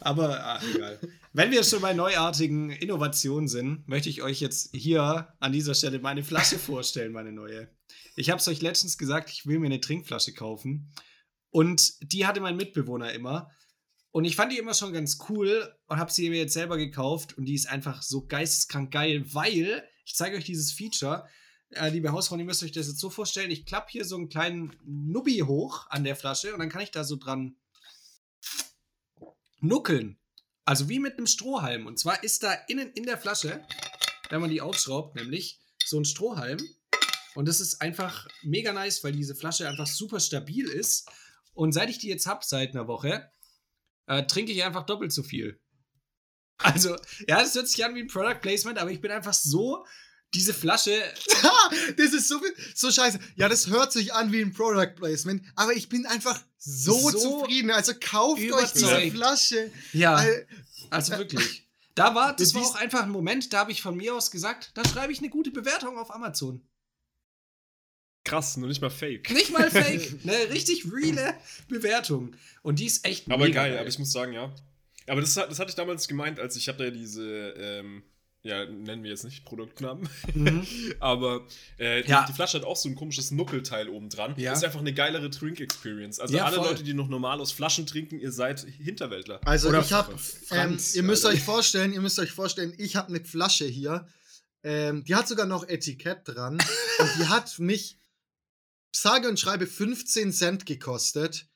Aber 0.00 0.44
ach, 0.44 0.62
egal. 0.74 1.00
Wenn 1.32 1.50
wir 1.50 1.64
schon 1.64 1.80
bei 1.80 1.94
neuartigen 1.94 2.70
Innovationen 2.70 3.48
sind, 3.48 3.88
möchte 3.88 4.08
ich 4.08 4.22
euch 4.22 4.40
jetzt 4.40 4.70
hier 4.74 5.34
an 5.40 5.52
dieser 5.52 5.74
Stelle 5.74 5.98
meine 5.98 6.22
Flasche 6.22 6.58
vorstellen, 6.58 7.12
meine 7.12 7.32
neue. 7.32 7.68
Ich 8.14 8.30
habe 8.30 8.38
es 8.38 8.46
euch 8.46 8.62
letztens 8.62 8.98
gesagt, 8.98 9.30
ich 9.30 9.46
will 9.46 9.58
mir 9.58 9.66
eine 9.66 9.80
Trinkflasche 9.80 10.32
kaufen. 10.32 10.92
Und 11.50 11.94
die 12.12 12.26
hatte 12.26 12.40
mein 12.40 12.56
Mitbewohner 12.56 13.12
immer. 13.12 13.50
Und 14.10 14.26
ich 14.26 14.36
fand 14.36 14.52
die 14.52 14.58
immer 14.58 14.74
schon 14.74 14.92
ganz 14.92 15.18
cool 15.28 15.74
und 15.86 15.98
habe 15.98 16.12
sie 16.12 16.30
mir 16.30 16.38
jetzt 16.38 16.52
selber 16.52 16.76
gekauft. 16.76 17.36
Und 17.36 17.46
die 17.46 17.54
ist 17.54 17.68
einfach 17.68 18.02
so 18.02 18.26
geisteskrank 18.26 18.92
geil, 18.92 19.24
weil 19.32 19.82
ich 20.04 20.14
zeige 20.14 20.36
euch 20.36 20.44
dieses 20.44 20.72
Feature 20.72 21.26
äh, 21.76 21.90
liebe 21.90 22.12
Hausfrauen, 22.12 22.40
ihr 22.40 22.46
müsst 22.46 22.62
euch 22.62 22.72
das 22.72 22.88
jetzt 22.88 23.00
so 23.00 23.10
vorstellen, 23.10 23.50
ich 23.50 23.66
klappe 23.66 23.90
hier 23.90 24.04
so 24.04 24.16
einen 24.16 24.28
kleinen 24.28 24.76
Nubbi 24.84 25.40
hoch 25.40 25.86
an 25.90 26.04
der 26.04 26.16
Flasche 26.16 26.52
und 26.52 26.60
dann 26.60 26.68
kann 26.68 26.82
ich 26.82 26.90
da 26.90 27.04
so 27.04 27.16
dran 27.16 27.56
nuckeln. 29.60 30.18
Also 30.64 30.88
wie 30.88 30.98
mit 30.98 31.18
einem 31.18 31.26
Strohhalm. 31.26 31.86
Und 31.86 31.98
zwar 31.98 32.22
ist 32.24 32.42
da 32.42 32.52
innen 32.68 32.90
in 32.92 33.04
der 33.04 33.18
Flasche, 33.18 33.66
wenn 34.30 34.40
man 34.40 34.50
die 34.50 34.60
aufschraubt, 34.60 35.14
nämlich 35.16 35.60
so 35.84 35.98
ein 35.98 36.04
Strohhalm. 36.04 36.58
Und 37.34 37.48
das 37.48 37.60
ist 37.60 37.80
einfach 37.80 38.28
mega 38.42 38.72
nice, 38.72 39.02
weil 39.04 39.12
diese 39.12 39.34
Flasche 39.34 39.68
einfach 39.68 39.86
super 39.86 40.20
stabil 40.20 40.66
ist. 40.66 41.10
Und 41.52 41.72
seit 41.72 41.90
ich 41.90 41.98
die 41.98 42.08
jetzt 42.08 42.26
habe, 42.26 42.44
seit 42.44 42.74
einer 42.74 42.88
Woche, 42.88 43.30
äh, 44.06 44.24
trinke 44.24 44.52
ich 44.52 44.64
einfach 44.64 44.86
doppelt 44.86 45.12
so 45.12 45.22
viel. 45.22 45.60
Also, 46.58 46.96
ja, 47.28 47.40
das 47.40 47.54
hört 47.54 47.68
sich 47.68 47.84
an 47.84 47.94
wie 47.94 48.00
ein 48.00 48.06
Product 48.06 48.40
Placement, 48.40 48.78
aber 48.78 48.90
ich 48.90 49.00
bin 49.00 49.10
einfach 49.10 49.34
so 49.34 49.84
diese 50.34 50.52
Flasche. 50.52 51.02
das 51.96 52.12
ist 52.12 52.28
so, 52.28 52.40
so 52.74 52.90
scheiße. 52.90 53.18
Ja, 53.36 53.48
das 53.48 53.68
hört 53.68 53.92
sich 53.92 54.12
an 54.12 54.32
wie 54.32 54.40
ein 54.40 54.52
Product 54.52 54.94
Placement, 54.96 55.42
aber 55.54 55.72
ich 55.74 55.88
bin 55.88 56.06
einfach 56.06 56.40
so, 56.58 57.10
so 57.10 57.18
zufrieden. 57.18 57.70
Also 57.70 57.92
kauft 57.98 58.42
euch 58.42 58.72
diese 58.72 59.10
Flasche. 59.10 59.70
Ja. 59.92 60.24
Also 60.90 61.16
wirklich. 61.16 61.68
Da 61.94 62.14
war, 62.14 62.34
das 62.34 62.54
war 62.54 62.62
auch 62.62 62.74
einfach 62.74 63.02
ein 63.02 63.10
Moment, 63.10 63.52
da 63.52 63.60
habe 63.60 63.70
ich 63.70 63.80
von 63.80 63.96
mir 63.96 64.14
aus 64.14 64.32
gesagt, 64.32 64.72
da 64.74 64.84
schreibe 64.84 65.12
ich 65.12 65.20
eine 65.20 65.28
gute 65.28 65.52
Bewertung 65.52 65.96
auf 65.96 66.12
Amazon. 66.12 66.60
Krass, 68.24 68.56
nur 68.56 68.68
nicht 68.68 68.80
mal 68.80 68.90
fake. 68.90 69.30
Nicht 69.30 69.52
mal 69.52 69.70
fake. 69.70 70.18
Eine 70.24 70.50
richtig 70.50 70.86
reale 70.90 71.34
Bewertung. 71.68 72.34
Und 72.62 72.80
die 72.80 72.86
ist 72.86 73.04
echt 73.04 73.30
Aber 73.30 73.44
geil, 73.44 73.52
geil, 73.52 73.78
aber 73.78 73.88
ich 73.88 73.98
muss 73.98 74.10
sagen, 74.10 74.32
ja. 74.32 74.52
Aber 75.06 75.20
das, 75.20 75.34
das 75.34 75.58
hatte 75.58 75.68
ich 75.68 75.76
damals 75.76 76.08
gemeint, 76.08 76.40
als 76.40 76.56
ich 76.56 76.68
habe 76.68 76.78
da 76.78 76.84
ja 76.84 76.90
diese, 76.90 77.54
ähm, 77.58 78.02
ja, 78.44 78.66
nennen 78.66 79.02
wir 79.02 79.10
jetzt 79.10 79.24
nicht 79.24 79.46
Produktnamen, 79.46 80.06
mhm. 80.34 80.66
aber 81.00 81.46
äh, 81.78 82.02
die, 82.02 82.10
ja. 82.10 82.26
die, 82.28 82.34
Flasche 82.34 82.58
hat 82.58 82.66
auch 82.66 82.76
so 82.76 82.90
ein 82.90 82.94
komisches 82.94 83.30
Nuckelteil 83.30 83.88
oben 83.88 84.10
dran. 84.10 84.34
Ja. 84.36 84.50
Das 84.50 84.58
ist 84.58 84.64
einfach 84.64 84.80
eine 84.80 84.92
geilere 84.92 85.30
Drink-Experience. 85.30 86.20
Also 86.20 86.36
ja, 86.36 86.44
alle 86.44 86.56
voll. 86.56 86.66
Leute, 86.66 86.84
die 86.84 86.92
noch 86.92 87.08
normal 87.08 87.40
aus 87.40 87.52
Flaschen 87.52 87.86
trinken, 87.86 88.20
ihr 88.20 88.32
seid 88.32 88.60
Hinterwäldler. 88.60 89.40
Also 89.46 89.70
Oder 89.70 89.80
ich 89.80 89.94
habe, 89.94 90.14
ähm, 90.50 90.78
ihr 90.92 91.02
müsst 91.02 91.24
euch 91.24 91.42
vorstellen, 91.42 91.94
ihr 91.94 92.02
müsst 92.02 92.18
euch 92.18 92.32
vorstellen, 92.32 92.74
ich 92.76 92.96
habe 92.96 93.08
eine 93.08 93.24
Flasche 93.24 93.64
hier, 93.64 94.06
ähm, 94.62 95.04
die 95.04 95.14
hat 95.14 95.26
sogar 95.26 95.46
noch 95.46 95.66
Etikett 95.66 96.20
dran 96.24 96.58
und 96.98 97.10
die 97.18 97.28
hat 97.28 97.58
mich 97.58 97.96
sage 98.94 99.26
und 99.26 99.40
schreibe 99.40 99.66
15 99.66 100.34
Cent 100.34 100.66
gekostet. 100.66 101.46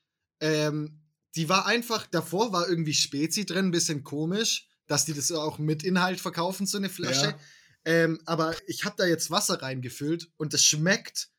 Ähm, 0.41 1.03
die 1.35 1.49
war 1.49 1.67
einfach, 1.67 2.07
davor 2.07 2.51
war 2.51 2.67
irgendwie 2.67 2.95
Spezi 2.95 3.45
drin, 3.45 3.67
ein 3.67 3.71
bisschen 3.71 4.03
komisch 4.03 4.68
dass 4.89 5.05
die 5.05 5.13
das 5.13 5.31
auch 5.31 5.57
mit 5.57 5.83
Inhalt 5.83 6.19
verkaufen, 6.19 6.65
so 6.65 6.77
eine 6.77 6.89
Flasche. 6.89 7.27
Ja. 7.27 7.39
Ähm, 7.85 8.19
aber 8.25 8.55
ich 8.67 8.83
habe 8.83 8.95
da 8.97 9.05
jetzt 9.05 9.31
Wasser 9.31 9.61
reingefüllt 9.61 10.29
und 10.35 10.53
es 10.53 10.65
schmeckt 10.65 11.29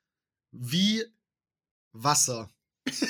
wie 0.53 1.05
Wasser. 1.93 2.51
das, 2.85 3.01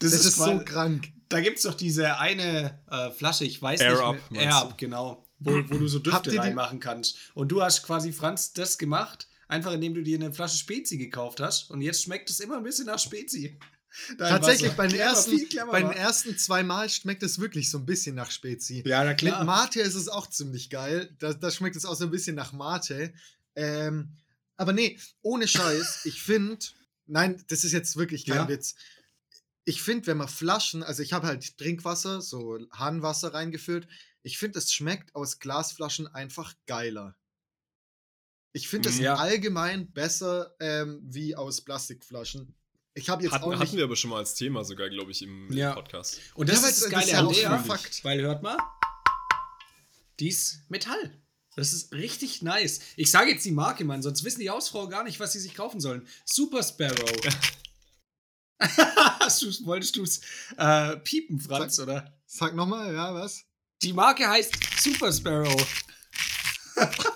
das, 0.00 0.12
ist, 0.12 0.24
ist 0.24 0.36
so 0.36 0.58
krank. 0.64 1.12
Da 1.28 1.40
gibt 1.40 1.58
es 1.58 1.62
doch 1.62 1.74
diese 1.74 2.18
eine 2.18 2.82
äh, 2.90 3.10
Flasche, 3.10 3.44
ich 3.44 3.62
weiß 3.62 3.80
Air 3.80 3.92
nicht. 3.92 4.02
Up, 4.02 4.30
mehr, 4.30 4.42
Air 4.42 4.56
Up, 4.56 4.78
genau. 4.78 5.24
Wo, 5.38 5.52
wo 5.68 5.78
du 5.78 5.86
so 5.86 5.98
Düfte 5.98 6.36
reinmachen 6.36 6.80
kannst. 6.80 7.18
Und 7.34 7.52
du 7.52 7.62
hast 7.62 7.82
quasi, 7.82 8.12
Franz, 8.12 8.54
das 8.54 8.78
gemacht 8.78 9.28
einfach 9.48 9.72
indem 9.72 9.94
du 9.94 10.02
dir 10.02 10.18
eine 10.18 10.32
Flasche 10.32 10.58
Spezi 10.58 10.98
gekauft 10.98 11.40
hast 11.40 11.70
und 11.70 11.80
jetzt 11.80 12.02
schmeckt 12.02 12.30
es 12.30 12.40
immer 12.40 12.56
ein 12.56 12.62
bisschen 12.62 12.86
nach 12.86 12.98
Spezi. 12.98 13.58
Dein 14.18 14.30
Tatsächlich, 14.30 14.72
bei 14.72 14.86
den, 14.86 14.98
ersten, 14.98 15.40
bei 15.70 15.82
den 15.82 15.92
ersten 15.92 16.36
zwei 16.38 16.62
Mal 16.62 16.88
schmeckt 16.88 17.22
es 17.22 17.38
wirklich 17.38 17.70
so 17.70 17.78
ein 17.78 17.86
bisschen 17.86 18.14
nach 18.14 18.30
Spezi. 18.30 18.82
Ja, 18.86 19.04
na 19.04 19.14
klar. 19.14 19.38
Mit 19.38 19.46
Mate 19.46 19.80
ist 19.80 19.94
es 19.94 20.08
auch 20.08 20.28
ziemlich 20.28 20.70
geil. 20.70 21.14
Da, 21.18 21.32
da 21.32 21.50
schmeckt 21.50 21.76
es 21.76 21.84
auch 21.84 21.94
so 21.94 22.04
ein 22.04 22.10
bisschen 22.10 22.36
nach 22.36 22.52
Mate. 22.52 23.12
Ähm, 23.54 24.16
aber 24.56 24.72
nee, 24.72 24.98
ohne 25.22 25.48
Scheiß, 25.48 26.00
ich 26.04 26.22
finde, 26.22 26.64
nein, 27.06 27.42
das 27.48 27.64
ist 27.64 27.72
jetzt 27.72 27.96
wirklich 27.96 28.26
kein 28.26 28.36
ja. 28.36 28.48
Witz. 28.48 28.74
Ich 29.64 29.82
finde, 29.82 30.06
wenn 30.06 30.18
man 30.18 30.28
Flaschen, 30.28 30.82
also 30.82 31.02
ich 31.02 31.12
habe 31.12 31.26
halt 31.26 31.58
Trinkwasser, 31.58 32.22
so 32.22 32.58
Hahnwasser 32.72 33.34
reingefüllt, 33.34 33.88
ich 34.22 34.38
finde, 34.38 34.58
es 34.58 34.72
schmeckt 34.72 35.14
aus 35.14 35.38
Glasflaschen 35.38 36.06
einfach 36.06 36.54
geiler. 36.66 37.16
Ich 38.52 38.68
finde 38.68 38.88
es 38.88 38.98
ja. 38.98 39.16
allgemein 39.16 39.92
besser 39.92 40.54
ähm, 40.60 41.00
wie 41.02 41.36
aus 41.36 41.60
Plastikflaschen. 41.60 42.54
Ich 42.96 43.10
habe 43.10 43.22
jetzt 43.22 43.32
hatten, 43.32 43.44
auch 43.44 43.50
nicht 43.50 43.60
hatten 43.60 43.76
wir 43.76 43.84
aber 43.84 43.94
schon 43.94 44.08
mal 44.08 44.18
als 44.18 44.34
Thema 44.34 44.64
sogar, 44.64 44.88
glaube 44.88 45.10
ich, 45.10 45.20
im, 45.20 45.52
ja. 45.52 45.74
Podcast. 45.74 46.18
Und 46.34 46.48
das 46.48 46.62
ja, 46.62 46.68
ist 46.68 46.82
das 46.82 46.90
Geile 46.90 47.18
an 47.18 47.28
der, 47.28 47.58
Fakt. 47.58 48.02
weil 48.04 48.22
hört 48.22 48.42
mal, 48.42 48.56
dies 50.18 50.60
Metall. 50.68 51.12
Das 51.56 51.74
ist 51.74 51.92
richtig 51.92 52.40
nice. 52.40 52.80
Ich 52.96 53.10
sage 53.10 53.30
jetzt 53.30 53.44
die 53.44 53.52
Marke, 53.52 53.84
Mann, 53.84 54.02
sonst 54.02 54.24
wissen 54.24 54.40
die 54.40 54.48
Hausfrau 54.48 54.88
gar 54.88 55.04
nicht, 55.04 55.20
was 55.20 55.32
sie 55.32 55.40
sich 55.40 55.54
kaufen 55.54 55.78
sollen. 55.78 56.06
Super 56.24 56.62
Sparrow. 56.62 56.96
wolltest 59.64 59.96
du 59.96 60.02
es 60.02 60.22
äh, 60.56 60.96
piepen, 60.96 61.38
Franz, 61.38 61.76
sag, 61.76 61.86
oder? 61.86 62.14
Sag 62.24 62.54
nochmal, 62.54 62.94
ja, 62.94 63.12
was? 63.12 63.44
Die 63.82 63.92
Marke 63.92 64.26
heißt 64.26 64.54
Super 64.80 65.12
Sparrow. 65.12 65.84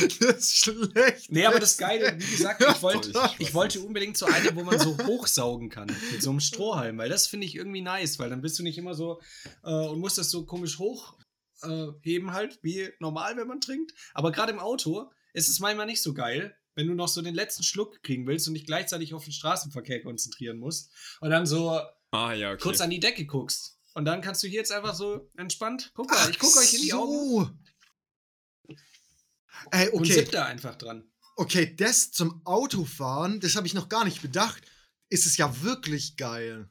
das 0.20 0.36
ist 0.36 0.56
schlecht. 0.58 1.30
Nee, 1.30 1.46
aber 1.46 1.60
das 1.60 1.78
Geile, 1.78 2.16
wie 2.18 2.36
gesagt, 2.36 2.62
ich 2.62 2.82
wollte, 2.82 3.12
ich 3.38 3.54
wollte 3.54 3.80
unbedingt 3.80 4.16
so 4.16 4.26
eine, 4.26 4.54
wo 4.54 4.62
man 4.62 4.78
so 4.78 4.96
hochsaugen 5.06 5.68
kann. 5.68 5.94
Mit 6.12 6.22
so 6.22 6.30
einem 6.30 6.40
Strohhalm, 6.40 6.98
weil 6.98 7.08
das 7.08 7.26
finde 7.26 7.46
ich 7.46 7.54
irgendwie 7.54 7.82
nice, 7.82 8.18
weil 8.18 8.30
dann 8.30 8.42
bist 8.42 8.58
du 8.58 8.62
nicht 8.62 8.78
immer 8.78 8.94
so 8.94 9.20
äh, 9.64 9.70
und 9.70 10.00
musst 10.00 10.18
das 10.18 10.30
so 10.30 10.44
komisch 10.44 10.78
hochheben, 10.78 12.28
äh, 12.28 12.32
halt, 12.32 12.58
wie 12.62 12.88
normal, 13.00 13.36
wenn 13.36 13.48
man 13.48 13.60
trinkt. 13.60 13.92
Aber 14.14 14.32
gerade 14.32 14.52
im 14.52 14.58
Auto 14.58 15.10
ist 15.32 15.48
es 15.48 15.60
manchmal 15.60 15.86
nicht 15.86 16.02
so 16.02 16.14
geil, 16.14 16.56
wenn 16.74 16.86
du 16.86 16.94
noch 16.94 17.08
so 17.08 17.22
den 17.22 17.34
letzten 17.34 17.62
Schluck 17.62 18.02
kriegen 18.02 18.26
willst 18.26 18.48
und 18.48 18.54
dich 18.54 18.66
gleichzeitig 18.66 19.14
auf 19.14 19.24
den 19.24 19.32
Straßenverkehr 19.32 20.02
konzentrieren 20.02 20.58
musst 20.58 20.92
und 21.20 21.30
dann 21.30 21.46
so 21.46 21.80
ah, 22.10 22.32
ja, 22.32 22.52
okay. 22.52 22.62
kurz 22.62 22.80
an 22.80 22.90
die 22.90 23.00
Decke 23.00 23.24
guckst. 23.26 23.76
Und 23.94 24.04
dann 24.04 24.20
kannst 24.20 24.42
du 24.42 24.46
hier 24.46 24.58
jetzt 24.58 24.72
einfach 24.72 24.94
so 24.94 25.30
entspannt, 25.38 25.90
guck 25.94 26.10
mal, 26.10 26.28
ich 26.28 26.38
gucke 26.38 26.58
euch 26.58 26.74
in 26.74 26.82
die 26.82 26.90
so. 26.90 26.98
Augen. 26.98 27.58
Ey, 29.70 29.88
okay. 29.88 29.96
Und 29.96 30.06
sitzt 30.06 30.34
da 30.34 30.44
einfach 30.44 30.76
dran. 30.76 31.04
Okay, 31.36 31.74
das 31.76 32.12
zum 32.12 32.40
Autofahren, 32.44 33.40
das 33.40 33.56
habe 33.56 33.66
ich 33.66 33.74
noch 33.74 33.88
gar 33.88 34.04
nicht 34.04 34.22
bedacht, 34.22 34.62
ist 35.10 35.26
es 35.26 35.36
ja 35.36 35.62
wirklich 35.62 36.16
geil. 36.16 36.68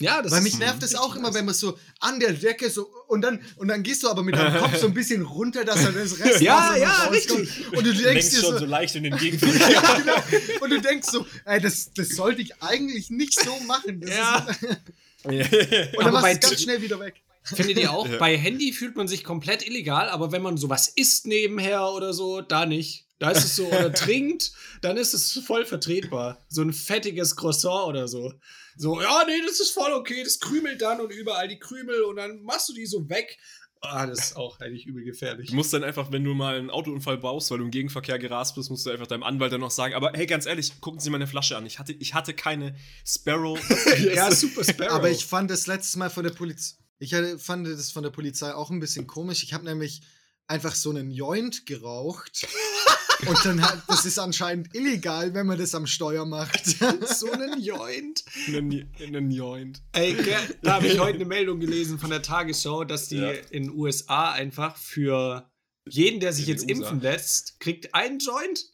Ja, 0.00 0.22
das 0.22 0.32
Weil 0.32 0.40
mich 0.40 0.58
nervt 0.58 0.82
es 0.82 0.94
auch 0.94 1.14
immer, 1.14 1.34
wenn 1.34 1.44
man 1.44 1.54
so 1.54 1.78
an 2.00 2.20
der 2.20 2.32
Decke 2.32 2.70
so 2.70 2.90
und 3.06 3.20
dann 3.20 3.38
und 3.56 3.68
dann 3.68 3.82
gehst 3.82 4.02
du 4.02 4.08
aber 4.08 4.22
mit 4.22 4.34
deinem 4.34 4.58
Kopf 4.58 4.78
so 4.78 4.86
ein 4.86 4.94
bisschen 4.94 5.20
runter, 5.22 5.62
dass 5.62 5.82
dann 5.82 5.94
das 5.94 6.18
Rest 6.18 6.40
Ja, 6.40 6.74
ja, 6.74 7.04
richtig. 7.08 7.70
Und 7.70 7.86
du 7.86 7.92
denkst 7.92 8.30
dir 8.30 8.40
so, 8.40 8.58
so 8.58 8.64
leicht 8.64 8.94
in 8.94 9.04
den 9.04 9.16
Gegenverkehr. 9.18 9.70
ja, 9.70 9.98
genau. 9.98 10.16
Und 10.62 10.70
du 10.70 10.80
denkst 10.80 11.06
so, 11.10 11.26
ey, 11.44 11.60
das, 11.60 11.92
das 11.92 12.08
sollte 12.10 12.40
ich 12.40 12.62
eigentlich 12.62 13.10
nicht 13.10 13.38
so 13.38 13.54
machen. 13.66 14.00
Das 14.00 14.10
ja. 14.10 14.46
Ist, 14.48 14.62
und 15.24 16.04
dann 16.04 16.14
machst 16.14 16.44
du 16.44 16.48
ganz 16.48 16.62
schnell 16.62 16.80
wieder 16.80 16.98
weg. 16.98 17.22
Findet 17.42 17.78
ihr 17.78 17.92
auch? 17.92 18.06
Ja. 18.10 18.18
Bei 18.18 18.36
Handy 18.36 18.72
fühlt 18.72 18.96
man 18.96 19.08
sich 19.08 19.24
komplett 19.24 19.66
illegal, 19.66 20.08
aber 20.08 20.32
wenn 20.32 20.42
man 20.42 20.56
sowas 20.56 20.88
isst 20.88 21.26
nebenher 21.26 21.92
oder 21.92 22.12
so, 22.12 22.40
da 22.40 22.66
nicht. 22.66 23.06
Da 23.18 23.30
ist 23.30 23.44
es 23.44 23.56
so, 23.56 23.66
oder 23.66 23.92
trinkt, 23.94 24.52
dann 24.80 24.96
ist 24.96 25.12
es 25.14 25.32
voll 25.46 25.64
vertretbar. 25.64 26.38
So 26.48 26.62
ein 26.62 26.72
fettiges 26.72 27.36
Croissant 27.36 27.88
oder 27.88 28.08
so. 28.08 28.32
So, 28.76 29.00
ja, 29.00 29.24
nee, 29.26 29.42
das 29.46 29.60
ist 29.60 29.72
voll 29.72 29.92
okay, 29.92 30.24
das 30.24 30.40
krümelt 30.40 30.80
dann 30.80 31.00
und 31.00 31.12
überall 31.12 31.46
die 31.46 31.58
Krümel 31.58 32.02
und 32.04 32.16
dann 32.16 32.42
machst 32.42 32.68
du 32.70 32.72
die 32.72 32.86
so 32.86 33.08
weg. 33.10 33.38
Ah, 33.82 34.06
das 34.06 34.18
ist 34.18 34.36
auch 34.36 34.60
eigentlich 34.60 34.86
übel 34.86 35.04
gefährlich. 35.04 35.50
Du 35.50 35.56
musst 35.56 35.72
dann 35.72 35.84
einfach, 35.84 36.12
wenn 36.12 36.22
du 36.22 36.34
mal 36.34 36.58
einen 36.58 36.70
Autounfall 36.70 37.16
baust, 37.16 37.50
weil 37.50 37.58
du 37.58 37.64
im 37.64 37.70
Gegenverkehr 37.70 38.18
gerast 38.18 38.54
bist, 38.54 38.70
musst 38.70 38.84
du 38.84 38.90
einfach 38.90 39.06
deinem 39.06 39.22
Anwalt 39.22 39.52
dann 39.52 39.60
noch 39.60 39.70
sagen, 39.70 39.94
aber 39.94 40.12
hey, 40.14 40.26
ganz 40.26 40.44
ehrlich, 40.44 40.80
gucken 40.80 41.00
Sie 41.00 41.08
meine 41.08 41.26
Flasche 41.26 41.56
an. 41.56 41.64
Ich 41.64 41.78
hatte, 41.78 41.92
ich 41.92 42.12
hatte 42.12 42.34
keine 42.34 42.74
Sparrow. 43.06 43.58
ja, 44.14 44.30
super 44.30 44.64
Sparrow. 44.64 44.92
Aber 44.92 45.10
ich 45.10 45.24
fand 45.24 45.50
das 45.50 45.66
letzte 45.66 45.98
Mal 45.98 46.10
von 46.10 46.24
der 46.24 46.30
Polizei 46.30 46.79
ich 47.00 47.16
fand 47.38 47.66
das 47.66 47.90
von 47.90 48.02
der 48.02 48.10
Polizei 48.10 48.52
auch 48.54 48.70
ein 48.70 48.78
bisschen 48.78 49.06
komisch. 49.06 49.42
Ich 49.42 49.54
habe 49.54 49.64
nämlich 49.64 50.02
einfach 50.46 50.74
so 50.74 50.90
einen 50.90 51.10
Joint 51.10 51.66
geraucht. 51.66 52.46
Und 53.26 53.44
dann 53.44 53.60
hat, 53.60 53.82
das 53.86 54.06
ist 54.06 54.18
anscheinend 54.18 54.74
illegal, 54.74 55.34
wenn 55.34 55.46
man 55.46 55.58
das 55.58 55.74
am 55.74 55.86
Steuer 55.86 56.24
macht. 56.24 56.64
so 57.06 57.30
einen 57.30 57.60
Joint. 57.60 58.24
Einen, 58.48 59.30
Joint. 59.30 59.82
Ey, 59.92 60.16
da 60.62 60.74
habe 60.74 60.86
ich 60.86 60.98
heute 60.98 61.16
eine 61.16 61.26
Meldung 61.26 61.60
gelesen 61.60 61.98
von 61.98 62.08
der 62.08 62.22
Tagesschau, 62.22 62.84
dass 62.84 63.08
die 63.08 63.18
ja. 63.18 63.30
in 63.50 63.64
den 63.64 63.72
USA 63.72 64.32
einfach 64.32 64.76
für 64.76 65.50
jeden, 65.86 66.20
der 66.20 66.32
sich 66.32 66.48
in 66.48 66.54
jetzt 66.54 66.70
impfen 66.70 67.00
lässt, 67.00 67.60
kriegt 67.60 67.94
einen 67.94 68.20
Joint. 68.20 68.64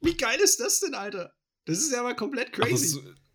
Wie 0.00 0.16
geil 0.16 0.38
ist 0.40 0.60
das 0.60 0.80
denn, 0.80 0.94
Alter? 0.94 1.32
Das 1.64 1.78
ist 1.78 1.90
ja 1.90 2.02
mal 2.02 2.14
komplett 2.14 2.52
crazy. 2.52 3.00
Ach, 3.02 3.25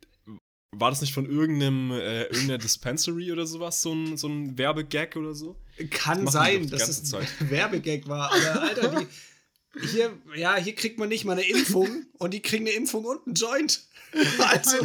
war 0.73 0.89
das 0.89 1.01
nicht 1.01 1.13
von 1.13 1.29
irgendeinem 1.29 1.91
äh, 1.91 2.23
irgendeiner 2.23 2.57
Dispensary 2.57 3.31
oder 3.31 3.45
sowas, 3.45 3.81
so 3.81 3.93
ein, 3.93 4.17
so 4.17 4.27
ein 4.27 4.57
Werbegag 4.57 5.15
oder 5.17 5.35
so? 5.35 5.57
Kann 5.89 6.25
das 6.25 6.33
sein, 6.33 6.69
dass 6.69 6.87
es 6.87 7.13
ein 7.13 7.27
Werbegag 7.49 8.07
war. 8.07 8.31
Aber 8.31 8.61
Alter, 8.61 9.01
die, 9.01 9.87
hier, 9.87 10.17
ja, 10.35 10.55
hier 10.55 10.73
kriegt 10.73 10.97
man 10.97 11.09
nicht 11.09 11.25
mal 11.25 11.33
eine 11.33 11.43
Impfung 11.43 12.05
und 12.17 12.33
die 12.33 12.41
kriegen 12.41 12.65
eine 12.67 12.75
Impfung 12.75 13.05
und 13.05 13.25
einen 13.25 13.35
Joint. 13.35 13.85
Also, 14.39 14.77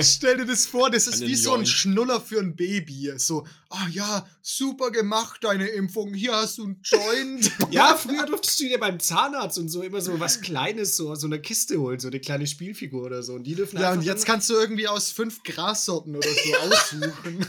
stell 0.00 0.38
dir 0.38 0.46
das 0.46 0.66
vor, 0.66 0.90
das 0.90 1.06
ist 1.06 1.20
wie 1.22 1.34
so 1.34 1.54
ein 1.54 1.66
Schnuller 1.66 2.20
für 2.20 2.40
ein 2.40 2.56
Baby. 2.56 3.12
So, 3.16 3.46
ah 3.70 3.78
oh 3.84 3.88
ja, 3.90 4.26
super 4.42 4.90
gemacht, 4.90 5.42
deine 5.44 5.68
Impfung. 5.68 6.12
Hier 6.14 6.32
hast 6.32 6.58
du 6.58 6.64
einen 6.64 6.80
Joint. 6.82 7.50
ja, 7.70 7.96
früher 7.96 8.26
durftest 8.26 8.60
du 8.60 8.64
dir 8.64 8.78
beim 8.78 9.00
Zahnarzt 9.00 9.58
und 9.58 9.68
so 9.68 9.82
immer 9.82 10.00
so 10.00 10.18
was 10.20 10.40
Kleines, 10.40 10.96
so, 10.96 11.14
so 11.14 11.26
eine 11.26 11.40
Kiste 11.40 11.78
holen, 11.80 11.98
so 11.98 12.08
eine 12.08 12.20
kleine 12.20 12.46
Spielfigur 12.46 13.04
oder 13.04 13.22
so. 13.22 13.34
Und 13.34 13.44
die 13.44 13.54
dürfen 13.54 13.80
Ja, 13.80 13.92
und 13.92 14.02
jetzt 14.02 14.26
kannst 14.26 14.50
du 14.50 14.54
irgendwie 14.54 14.88
aus 14.88 15.10
fünf 15.10 15.42
Grassorten 15.42 16.16
oder 16.16 16.28
so 16.28 16.56
aussuchen. 17.02 17.46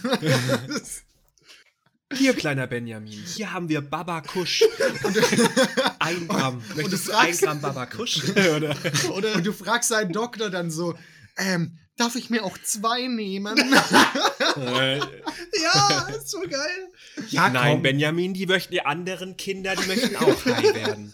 Hier, 2.14 2.34
kleiner 2.34 2.68
Benjamin, 2.68 3.12
hier 3.12 3.52
haben 3.52 3.68
wir 3.68 3.82
Baba 3.82 4.22
Kusch. 4.22 4.64
ein 6.00 6.26
Gramm. 6.30 6.64
Und 6.82 6.92
du 6.92 6.98
fragst, 6.98 7.44
ein 7.44 7.48
Gramm 7.48 7.62
Baba 7.62 7.86
Kusch? 7.86 8.24
oder, 8.30 8.76
oder? 9.14 9.36
Und 9.36 9.46
du 9.46 9.52
fragst 9.52 9.92
deinen 9.92 10.14
Doktor 10.14 10.50
dann 10.50 10.72
so, 10.72 10.96
ähm, 11.38 11.78
darf 11.98 12.16
ich 12.16 12.30
mir 12.30 12.44
auch 12.44 12.58
zwei 12.60 13.08
nehmen? 13.08 13.58
ja, 14.58 16.10
ist 16.10 16.30
so 16.30 16.42
geil. 16.42 16.92
Ja, 17.30 17.50
Nein, 17.50 17.74
komm. 17.74 17.82
Benjamin, 17.84 18.34
die 18.34 18.46
möchten 18.46 18.74
die 18.74 18.86
anderen 18.86 19.38
Kinder, 19.38 19.76
die 19.76 19.88
möchten 19.88 20.16
auch 20.16 20.46
high 20.46 20.74
werden. 20.76 21.14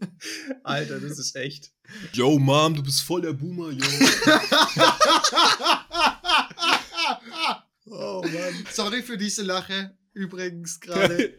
Alter, 0.64 1.00
das 1.00 1.18
ist 1.18 1.36
echt. 1.36 1.72
Yo, 2.12 2.38
Mom, 2.38 2.74
du 2.74 2.82
bist 2.82 3.02
voll 3.02 3.22
der 3.22 3.32
Boomer, 3.32 3.70
yo. 3.70 3.84
Oh 7.92 8.22
Mann. 8.22 8.66
Sorry 8.72 9.02
für 9.02 9.18
diese 9.18 9.42
Lache. 9.42 9.96
Übrigens 10.12 10.78
gerade. 10.80 11.34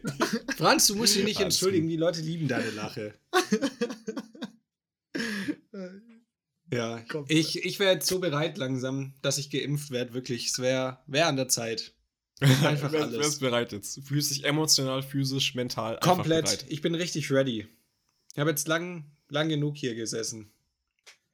Franz, 0.56 0.86
du 0.86 0.96
musst 0.96 1.16
dich 1.16 1.24
nicht 1.24 1.40
entschuldigen, 1.40 1.88
die 1.88 1.96
Leute 1.96 2.20
lieben 2.20 2.46
deine 2.46 2.70
Lache. 2.70 3.14
Ja, 6.72 7.04
ich, 7.28 7.64
ich 7.64 7.78
wäre 7.78 7.92
jetzt 7.92 8.06
so 8.06 8.18
bereit 8.18 8.56
langsam, 8.56 9.12
dass 9.20 9.38
ich 9.38 9.50
geimpft 9.50 9.90
werde, 9.90 10.14
wirklich. 10.14 10.46
Es 10.46 10.58
wäre 10.58 10.98
wär 11.06 11.26
an 11.26 11.36
der 11.36 11.48
Zeit. 11.48 11.92
Einfach 12.40 12.92
alles. 12.92 13.12
Du 13.12 13.18
wärst 13.18 13.40
bereit 13.40 13.72
jetzt. 13.72 14.00
Fühlst 14.06 14.30
dich 14.30 14.44
emotional, 14.44 15.02
physisch, 15.02 15.54
mental. 15.54 15.98
Komplett. 16.00 16.46
Bereit. 16.46 16.64
Ich 16.68 16.80
bin 16.80 16.94
richtig 16.94 17.30
ready. 17.30 17.68
Ich 18.32 18.38
habe 18.38 18.50
jetzt 18.50 18.66
lang, 18.68 19.04
lang 19.28 19.48
genug 19.48 19.76
hier 19.76 19.94
gesessen. 19.94 20.50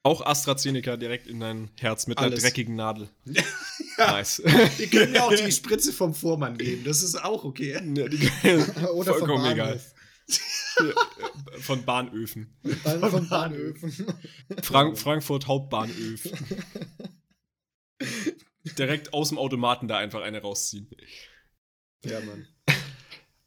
Auch 0.02 0.24
AstraZeneca 0.24 0.96
direkt 0.96 1.26
in 1.26 1.40
dein 1.40 1.70
Herz 1.78 2.06
mit 2.06 2.18
Alles. 2.18 2.32
einer 2.32 2.40
dreckigen 2.40 2.74
Nadel. 2.74 3.08
ja. 3.24 4.12
Nice. 4.12 4.42
Die 4.78 4.86
können 4.88 5.14
ja 5.14 5.24
auch 5.24 5.34
die 5.34 5.52
Spritze 5.52 5.92
vom 5.92 6.14
Vormann 6.14 6.58
geben. 6.58 6.84
Das 6.84 7.02
ist 7.02 7.22
auch 7.22 7.44
okay. 7.44 7.72
Ja, 7.72 8.08
die, 8.08 8.30
Oder 8.92 9.14
vollkommen 9.14 9.44
egal. 9.52 9.80
Von 11.60 11.84
Bahnöfen. 11.84 12.56
Von, 12.82 13.10
von 13.10 13.28
Bahnöfen. 13.28 14.14
Frank 14.62 14.98
Frankfurt 14.98 15.46
Hauptbahnöf. 15.46 16.28
Direkt 18.78 19.12
aus 19.12 19.30
dem 19.30 19.38
Automaten 19.38 19.88
da 19.88 19.98
einfach 19.98 20.22
eine 20.22 20.40
rausziehen. 20.40 20.88
Ja, 22.04 22.20
Mann. 22.20 22.46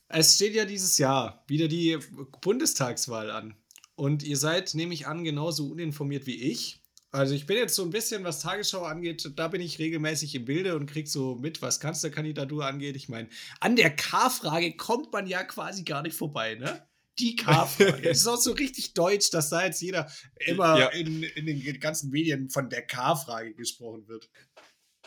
Es 0.08 0.36
steht 0.36 0.56
ja 0.56 0.66
dieses 0.66 0.98
Jahr 0.98 1.46
wieder 1.48 1.68
die 1.68 1.98
Bundestagswahl 2.42 3.32
an. 3.32 3.56
Und 3.96 4.24
ihr 4.24 4.38
seid, 4.38 4.74
nehme 4.74 4.94
ich 4.94 5.08
an, 5.08 5.24
genauso 5.24 5.70
uninformiert 5.70 6.26
wie 6.26 6.42
ich. 6.52 6.82
Also 7.12 7.34
ich 7.34 7.46
bin 7.46 7.58
jetzt 7.58 7.76
so 7.76 7.84
ein 7.84 7.90
bisschen, 7.90 8.24
was 8.24 8.42
Tagesschau 8.42 8.84
angeht, 8.84 9.34
da 9.36 9.50
bin 9.50 9.62
ich 9.62 9.80
regelmäßig 9.80 10.34
im 10.36 10.46
Bilde 10.46 10.76
und 10.76 10.86
krieg 10.86 11.10
so 11.10 11.36
mit, 11.36 11.62
was 11.62 11.82
Kanzlerkandidatur 11.82 12.66
angeht. 12.66 12.96
Ich 12.96 13.10
meine, 13.10 13.28
an 13.60 13.76
der 13.76 13.94
K-Frage 13.94 14.76
kommt 14.78 15.12
man 15.12 15.28
ja 15.28 15.44
quasi 15.44 15.84
gar 15.84 16.02
nicht 16.02 16.16
vorbei, 16.16 16.56
ne? 16.56 16.88
Die 17.22 17.36
K-Frage. 17.36 18.02
das 18.02 18.20
ist 18.20 18.28
auch 18.28 18.42
so 18.42 18.52
richtig 18.52 18.94
deutsch, 18.94 19.30
dass 19.30 19.50
da 19.50 19.64
jetzt 19.64 19.82
jeder 19.82 20.12
immer 20.46 20.80
ja. 20.80 20.88
in, 20.88 21.24
in 21.24 21.46
den 21.46 21.80
ganzen 21.80 22.10
Medien 22.10 22.50
von 22.50 22.70
der 22.70 22.82
K-Frage 22.86 23.54
gesprochen 23.54 24.08
wird. 24.08 24.30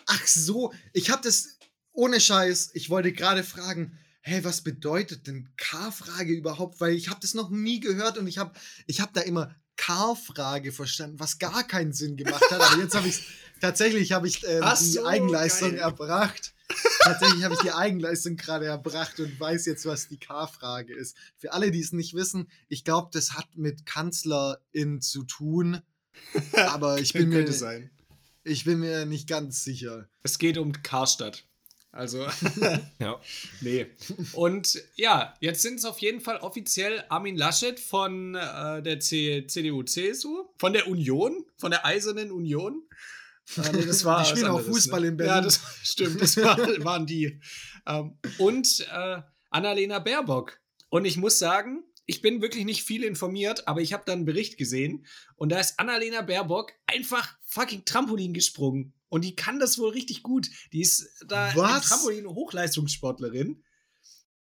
Ach 0.06 0.26
so, 0.26 0.72
ich 0.92 1.10
habe 1.10 1.22
das 1.22 1.58
ohne 1.92 2.20
Scheiß. 2.20 2.70
Ich 2.74 2.90
wollte 2.90 3.12
gerade 3.12 3.44
fragen, 3.44 3.98
hey, 4.20 4.44
was 4.44 4.62
bedeutet 4.62 5.26
denn 5.26 5.50
K-Frage 5.56 6.32
überhaupt? 6.32 6.80
Weil 6.80 6.94
ich 6.94 7.08
habe 7.08 7.20
das 7.20 7.34
noch 7.34 7.50
nie 7.50 7.80
gehört 7.80 8.18
und 8.18 8.26
ich 8.26 8.38
habe 8.38 8.52
ich 8.86 9.00
hab 9.00 9.12
da 9.12 9.20
immer 9.20 9.54
K-Frage 9.76 10.72
verstanden, 10.72 11.20
was 11.20 11.38
gar 11.38 11.66
keinen 11.66 11.92
Sinn 11.92 12.16
gemacht 12.16 12.44
hat. 12.50 12.60
Aber 12.60 12.80
jetzt 12.80 12.94
habe 12.94 13.08
ich 13.08 13.22
tatsächlich 13.60 14.12
habe 14.12 14.28
ich 14.28 14.46
ähm, 14.46 14.64
die 14.80 14.84
so, 14.84 15.06
Eigenleistung 15.06 15.72
geil. 15.72 15.80
erbracht. 15.80 16.53
Tatsächlich 17.02 17.44
habe 17.44 17.54
ich 17.54 17.60
die 17.60 17.72
Eigenleistung 17.72 18.36
gerade 18.36 18.66
erbracht 18.66 19.20
und 19.20 19.38
weiß 19.38 19.66
jetzt, 19.66 19.86
was 19.86 20.08
die 20.08 20.18
K-Frage 20.18 20.94
ist. 20.94 21.16
Für 21.36 21.52
alle, 21.52 21.70
die 21.70 21.80
es 21.80 21.92
nicht 21.92 22.14
wissen, 22.14 22.48
ich 22.68 22.84
glaube, 22.84 23.10
das 23.12 23.32
hat 23.32 23.48
mit 23.54 23.86
Kanzlerin 23.86 25.00
zu 25.00 25.24
tun. 25.24 25.82
Aber 26.52 26.98
ich 26.98 27.12
bin 27.12 27.28
mir, 27.28 27.50
sein. 27.52 27.90
ich 28.44 28.64
bin 28.64 28.80
mir 28.80 29.04
nicht 29.04 29.28
ganz 29.28 29.64
sicher. 29.64 30.08
Es 30.22 30.38
geht 30.38 30.58
um 30.58 30.72
Karstadt. 30.82 31.44
Also, 31.94 32.26
ja. 32.98 33.20
Nee. 33.60 33.86
Und 34.32 34.82
ja, 34.96 35.34
jetzt 35.38 35.62
sind 35.62 35.76
es 35.76 35.84
auf 35.84 35.98
jeden 36.00 36.20
Fall 36.20 36.38
offiziell 36.38 37.04
Armin 37.08 37.36
Laschet 37.36 37.78
von 37.78 38.34
äh, 38.34 38.82
der 38.82 38.98
C 38.98 39.46
CDU, 39.46 39.84
CSU, 39.84 40.48
von 40.56 40.72
der 40.72 40.88
Union, 40.88 41.44
von 41.56 41.70
der 41.70 41.86
Eisernen 41.86 42.32
Union. 42.32 42.82
Äh, 43.56 43.72
nee, 43.72 43.84
das 43.84 44.04
war 44.04 44.22
die 44.22 44.30
spielen 44.30 44.46
auch 44.46 44.60
Fußball 44.60 45.00
ne? 45.00 45.08
in 45.08 45.16
Berlin. 45.16 45.34
Ja, 45.34 45.40
das 45.40 45.60
stimmt, 45.82 46.20
das 46.20 46.36
war, 46.36 46.56
waren 46.84 47.06
die. 47.06 47.40
Ähm, 47.86 48.18
und 48.38 48.86
äh, 48.90 49.22
Annalena 49.50 49.98
Baerbock. 49.98 50.60
Und 50.88 51.04
ich 51.04 51.16
muss 51.16 51.38
sagen, 51.38 51.84
ich 52.06 52.22
bin 52.22 52.42
wirklich 52.42 52.64
nicht 52.64 52.82
viel 52.82 53.04
informiert, 53.04 53.66
aber 53.66 53.80
ich 53.80 53.92
habe 53.92 54.04
da 54.06 54.12
einen 54.12 54.24
Bericht 54.24 54.58
gesehen 54.58 55.06
und 55.36 55.50
da 55.50 55.58
ist 55.58 55.78
Annalena 55.78 56.22
Baerbock 56.22 56.72
einfach 56.86 57.36
fucking 57.46 57.84
Trampolin 57.84 58.34
gesprungen. 58.34 58.94
Und 59.08 59.24
die 59.24 59.36
kann 59.36 59.60
das 59.60 59.78
wohl 59.78 59.90
richtig 59.90 60.22
gut. 60.22 60.48
Die 60.72 60.80
ist 60.80 61.24
da? 61.26 61.52
Trampolin-Hochleistungssportlerin. 61.52 63.62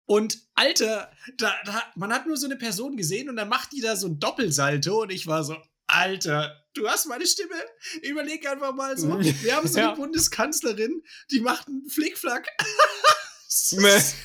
Und 0.06 0.40
Alter, 0.56 1.12
da, 1.38 1.54
da, 1.66 1.84
man 1.96 2.12
hat 2.12 2.28
nur 2.28 2.38
so 2.38 2.46
eine 2.46 2.58
Person 2.58 2.98
gesehen 2.98 3.30
und 3.30 3.36
dann 3.36 3.50
macht 3.50 3.72
die 3.72 3.82
da 3.82 3.96
so 3.96 4.08
ein 4.08 4.20
Doppelsalto 4.20 5.04
und 5.04 5.12
ich 5.12 5.28
war 5.28 5.44
so, 5.44 5.56
Alter, 5.94 6.64
du 6.74 6.88
hast 6.88 7.06
meine 7.06 7.26
Stimme. 7.26 7.56
Überleg 8.02 8.50
einfach 8.50 8.74
mal 8.74 8.98
so. 8.98 9.20
Wir 9.20 9.56
haben 9.56 9.68
so 9.68 9.80
ja. 9.80 9.90
eine 9.90 9.96
Bundeskanzlerin, 9.96 11.04
die 11.32 11.40
macht 11.40 11.68
einen 11.68 11.88
Flickflack. 11.90 12.48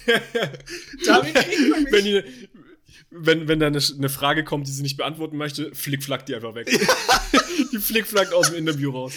Damit 1.07 1.35
kriegt 1.35 1.71
man 1.71 1.83
mich. 1.85 1.93
Wenn, 1.93 2.05
die, 2.05 2.49
wenn, 3.11 3.49
wenn 3.49 3.61
da 3.61 3.67
eine, 3.67 3.79
eine, 3.79 4.09
Frage 4.09 4.45
kommt, 4.45 4.67
die 4.67 4.73
sie 4.73 4.83
nicht 4.83 4.97
beantworten 4.97 5.37
möchte, 5.37 5.75
flickflackt 5.75 6.29
die 6.29 6.35
einfach 6.35 6.55
weg. 6.55 6.69
die 7.73 7.79
flickflackt 7.79 8.33
aus 8.33 8.49
dem 8.49 8.57
Interview 8.57 8.91
raus. 8.91 9.13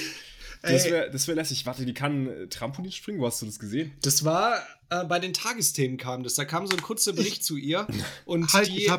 Das 0.62 0.86
wäre 0.86 1.10
das 1.10 1.28
wär 1.28 1.36
lässig. 1.36 1.66
Warte, 1.66 1.86
die 1.86 1.94
kann 1.94 2.28
äh, 2.28 2.48
Trampolin 2.48 2.92
springen? 2.92 3.20
Wo 3.20 3.26
hast 3.26 3.42
du 3.42 3.48
das 3.48 3.58
gesehen? 3.58 3.94
Das 4.02 4.24
war 4.24 4.62
äh, 4.90 5.04
bei 5.06 5.20
den 5.20 5.34
Tagesthemen 5.34 5.98
kam 5.98 6.24
das. 6.24 6.36
Da 6.36 6.46
kam 6.46 6.68
so 6.68 6.76
ein 6.76 6.82
kurzer 6.82 7.14
Bericht 7.14 7.44
zu 7.44 7.58
ihr 7.58 7.88
und 8.26 8.54
halt, 8.54 8.68
die, 8.68 8.92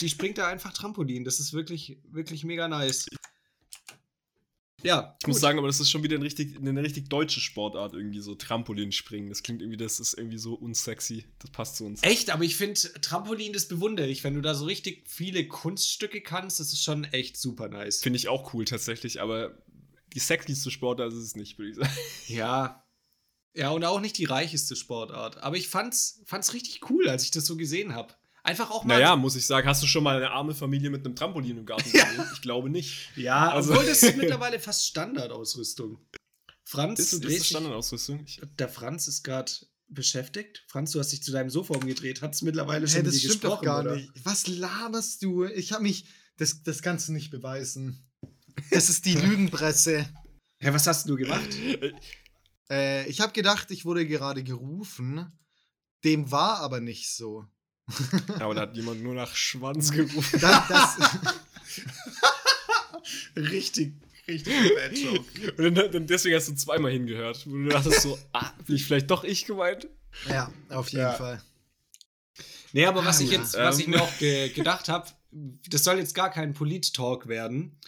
die 0.00 0.08
springt 0.08 0.38
da 0.38 0.46
einfach 0.46 0.72
Trampolin. 0.72 1.24
Das 1.24 1.40
ist 1.40 1.52
wirklich, 1.52 1.98
wirklich 2.10 2.44
mega 2.44 2.68
nice. 2.68 3.06
Ja. 4.82 5.16
Ich 5.18 5.24
gut. 5.24 5.34
muss 5.34 5.40
sagen, 5.40 5.58
aber 5.58 5.66
das 5.66 5.80
ist 5.80 5.90
schon 5.90 6.02
wieder 6.02 6.16
eine 6.16 6.24
richtig, 6.24 6.56
eine 6.56 6.82
richtig 6.82 7.08
deutsche 7.08 7.40
Sportart, 7.40 7.92
irgendwie 7.92 8.20
so 8.20 8.34
Trampolin 8.34 8.92
springen. 8.92 9.28
Das 9.28 9.42
klingt 9.42 9.62
irgendwie, 9.62 9.76
das 9.76 10.00
ist 10.00 10.14
irgendwie 10.14 10.38
so 10.38 10.54
unsexy. 10.54 11.24
Das 11.38 11.50
passt 11.50 11.76
zu 11.76 11.84
uns. 11.84 12.02
Echt, 12.02 12.30
aber 12.30 12.44
ich 12.44 12.56
finde 12.56 12.80
Trampolin, 13.00 13.52
das 13.52 13.68
bewundere 13.68 14.06
ich. 14.06 14.24
Wenn 14.24 14.34
du 14.34 14.40
da 14.40 14.54
so 14.54 14.64
richtig 14.64 15.04
viele 15.06 15.46
Kunststücke 15.46 16.20
kannst, 16.20 16.60
das 16.60 16.72
ist 16.72 16.82
schon 16.82 17.04
echt 17.04 17.36
super 17.36 17.68
nice. 17.68 18.00
Finde 18.00 18.18
ich 18.18 18.28
auch 18.28 18.54
cool 18.54 18.64
tatsächlich, 18.64 19.20
aber 19.20 19.58
die 20.14 20.20
sexyste 20.20 20.70
Sportart 20.70 21.12
ist 21.12 21.18
es 21.18 21.36
nicht, 21.36 21.58
würde 21.58 21.70
ich 21.70 21.76
sagen. 21.76 21.92
Ja. 22.26 22.84
Ja, 23.54 23.70
und 23.70 23.84
auch 23.84 24.00
nicht 24.00 24.16
die 24.18 24.26
reicheste 24.26 24.76
Sportart. 24.76 25.38
Aber 25.38 25.56
ich 25.56 25.68
fand's, 25.68 26.22
fand's 26.26 26.54
richtig 26.54 26.88
cool, 26.88 27.08
als 27.08 27.24
ich 27.24 27.30
das 27.32 27.46
so 27.46 27.56
gesehen 27.56 27.94
habe. 27.94 28.14
Einfach 28.42 28.70
auch 28.70 28.84
mal. 28.84 28.94
Naja, 28.94 29.16
muss 29.16 29.36
ich 29.36 29.46
sagen, 29.46 29.68
hast 29.68 29.82
du 29.82 29.86
schon 29.86 30.02
mal 30.02 30.16
eine 30.16 30.30
arme 30.30 30.54
Familie 30.54 30.90
mit 30.90 31.04
einem 31.04 31.14
Trampolin 31.14 31.58
im 31.58 31.66
Garten 31.66 31.84
gesehen? 31.92 32.08
ja. 32.16 32.30
Ich 32.32 32.40
glaube 32.40 32.70
nicht. 32.70 33.10
Ja, 33.16 33.50
also. 33.50 33.72
obwohl 33.72 33.86
das 33.86 34.02
ist 34.02 34.16
mittlerweile 34.16 34.58
fast 34.58 34.86
Standardausrüstung. 34.86 35.98
Franz. 36.64 37.00
Ist, 37.00 37.12
ist 37.12 37.24
das 37.24 37.46
Standardausrüstung? 37.46 38.24
Der 38.58 38.68
Franz 38.68 39.08
ist 39.08 39.24
gerade 39.24 39.52
beschäftigt. 39.88 40.64
Franz, 40.68 40.92
du 40.92 41.00
hast 41.00 41.10
dich 41.12 41.22
zu 41.22 41.32
deinem 41.32 41.50
Sofa 41.50 41.74
umgedreht. 41.74 42.22
Hat 42.22 42.34
es 42.34 42.42
mittlerweile 42.42 42.86
schon 42.86 42.96
hey, 42.96 43.02
das 43.04 43.18
stimmt 43.18 43.40
gesprochen, 43.40 43.54
doch 43.56 43.62
gar 43.62 43.80
oder? 43.80 43.96
nicht. 43.96 44.10
Was 44.24 44.46
laberst 44.46 45.22
du? 45.22 45.44
Ich 45.44 45.72
habe 45.72 45.82
mich. 45.82 46.06
Das, 46.36 46.62
das 46.62 46.80
kannst 46.80 47.08
du 47.08 47.12
nicht 47.12 47.30
beweisen. 47.30 48.09
Das 48.70 48.88
ist 48.88 49.04
die 49.04 49.14
Lügenpresse. 49.14 50.08
Ja, 50.60 50.74
was 50.74 50.86
hast 50.86 51.08
du 51.08 51.16
gemacht? 51.16 51.48
Äh, 52.70 53.08
ich 53.08 53.20
habe 53.20 53.32
gedacht, 53.32 53.70
ich 53.70 53.84
wurde 53.84 54.06
gerade 54.06 54.44
gerufen. 54.44 55.32
Dem 56.04 56.30
war 56.30 56.58
aber 56.60 56.80
nicht 56.80 57.14
so. 57.14 57.44
Ja, 58.28 58.44
aber 58.44 58.54
da 58.54 58.60
hat 58.62 58.76
jemand 58.76 59.02
nur 59.02 59.14
nach 59.14 59.34
Schwanz 59.34 59.90
gerufen. 59.90 60.40
Das, 60.40 60.68
das 60.68 60.98
richtig, 63.36 63.94
richtig 64.28 64.54
bad 64.76 64.96
joke. 64.96 65.52
Und 65.66 65.74
dann, 65.74 65.90
dann, 65.90 66.06
deswegen 66.06 66.36
hast 66.36 66.48
du 66.48 66.54
zweimal 66.54 66.92
hingehört. 66.92 67.44
Wo 67.46 67.56
du 67.56 67.68
dachtest 67.68 68.02
so, 68.02 68.18
ah, 68.32 68.52
bin 68.64 68.76
ich 68.76 68.84
vielleicht 68.84 69.10
doch 69.10 69.24
ich 69.24 69.44
gemeint? 69.44 69.88
Ja, 70.28 70.52
auf 70.68 70.88
jeden 70.90 71.02
ja. 71.02 71.12
Fall. 71.12 71.42
Nee, 72.72 72.86
aber 72.86 73.04
was 73.04 73.18
ah, 73.18 73.24
ich 73.24 73.30
ja. 73.32 73.38
jetzt, 73.38 73.54
was 73.54 73.76
ähm. 73.76 73.80
ich 73.80 73.86
mir 73.88 74.02
auch 74.02 74.18
ge 74.18 74.50
gedacht 74.50 74.88
habe, 74.88 75.08
das 75.32 75.84
soll 75.84 75.98
jetzt 75.98 76.14
gar 76.14 76.30
kein 76.30 76.54
Polit-Talk 76.54 77.28
werden. 77.28 77.78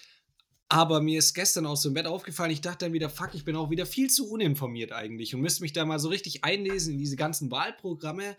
Aber 0.73 1.03
mir 1.03 1.19
ist 1.19 1.35
gestern 1.35 1.67
aus 1.67 1.83
dem 1.83 1.93
Bett 1.93 2.07
aufgefallen, 2.07 2.51
ich 2.51 2.63
dachte 2.63 2.87
dann 2.87 2.95
wieder, 2.95 3.11
fuck, 3.11 3.35
ich 3.35 3.45
bin 3.45 3.57
auch 3.57 3.69
wieder 3.69 3.85
viel 3.85 4.09
zu 4.09 4.31
uninformiert 4.31 4.91
eigentlich 4.91 5.35
und 5.35 5.43
müsste 5.43 5.61
mich 5.61 5.75
da 5.75 5.85
mal 5.85 5.99
so 5.99 6.09
richtig 6.09 6.45
einlesen 6.45 6.95
in 6.95 6.99
diese 6.99 7.17
ganzen 7.17 7.51
Wahlprogramme. 7.51 8.39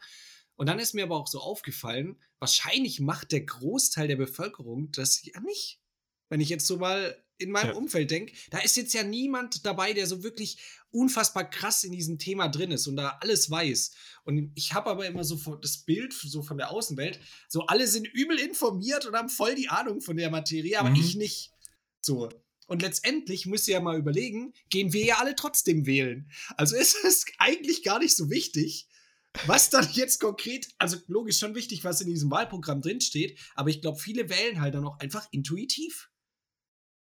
Und 0.56 0.68
dann 0.68 0.80
ist 0.80 0.96
mir 0.96 1.04
aber 1.04 1.16
auch 1.16 1.28
so 1.28 1.40
aufgefallen, 1.40 2.20
wahrscheinlich 2.40 3.00
macht 3.00 3.34
der 3.34 3.42
Großteil 3.42 4.08
der 4.08 4.16
Bevölkerung 4.16 4.92
das 4.94 5.24
ja 5.24 5.40
nicht. 5.42 5.80
Wenn 6.28 6.42
ich 6.42 6.50
jetzt 6.50 6.66
so 6.66 6.78
mal 6.78 7.24
in 7.38 7.52
meinem 7.52 7.74
ja. 7.74 7.76
Umfeld 7.76 8.10
denke, 8.10 8.34
da 8.50 8.58
ist 8.58 8.78
jetzt 8.78 8.96
ja 8.96 9.04
niemand 9.04 9.64
dabei, 9.64 9.94
der 9.94 10.08
so 10.08 10.24
wirklich 10.24 10.58
unfassbar 10.90 11.48
krass 11.48 11.84
in 11.84 11.92
diesem 11.92 12.18
Thema 12.18 12.48
drin 12.48 12.72
ist 12.72 12.88
und 12.88 12.96
da 12.96 13.20
alles 13.22 13.52
weiß. 13.52 13.92
Und 14.24 14.52
ich 14.56 14.74
habe 14.74 14.90
aber 14.90 15.06
immer 15.06 15.24
so 15.24 15.38
das 15.58 15.78
Bild 15.78 16.14
so 16.14 16.42
von 16.42 16.58
der 16.58 16.72
Außenwelt, 16.72 17.20
so 17.48 17.68
alle 17.68 17.86
sind 17.86 18.08
übel 18.08 18.40
informiert 18.40 19.06
und 19.06 19.16
haben 19.16 19.30
voll 19.30 19.54
die 19.54 19.70
Ahnung 19.70 20.02
von 20.02 20.18
der 20.18 20.32
Materie, 20.32 20.80
aber 20.80 20.90
mhm. 20.90 20.96
ich 20.96 21.16
nicht. 21.16 21.53
So. 22.04 22.30
Und 22.68 22.82
letztendlich 22.82 23.46
müsst 23.46 23.68
ihr 23.68 23.74
ja 23.74 23.80
mal 23.82 23.98
überlegen, 23.98 24.54
gehen 24.70 24.94
wir 24.94 25.06
ja 25.06 25.18
alle 25.20 25.36
trotzdem 25.36 25.86
wählen. 25.86 26.30
Also 26.58 26.76
ist 26.78 26.96
es 27.04 27.26
eigentlich 27.38 27.84
gar 27.84 28.00
nicht 28.00 28.16
so 28.16 28.30
wichtig, 28.30 28.88
was 29.46 29.70
dann 29.70 29.88
jetzt 29.94 30.20
konkret, 30.20 30.68
also 30.78 30.98
logisch 31.08 31.40
schon 31.40 31.56
wichtig, 31.56 31.84
was 31.84 32.02
in 32.02 32.08
diesem 32.08 32.30
Wahlprogramm 32.30 32.82
drinsteht, 32.82 33.40
aber 33.56 33.70
ich 33.70 33.82
glaube, 33.82 34.00
viele 34.00 34.30
wählen 34.30 34.62
halt 34.62 34.76
dann 34.76 34.86
auch 34.86 35.00
einfach 35.00 35.28
intuitiv. 35.32 36.10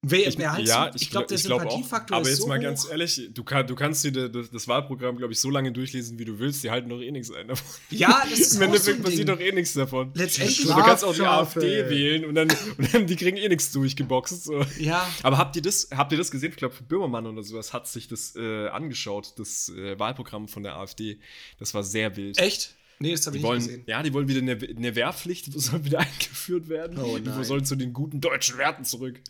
Wer, 0.02 0.28
ich, 0.30 0.38
wer 0.38 0.54
halt 0.54 0.66
ja, 0.66 0.86
so, 0.86 0.96
ich, 0.96 1.02
ich 1.02 1.12
glaube, 1.12 1.28
der 1.28 1.38
glaub 1.38 1.60
Sympathiefaktor 1.60 2.16
auch. 2.16 2.22
Aber 2.22 2.30
ist 2.30 2.36
jetzt 2.36 2.42
so 2.44 2.48
mal 2.48 2.60
ganz 2.60 2.90
ehrlich, 2.90 3.30
du, 3.34 3.44
kann, 3.44 3.68
du 3.68 3.76
kannst 3.76 4.06
dir 4.06 4.30
das, 4.30 4.50
das 4.50 4.68
Wahlprogramm, 4.70 5.18
glaube 5.18 5.34
ich, 5.34 5.42
so 5.42 5.50
lange 5.50 5.74
durchlesen, 5.74 6.18
wie 6.18 6.24
du 6.24 6.40
willst. 6.40 6.64
Die 6.64 6.72
halten 6.72 6.88
doch 6.88 7.02
eh 7.02 7.12
nichts 7.12 7.34
ein 7.34 7.50
davon. 7.50 7.68
Ja, 7.90 8.24
das 8.30 8.40
ist 8.40 8.56
Im 8.56 8.62
Endeffekt 8.62 8.98
so 8.98 9.04
passiert 9.04 9.28
doch 9.28 9.40
eh 9.42 9.52
nichts 9.52 9.74
davon. 9.74 10.12
Letztendlich. 10.14 10.62
Du, 10.62 10.74
du 10.74 10.82
kannst 10.82 11.04
auch 11.04 11.14
die 11.14 11.22
AfD 11.22 11.90
wählen 11.90 12.24
und 12.24 12.36
dann, 12.36 12.48
und 12.78 12.94
dann 12.94 13.08
die 13.08 13.16
kriegen 13.18 13.36
eh 13.36 13.50
nichts 13.50 13.74
durchgeboxt. 13.74 14.46
So. 14.46 14.66
Ja. 14.80 15.06
Aber 15.22 15.38
habt 15.38 15.58
ihr 15.58 15.62
das, 15.62 15.90
habt 15.94 16.14
ihr 16.14 16.18
das 16.18 16.32
gesehen? 16.32 16.52
Ich 16.52 16.58
glaube, 16.58 16.76
Böhmermann 16.88 17.28
oder 17.28 17.44
sowas 17.44 17.74
hat 17.74 17.86
sich 17.90 18.08
das 18.08 18.38
äh, 18.38 18.70
angeschaut, 18.70 19.34
das 19.36 19.68
äh, 19.68 20.00
Wahlprogramm 20.00 20.48
von 20.48 20.64
der 20.64 20.78
AfD. 20.78 21.20
Das 21.58 21.74
war 21.74 21.84
sehr 21.84 22.16
wild. 22.16 22.38
Echt? 22.38 22.74
Nee, 23.02 23.12
das 23.12 23.26
habe 23.28 23.38
ich 23.38 23.44
wollen, 23.44 23.60
nicht 23.60 23.68
gesehen. 23.68 23.84
Ja, 23.88 24.04
die 24.04 24.14
wollen 24.14 24.28
wieder 24.28 24.42
eine, 24.42 24.52
eine 24.52 24.96
Wehrpflicht, 24.96 25.54
soll 25.54 25.86
wieder 25.86 26.00
eingeführt 26.00 26.68
werden. 26.68 26.98
Oh, 27.00 27.18
die 27.18 27.44
sollen 27.46 27.64
zu 27.64 27.78
den 27.78 27.94
guten 27.94 28.20
deutschen 28.20 28.58
Werten 28.58 28.84
zurück. 28.84 29.22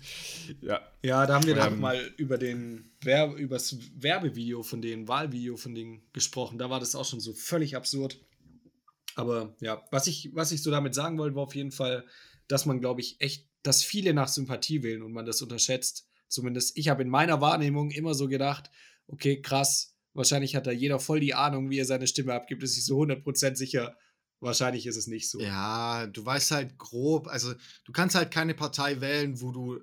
Ja. 0.61 0.81
Ja, 1.03 1.27
da 1.27 1.35
haben 1.35 1.45
wir 1.45 1.53
dann 1.53 1.73
ähm, 1.73 1.79
mal 1.79 2.11
über 2.17 2.39
den 2.39 2.91
Werbe, 3.01 3.37
übers 3.37 3.77
Werbevideo 3.95 4.63
von 4.63 4.81
denen, 4.81 5.07
Wahlvideo 5.07 5.55
von 5.55 5.75
denen 5.75 6.01
gesprochen. 6.13 6.57
Da 6.57 6.71
war 6.71 6.79
das 6.79 6.95
auch 6.95 7.05
schon 7.05 7.19
so 7.19 7.33
völlig 7.33 7.75
absurd. 7.75 8.19
Aber 9.15 9.55
ja, 9.59 9.83
was 9.91 10.07
ich, 10.07 10.31
was 10.33 10.51
ich 10.51 10.63
so 10.63 10.71
damit 10.71 10.95
sagen 10.95 11.19
wollte, 11.19 11.35
war 11.35 11.43
auf 11.43 11.55
jeden 11.55 11.71
Fall, 11.71 12.05
dass 12.47 12.65
man, 12.65 12.79
glaube 12.79 13.01
ich, 13.01 13.21
echt, 13.21 13.47
dass 13.61 13.83
viele 13.83 14.15
nach 14.15 14.29
Sympathie 14.29 14.81
wählen 14.81 15.03
und 15.03 15.11
man 15.11 15.27
das 15.27 15.43
unterschätzt. 15.43 16.07
Zumindest 16.27 16.75
ich 16.75 16.89
habe 16.89 17.03
in 17.03 17.09
meiner 17.09 17.39
Wahrnehmung 17.39 17.91
immer 17.91 18.15
so 18.15 18.27
gedacht, 18.27 18.71
okay, 19.07 19.41
krass, 19.41 19.88
Wahrscheinlich 20.13 20.55
hat 20.55 20.67
da 20.67 20.71
jeder 20.71 20.99
voll 20.99 21.19
die 21.19 21.33
Ahnung, 21.33 21.69
wie 21.69 21.79
er 21.79 21.85
seine 21.85 22.07
Stimme 22.07 22.33
abgibt, 22.33 22.63
ist 22.63 22.75
sich 22.75 22.85
so 22.85 22.99
100% 23.01 23.55
sicher. 23.55 23.97
Wahrscheinlich 24.41 24.85
ist 24.85 24.95
es 24.95 25.07
nicht 25.07 25.29
so. 25.29 25.39
Ja, 25.39 26.07
du 26.07 26.25
weißt 26.25 26.51
halt 26.51 26.77
grob, 26.77 27.27
also 27.27 27.53
du 27.83 27.91
kannst 27.91 28.15
halt 28.15 28.31
keine 28.31 28.53
Partei 28.53 29.01
wählen, 29.01 29.41
wo 29.41 29.51
du, 29.51 29.81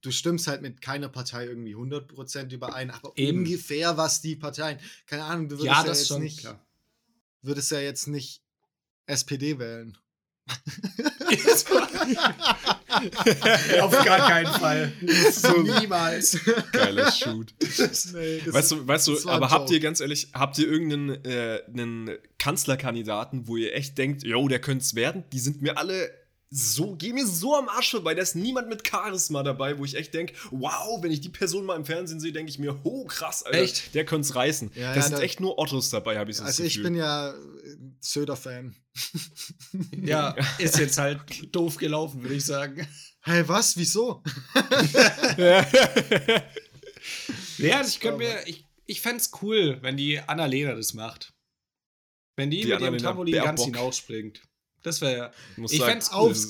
du 0.00 0.10
stimmst 0.10 0.46
halt 0.46 0.62
mit 0.62 0.80
keiner 0.80 1.10
Partei 1.10 1.46
irgendwie 1.46 1.76
100% 1.76 2.52
überein, 2.52 2.90
aber 2.90 3.12
Eben. 3.16 3.40
ungefähr 3.40 3.98
was 3.98 4.22
die 4.22 4.36
Parteien, 4.36 4.78
keine 5.06 5.24
Ahnung, 5.24 5.48
du 5.48 5.58
würdest 5.58 5.66
ja, 5.66 5.84
ja 5.84 5.92
jetzt 5.92 6.18
nicht, 6.18 6.40
klar. 6.40 6.66
würdest 7.42 7.70
ja 7.70 7.80
jetzt 7.80 8.06
nicht 8.06 8.42
SPD 9.04 9.58
wählen. 9.58 9.98
Auf 13.80 14.04
gar 14.04 14.28
keinen 14.28 14.52
Fall. 14.52 14.92
So 15.32 15.62
Niemals. 15.62 16.38
Geiler 16.72 17.10
Shoot. 17.12 17.54
Nee, 18.12 18.42
weißt 18.46 18.72
du, 18.72 18.86
weißt 18.86 19.06
du 19.06 19.28
aber 19.28 19.50
habt 19.50 19.70
ihr 19.70 19.80
ganz 19.80 20.00
ehrlich, 20.00 20.28
habt 20.34 20.58
ihr 20.58 20.68
irgendeinen 20.68 22.08
äh, 22.08 22.18
Kanzlerkandidaten, 22.38 23.46
wo 23.46 23.56
ihr 23.56 23.74
echt 23.74 23.96
denkt, 23.96 24.24
yo, 24.24 24.48
der 24.48 24.60
könnte 24.60 24.82
es 24.82 24.94
werden? 24.94 25.24
Die 25.32 25.38
sind 25.38 25.62
mir 25.62 25.78
alle 25.78 26.10
so, 26.52 26.96
geh 26.96 27.12
mir 27.12 27.26
so 27.26 27.54
am 27.54 27.68
Arsch 27.68 27.92
vorbei. 27.92 28.14
Da 28.14 28.22
ist 28.22 28.34
niemand 28.34 28.68
mit 28.68 28.86
Charisma 28.86 29.44
dabei, 29.44 29.78
wo 29.78 29.84
ich 29.84 29.94
echt 29.94 30.12
denke, 30.14 30.34
wow, 30.50 31.00
wenn 31.00 31.12
ich 31.12 31.20
die 31.20 31.28
Person 31.28 31.64
mal 31.64 31.76
im 31.76 31.84
Fernsehen 31.84 32.18
sehe, 32.18 32.32
denke 32.32 32.50
ich 32.50 32.58
mir, 32.58 32.80
oh 32.82 33.04
krass, 33.04 33.44
Alter, 33.44 33.58
echt? 33.58 33.94
der 33.94 34.04
könnte 34.04 34.26
es 34.26 34.34
reißen. 34.34 34.72
Ja, 34.74 34.90
da 34.90 34.96
ja, 34.96 35.02
sind 35.02 35.18
da, 35.18 35.22
echt 35.22 35.38
nur 35.38 35.58
Ottos 35.58 35.90
dabei, 35.90 36.18
habe 36.18 36.32
ich 36.32 36.38
so 36.38 36.44
Also 36.44 36.64
ich 36.64 36.82
bin 36.82 36.96
ja 36.96 37.30
äh, 37.30 37.34
Söder-Fan. 38.00 38.74
ja, 40.02 40.34
ist 40.58 40.78
jetzt 40.78 40.98
halt 40.98 41.20
doof 41.54 41.76
gelaufen, 41.76 42.22
würde 42.22 42.34
ich 42.34 42.44
sagen. 42.44 42.84
Hey, 43.20 43.46
was? 43.46 43.76
Wieso? 43.76 44.24
ja, 45.36 45.64
also 47.78 47.90
ich 47.90 48.00
könnte 48.00 48.18
mir, 48.18 48.42
ich, 48.46 48.66
ich 48.86 49.00
fände 49.00 49.18
es 49.18 49.30
cool, 49.40 49.78
wenn 49.82 49.96
die 49.96 50.18
Annalena 50.18 50.74
das 50.74 50.94
macht. 50.94 51.32
Wenn 52.34 52.50
die, 52.50 52.62
die 52.62 52.68
mit 52.68 52.80
ihrem 52.80 52.98
Trampolin 52.98 53.34
ganz 53.34 53.62
hinausspringt. 53.62 54.42
Das 54.82 55.00
wäre 55.02 55.16
ja. 55.16 55.30
Ich 55.68 55.82
fände 55.82 55.98
es 55.98 56.10
aufs, 56.10 56.48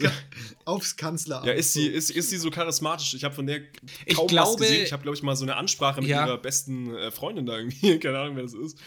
aufs 0.65 0.97
Kanzleramt. 0.97 1.47
Ja, 1.47 1.53
ist 1.53 1.73
sie, 1.73 1.87
ist, 1.87 2.11
ist 2.11 2.31
sie 2.31 2.37
so 2.37 2.51
charismatisch? 2.51 3.15
Ich 3.15 3.25
habe 3.25 3.35
von 3.35 3.47
der 3.47 3.61
kaum 3.61 3.73
ich 4.07 4.17
glaube, 4.29 4.53
was 4.53 4.57
gesehen. 4.57 4.85
Ich 4.85 4.93
habe, 4.93 5.03
glaube 5.03 5.17
ich, 5.17 5.23
mal 5.23 5.35
so 5.35 5.45
eine 5.45 5.57
Ansprache 5.57 6.01
mit 6.01 6.11
ja. 6.11 6.27
ihrer 6.27 6.39
besten 6.39 6.95
äh, 6.95 7.11
Freundin 7.11 7.47
da 7.47 7.59
irgendwie. 7.59 7.99
Keine 8.01 8.19
Ahnung, 8.21 8.37
wer 8.37 8.45
das 8.45 8.55
ist. 8.55 8.79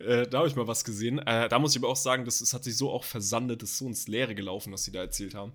Äh, 0.00 0.26
da 0.26 0.38
habe 0.38 0.48
ich 0.48 0.56
mal 0.56 0.66
was 0.66 0.84
gesehen. 0.84 1.18
Äh, 1.18 1.48
da 1.48 1.58
muss 1.60 1.76
ich 1.76 1.80
aber 1.80 1.88
auch 1.88 1.96
sagen, 1.96 2.24
das, 2.24 2.38
das 2.40 2.52
hat 2.52 2.64
sich 2.64 2.76
so 2.76 2.90
auch 2.90 3.04
versandet, 3.04 3.62
das 3.62 3.70
ist 3.70 3.78
so 3.78 3.86
ins 3.86 4.08
Leere 4.08 4.34
gelaufen, 4.34 4.72
was 4.72 4.84
sie 4.84 4.90
da 4.90 5.00
erzählt 5.00 5.34
haben. 5.34 5.52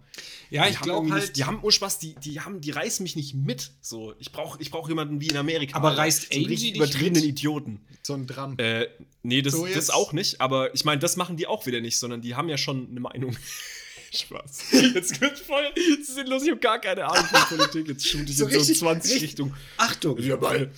Ja, 0.49 0.65
die 0.65 0.71
ich 0.71 0.79
glaube 0.79 1.11
halt. 1.11 1.23
Nicht, 1.23 1.37
die 1.37 1.43
haben 1.43 1.59
nur 1.61 1.71
Spaß, 1.71 1.99
die, 1.99 2.15
die, 2.15 2.39
haben, 2.39 2.61
die 2.61 2.71
reißen 2.71 3.03
mich 3.03 3.17
nicht 3.17 3.35
mit. 3.35 3.71
So, 3.81 4.13
ich 4.19 4.31
brauche 4.31 4.61
ich 4.61 4.71
brauch 4.71 4.87
jemanden 4.87 5.19
wie 5.19 5.27
in 5.27 5.37
Amerika. 5.37 5.75
Aber 5.77 5.97
reißt 5.97 6.33
so 6.33 6.39
Angie 6.39 6.55
dich 6.55 6.75
übertriebenen 6.75 7.23
Idioten. 7.23 7.81
So 8.01 8.13
ein 8.13 8.25
Drum. 8.27 8.57
Äh, 8.57 8.87
nee, 9.23 9.41
das, 9.41 9.53
so 9.53 9.65
das 9.65 9.89
auch 9.89 10.13
nicht. 10.13 10.39
Aber 10.41 10.73
ich 10.73 10.85
meine, 10.85 10.99
das 10.99 11.17
machen 11.17 11.37
die 11.37 11.47
auch 11.47 11.65
wieder 11.65 11.81
nicht, 11.81 11.97
sondern 11.97 12.21
die 12.21 12.35
haben 12.35 12.49
ja 12.49 12.57
schon 12.57 12.89
eine 12.89 12.99
Meinung. 12.99 13.32
Spaß. 14.13 14.71
Jetzt 14.93 15.19
wird 15.21 15.39
voll 15.39 15.73
sinnlos, 16.03 16.43
ich 16.43 16.51
habe 16.51 16.59
gar 16.59 16.79
keine 16.79 17.05
Ahnung 17.05 17.25
von 17.25 17.57
Politik. 17.57 17.87
Jetzt 17.87 18.07
shoot 18.07 18.29
ich 18.29 18.37
so 18.37 18.47
in 18.47 18.63
so 18.63 18.73
20 18.73 19.11
richtig, 19.11 19.29
Richtung. 19.29 19.55
Achtung! 19.77 20.19
Ja, 20.19 20.37
mal. 20.37 20.71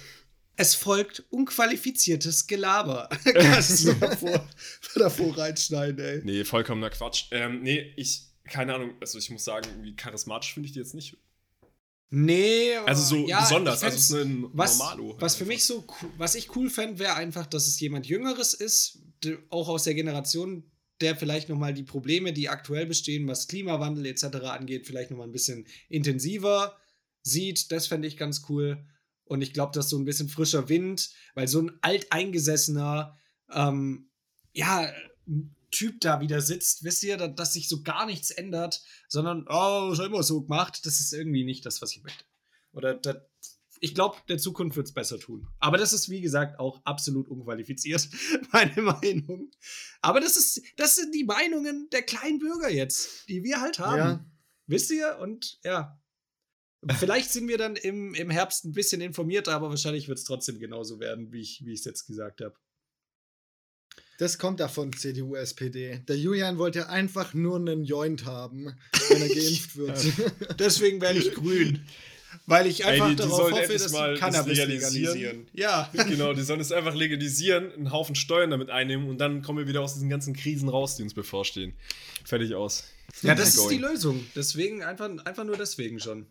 Es 0.57 0.73
folgt 0.73 1.23
unqualifiziertes 1.31 2.47
Gelaber. 2.47 3.09
Kannst 3.33 3.85
du 3.85 3.93
davor, 3.93 4.47
davor 4.95 5.37
reinschneiden, 5.37 5.99
ey. 5.99 6.21
Nee, 6.23 6.45
vollkommener 6.45 6.89
Quatsch. 6.89 7.25
Ähm, 7.31 7.61
nee, 7.61 7.93
ich, 7.97 8.21
keine 8.45 8.75
Ahnung, 8.75 8.93
also 9.01 9.17
ich 9.17 9.29
muss 9.29 9.43
sagen, 9.43 9.67
irgendwie 9.69 9.95
charismatisch 9.97 10.53
finde 10.53 10.67
ich 10.67 10.73
die 10.73 10.79
jetzt 10.79 10.93
nicht. 10.93 11.17
Nee, 12.09 12.75
also 12.85 13.03
so 13.03 13.27
ja, 13.27 13.41
besonders, 13.41 13.83
also 13.83 13.97
es 13.97 14.09
ist 14.09 14.11
ein 14.11 14.49
was, 14.53 14.77
Normalo. 14.77 15.17
Was 15.19 15.35
für 15.35 15.43
mich 15.43 15.65
so, 15.65 15.85
was 16.17 16.35
ich 16.35 16.55
cool 16.55 16.69
fände, 16.69 16.99
wäre 16.99 17.15
einfach, 17.15 17.45
dass 17.45 17.67
es 17.67 17.77
jemand 17.79 18.05
Jüngeres 18.05 18.53
ist, 18.53 18.99
auch 19.49 19.67
aus 19.67 19.83
der 19.83 19.95
Generation, 19.95 20.63
der 21.01 21.15
vielleicht 21.15 21.49
nochmal 21.49 21.73
die 21.73 21.83
Probleme, 21.83 22.33
die 22.33 22.49
aktuell 22.49 22.85
bestehen, 22.85 23.27
was 23.27 23.47
Klimawandel 23.47 24.05
etc. 24.05 24.23
angeht, 24.45 24.87
vielleicht 24.87 25.11
nochmal 25.11 25.27
ein 25.27 25.33
bisschen 25.33 25.67
intensiver 25.89 26.77
sieht. 27.21 27.71
Das 27.71 27.87
fände 27.87 28.07
ich 28.07 28.17
ganz 28.17 28.43
cool. 28.49 28.85
Und 29.25 29.41
ich 29.41 29.53
glaube, 29.53 29.71
dass 29.73 29.89
so 29.89 29.97
ein 29.97 30.05
bisschen 30.05 30.29
frischer 30.29 30.69
Wind, 30.69 31.11
weil 31.33 31.47
so 31.47 31.61
ein 31.61 31.71
alteingesessener, 31.81 33.17
ähm, 33.51 34.09
ja, 34.53 34.91
Typ 35.71 35.99
da 35.99 36.21
wieder 36.21 36.39
sitzt, 36.39 36.85
wisst 36.85 37.03
ihr, 37.03 37.17
dass, 37.17 37.35
dass 37.35 37.53
sich 37.53 37.67
so 37.67 37.81
gar 37.81 38.05
nichts 38.05 38.31
ändert, 38.31 38.81
sondern, 39.09 39.45
oh, 39.49 39.91
ist 39.91 39.99
immer 39.99 40.23
so 40.23 40.43
gemacht, 40.43 40.85
das 40.85 41.01
ist 41.01 41.11
irgendwie 41.11 41.43
nicht 41.43 41.65
das, 41.65 41.81
was 41.81 41.91
ich 41.91 42.03
möchte. 42.03 42.23
Oder 42.71 42.93
das, 42.93 43.17
ich 43.79 43.93
glaube, 43.93 44.17
der 44.29 44.37
Zukunft 44.37 44.77
wird 44.77 44.87
es 44.87 44.93
besser 44.93 45.19
tun. 45.19 45.47
Aber 45.59 45.77
das 45.77 45.93
ist, 45.93 46.09
wie 46.09 46.21
gesagt, 46.21 46.59
auch 46.59 46.81
absolut 46.85 47.27
unqualifiziert, 47.27 48.07
meine 48.51 48.81
Meinung. 48.81 49.51
Aber 50.01 50.19
das, 50.19 50.37
ist, 50.37 50.61
das 50.77 50.95
sind 50.95 51.13
die 51.13 51.23
Meinungen 51.23 51.89
der 51.91 52.03
kleinen 52.03 52.39
Bürger 52.39 52.69
jetzt, 52.69 53.27
die 53.29 53.43
wir 53.43 53.61
halt 53.61 53.79
haben. 53.79 53.97
Ja. 53.97 54.25
Wisst 54.67 54.91
ihr? 54.91 55.17
Und 55.19 55.59
ja. 55.63 55.99
Vielleicht 56.99 57.31
sind 57.31 57.47
wir 57.47 57.57
dann 57.57 57.75
im, 57.75 58.13
im 58.13 58.29
Herbst 58.29 58.63
ein 58.65 58.73
bisschen 58.73 59.01
informierter, 59.01 59.53
aber 59.53 59.69
wahrscheinlich 59.69 60.07
wird 60.07 60.19
es 60.19 60.23
trotzdem 60.23 60.59
genauso 60.59 60.99
werden, 60.99 61.31
wie 61.31 61.41
ich 61.41 61.61
es 61.61 61.83
jetzt 61.83 62.05
gesagt 62.05 62.41
habe. 62.41 62.55
Das 64.17 64.37
kommt 64.37 64.59
davon, 64.59 64.93
CDU, 64.93 65.35
SPD. 65.35 65.99
Der 66.07 66.17
Julian 66.17 66.57
wollte 66.57 66.87
einfach 66.87 67.33
nur 67.33 67.57
einen 67.57 67.83
Joint 67.83 68.25
haben, 68.25 68.75
wenn 69.09 69.21
er 69.21 69.27
geimpft 69.35 69.75
wird. 69.75 70.59
Deswegen 70.59 71.01
werde 71.01 71.19
ich 71.19 71.33
grün. 71.33 71.85
Weil 72.45 72.67
ich 72.67 72.85
einfach 72.85 73.05
Ey, 73.05 73.15
die, 73.15 73.21
die 73.21 73.29
darauf 73.29 73.51
hoffe, 73.51 73.73
dass 73.73 73.87
die 73.87 74.19
Cannabis 74.19 74.57
das 74.57 74.67
legalisieren. 74.67 74.93
legalisieren. 74.93 75.47
Ja. 75.53 75.89
Genau, 76.05 76.33
die 76.33 76.43
sollen 76.43 76.59
es 76.59 76.71
einfach 76.71 76.93
legalisieren, 76.93 77.71
einen 77.71 77.91
Haufen 77.91 78.15
Steuern 78.15 78.51
damit 78.51 78.69
einnehmen 78.69 79.09
und 79.09 79.17
dann 79.19 79.41
kommen 79.41 79.59
wir 79.59 79.67
wieder 79.67 79.81
aus 79.81 79.93
diesen 79.93 80.09
ganzen 80.09 80.33
Krisen 80.35 80.69
raus, 80.69 80.95
die 80.95 81.03
uns 81.03 81.13
bevorstehen. 81.13 81.73
Fertig 82.23 82.55
aus. 82.55 82.85
Ja, 83.21 83.35
das 83.35 83.55
ist 83.55 83.69
die 83.69 83.77
Lösung. 83.77 84.25
Deswegen, 84.35 84.83
einfach, 84.83 85.09
einfach 85.25 85.43
nur 85.43 85.57
deswegen 85.57 85.99
schon. 85.99 86.27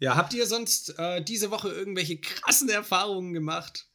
Ja, 0.00 0.16
habt 0.16 0.34
ihr 0.34 0.46
sonst 0.46 0.98
äh, 0.98 1.22
diese 1.22 1.50
Woche 1.50 1.68
irgendwelche 1.68 2.18
krassen 2.18 2.68
Erfahrungen 2.68 3.32
gemacht? 3.32 3.86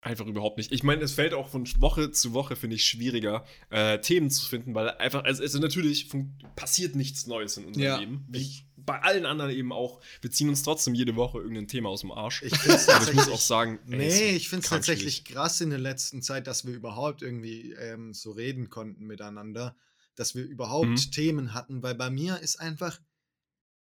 Einfach 0.00 0.26
überhaupt 0.26 0.58
nicht. 0.58 0.70
Ich 0.70 0.84
meine, 0.84 1.02
es 1.02 1.12
fällt 1.12 1.34
auch 1.34 1.48
von 1.48 1.66
Woche 1.80 2.12
zu 2.12 2.32
Woche, 2.32 2.54
finde 2.54 2.76
ich, 2.76 2.84
schwieriger, 2.84 3.44
äh, 3.70 3.98
Themen 3.98 4.30
zu 4.30 4.46
finden, 4.46 4.74
weil 4.74 4.90
einfach, 4.90 5.24
also, 5.24 5.42
also 5.42 5.58
natürlich 5.58 6.08
passiert 6.54 6.94
nichts 6.94 7.26
Neues 7.26 7.56
in 7.56 7.64
unserem 7.64 7.84
ja. 7.84 7.98
Leben. 7.98 8.24
Wie 8.28 8.62
bei 8.88 9.02
allen 9.02 9.26
anderen 9.26 9.50
eben 9.50 9.72
auch. 9.72 10.00
Wir 10.22 10.30
ziehen 10.30 10.48
uns 10.48 10.62
trotzdem 10.62 10.94
jede 10.94 11.14
Woche 11.14 11.38
irgendein 11.38 11.68
Thema 11.68 11.90
aus 11.90 12.00
dem 12.00 12.10
Arsch. 12.10 12.42
Ich, 12.42 12.54
Aber 12.88 13.08
ich 13.08 13.12
muss 13.12 13.28
auch 13.28 13.40
sagen, 13.40 13.80
ey, 13.90 13.98
nee, 13.98 14.30
ich 14.30 14.48
finde 14.48 14.64
es 14.64 14.70
tatsächlich 14.70 15.24
krass 15.24 15.60
in 15.60 15.70
der 15.70 15.78
letzten 15.78 16.22
Zeit, 16.22 16.46
dass 16.46 16.66
wir 16.66 16.74
überhaupt 16.74 17.20
irgendwie 17.20 17.72
ähm, 17.72 18.14
so 18.14 18.30
reden 18.30 18.70
konnten 18.70 19.04
miteinander, 19.04 19.76
dass 20.14 20.34
wir 20.34 20.44
überhaupt 20.44 20.88
mhm. 20.88 21.10
Themen 21.10 21.54
hatten, 21.54 21.82
weil 21.82 21.96
bei 21.96 22.08
mir 22.08 22.38
ist 22.38 22.60
einfach 22.60 22.98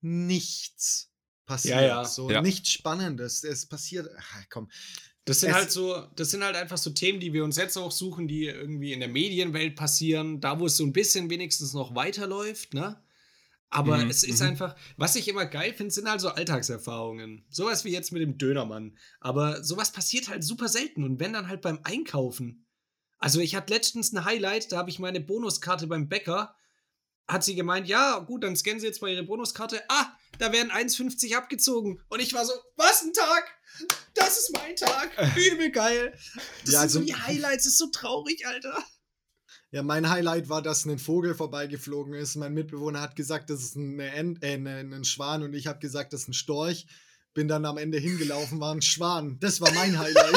nichts 0.01 1.13
passiert. 1.47 1.77
Ja, 1.77 1.87
ja. 1.87 2.05
So 2.05 2.29
ja. 2.29 2.43
nichts 2.43 2.71
Spannendes. 2.71 3.45
Es 3.45 3.67
passiert. 3.67 4.11
Ach, 4.19 4.45
komm, 4.51 4.69
das 5.27 5.41
sind 5.41 5.51
es 5.51 5.57
halt 5.57 5.71
so, 5.73 6.07
das 6.15 6.31
sind 6.31 6.43
halt 6.43 6.55
einfach 6.55 6.79
so 6.79 6.91
Themen, 6.91 7.19
die 7.19 7.33
wir 7.33 7.45
uns 7.45 7.57
jetzt 7.57 7.77
auch 7.77 7.91
suchen, 7.91 8.29
die 8.29 8.47
irgendwie 8.47 8.93
in 8.93 9.01
der 9.01 9.09
Medienwelt 9.09 9.75
passieren, 9.75 10.41
da 10.41 10.59
wo 10.61 10.67
es 10.67 10.77
so 10.77 10.85
ein 10.85 10.93
bisschen 10.93 11.29
wenigstens 11.29 11.75
noch 11.75 11.95
weiterläuft, 11.95 12.75
ne? 12.75 13.03
Aber 13.69 13.99
mhm, 13.99 14.09
es 14.09 14.23
ist 14.23 14.41
mhm. 14.41 14.51
einfach, 14.51 14.77
was 14.97 15.17
ich 15.17 15.27
immer 15.27 15.45
geil 15.45 15.75
finde, 15.75 15.93
sind 15.93 16.09
halt 16.09 16.21
so 16.21 16.29
Alltagserfahrungen. 16.29 17.45
Sowas 17.51 17.85
wie 17.85 17.91
jetzt 17.91 18.13
mit 18.13 18.23
dem 18.23 18.39
Dönermann. 18.39 18.97
Aber 19.19 19.65
sowas 19.65 19.91
passiert 19.91 20.29
halt 20.29 20.45
super 20.45 20.69
selten 20.69 21.03
und 21.03 21.19
wenn 21.19 21.33
dann 21.33 21.49
halt 21.49 21.63
beim 21.63 21.81
Einkaufen. 21.83 22.65
Also 23.19 23.41
ich 23.41 23.57
hatte 23.57 23.75
letztens 23.75 24.13
ein 24.13 24.25
Highlight, 24.25 24.71
da 24.71 24.77
habe 24.77 24.91
ich 24.91 25.01
meine 25.01 25.21
Bonuskarte 25.21 25.89
beim 25.89 26.09
Bäcker, 26.09 26.55
hat 27.27 27.43
sie 27.43 27.57
gemeint, 27.57 27.89
ja, 27.89 28.21
gut, 28.21 28.45
dann 28.45 28.55
scannen 28.55 28.79
Sie 28.79 28.87
jetzt 28.87 29.03
mal 29.03 29.11
Ihre 29.11 29.25
Bonuskarte. 29.25 29.83
Ah, 29.89 30.16
da 30.39 30.53
werden 30.53 30.71
1,50 30.71 31.37
abgezogen. 31.37 32.01
Und 32.09 32.21
ich 32.21 32.33
war 32.35 32.45
so, 32.45 32.53
was 32.77 33.03
ein 33.03 33.13
Tag! 33.13 33.45
Das 34.15 34.39
ist 34.39 34.53
mein 34.53 34.77
Tag! 34.77 35.11
Übel 35.37 35.71
geil! 35.71 36.13
Das 36.65 36.75
ja, 36.75 36.81
also, 36.81 37.01
sind 37.01 37.09
so 37.09 37.15
die 37.15 37.21
Highlights, 37.21 37.65
das 37.65 37.73
ist 37.73 37.79
so 37.79 37.89
traurig, 37.89 38.47
Alter. 38.47 38.77
Ja, 39.73 39.83
mein 39.83 40.09
Highlight 40.09 40.49
war, 40.49 40.63
dass 40.63 40.85
ein 40.85 40.99
Vogel 40.99 41.35
vorbeigeflogen 41.35 42.15
ist. 42.15 42.37
Mein 42.37 42.55
Mitbewohner 42.55 43.01
hat 43.01 43.17
gesagt, 43.17 43.51
das 43.51 43.63
ist 43.63 43.77
eine 43.77 44.11
Ent 44.13 44.43
äh, 44.43 44.55
ein 44.55 45.05
Schwan 45.05 45.43
und 45.43 45.55
ich 45.55 45.67
habe 45.67 45.81
gesagt, 45.81 46.13
das 46.13 46.23
ist 46.23 46.29
ein 46.29 46.35
Storch. 46.35 46.87
Bin 47.35 47.49
dann 47.49 47.67
am 47.67 47.77
Ende 47.77 47.99
hingelaufen, 47.99 48.61
war 48.61 48.75
ein 48.75 48.81
Schwan. 48.81 49.39
Das 49.41 49.61
war 49.61 49.71
mein 49.73 49.99
Highlight. 49.99 50.35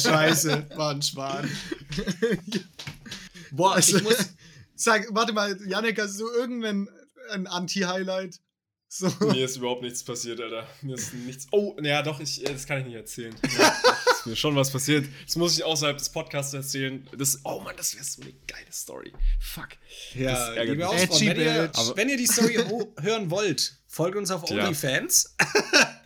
Scheiße, 0.00 0.66
war 0.76 0.92
ein 0.92 1.02
Schwan. 1.02 1.50
Boah, 3.50 3.74
also, 3.74 3.98
ich 3.98 4.02
muss. 4.02 4.16
Sag, 4.76 5.06
warte 5.14 5.34
mal, 5.34 5.58
Janik, 5.68 6.00
hast 6.00 6.18
du 6.18 6.26
irgendein 6.30 6.88
ein 7.30 7.46
Anti-Highlight? 7.46 8.40
So. 8.88 9.08
Mir 9.20 9.44
ist 9.44 9.56
überhaupt 9.56 9.82
nichts 9.82 10.04
passiert, 10.04 10.40
Alter. 10.40 10.68
Mir 10.82 10.94
ist 10.94 11.12
nichts. 11.14 11.48
Oh, 11.50 11.76
ja, 11.82 12.00
doch, 12.02 12.20
ich, 12.20 12.44
das 12.44 12.64
kann 12.66 12.78
ich 12.78 12.86
nicht 12.86 12.94
erzählen. 12.94 13.34
Ja, 13.58 13.76
ist 14.20 14.26
mir 14.26 14.36
schon 14.36 14.54
was 14.54 14.70
passiert. 14.70 15.06
Das 15.26 15.34
muss 15.36 15.56
ich 15.56 15.64
außerhalb 15.64 15.98
des 15.98 16.10
Podcasts 16.10 16.54
erzählen. 16.54 17.06
Das, 17.16 17.40
oh 17.44 17.60
Mann, 17.60 17.74
das 17.76 17.94
wäre 17.94 18.04
so 18.04 18.22
eine 18.22 18.32
geile 18.46 18.70
Story. 18.72 19.12
Fuck. 19.40 19.70
Ja, 20.14 20.52
liebe 20.62 20.78
wenn, 20.78 21.40
ihr, 21.40 21.72
wenn 21.96 22.08
ihr 22.08 22.16
die 22.16 22.26
Story 22.26 22.58
hören 23.00 23.30
wollt, 23.30 23.76
folgt 23.88 24.16
uns 24.16 24.30
auf 24.30 24.48
OnlyFans. 24.50 25.36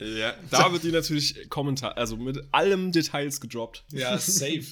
Ja. 0.00 0.34
da 0.50 0.72
wird 0.72 0.82
die 0.84 0.92
natürlich 0.92 1.48
Kommentar, 1.50 1.96
also 1.98 2.16
mit 2.16 2.38
allem 2.52 2.90
Details 2.92 3.40
gedroppt. 3.40 3.84
Ja, 3.90 4.16
safe. 4.18 4.64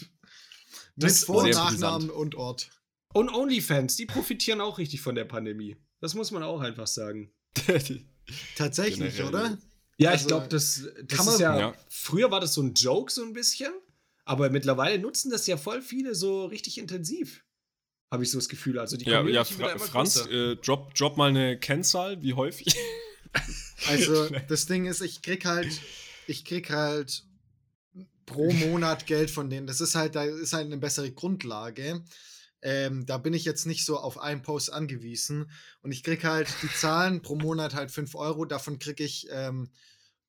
mit 0.96 1.12
Vor- 1.12 1.46
Nachnamen 1.48 2.10
und 2.10 2.34
Ort. 2.34 2.70
Und 3.12 3.28
OnlyFans, 3.28 3.96
die 3.96 4.06
profitieren 4.06 4.60
auch 4.60 4.78
richtig 4.78 5.00
von 5.02 5.14
der 5.14 5.24
Pandemie. 5.24 5.76
Das 6.00 6.14
muss 6.14 6.30
man 6.30 6.42
auch 6.42 6.60
einfach 6.60 6.86
sagen. 6.86 7.32
Tatsächlich, 8.56 9.16
Generell. 9.16 9.28
oder? 9.28 9.58
Ja, 9.98 10.10
also, 10.10 10.22
ich 10.22 10.28
glaube, 10.28 10.48
das, 10.48 10.88
das 11.04 11.26
ist 11.26 11.40
ja, 11.40 11.58
ja, 11.58 11.74
Früher 11.88 12.30
war 12.30 12.40
das 12.40 12.54
so 12.54 12.62
ein 12.62 12.74
Joke, 12.74 13.10
so 13.10 13.22
ein 13.22 13.32
bisschen. 13.32 13.72
Aber 14.24 14.50
mittlerweile 14.50 14.98
nutzen 14.98 15.30
das 15.30 15.46
ja 15.46 15.56
voll 15.56 15.80
viele 15.80 16.14
so 16.14 16.46
richtig 16.46 16.78
intensiv. 16.78 17.44
Habe 18.10 18.24
ich 18.24 18.30
so 18.30 18.38
das 18.38 18.48
Gefühl. 18.48 18.78
Also 18.78 18.96
die 18.96 19.04
ja, 19.04 19.22
ja 19.26 19.44
Fra 19.44 19.78
Franz, 19.78 20.26
äh, 20.26 20.56
drop, 20.56 20.94
drop 20.94 21.16
mal 21.16 21.30
eine 21.30 21.58
Kennzahl, 21.58 22.22
wie 22.22 22.34
häufig? 22.34 22.74
Also, 23.88 24.28
das 24.48 24.64
Ding 24.64 24.86
ist, 24.86 25.02
ich 25.02 25.20
krieg 25.20 25.44
halt, 25.44 25.68
ich 26.26 26.46
krieg 26.46 26.70
halt 26.70 27.24
pro 28.24 28.50
Monat 28.50 29.06
Geld 29.06 29.30
von 29.30 29.50
denen. 29.50 29.66
Das 29.66 29.80
ist 29.80 29.94
halt, 29.94 30.14
da 30.14 30.24
ist 30.24 30.54
halt 30.54 30.66
eine 30.66 30.78
bessere 30.78 31.10
Grundlage. 31.12 32.02
Ähm, 32.62 33.06
da 33.06 33.18
bin 33.18 33.34
ich 33.34 33.44
jetzt 33.44 33.66
nicht 33.66 33.84
so 33.84 33.98
auf 33.98 34.18
einen 34.18 34.42
Post 34.42 34.72
angewiesen. 34.72 35.50
Und 35.82 35.92
ich 35.92 36.02
krieg 36.02 36.24
halt 36.24 36.48
die 36.62 36.72
Zahlen 36.72 37.22
pro 37.22 37.36
Monat 37.36 37.74
halt 37.74 37.90
5 37.90 38.14
Euro. 38.14 38.44
Davon 38.44 38.78
krieg 38.78 39.00
ich, 39.00 39.28
ähm, 39.30 39.70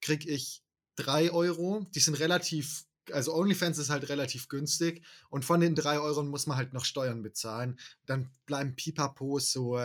krieg 0.01 0.27
ich 0.27 0.63
3 0.97 1.31
Euro. 1.31 1.85
Die 1.95 1.99
sind 1.99 2.19
relativ 2.19 2.85
also 3.13 3.33
OnlyFans 3.33 3.77
ist 3.77 3.89
halt 3.89 4.09
relativ 4.09 4.49
günstig 4.49 5.01
und 5.29 5.45
von 5.45 5.61
den 5.61 5.75
3 5.75 5.99
Euro 5.99 6.23
muss 6.23 6.45
man 6.45 6.57
halt 6.57 6.73
noch 6.73 6.85
Steuern 6.85 7.21
bezahlen. 7.21 7.79
Dann 8.05 8.29
bleiben 8.45 8.75
Pipapo 8.75 9.39
so, 9.39 9.79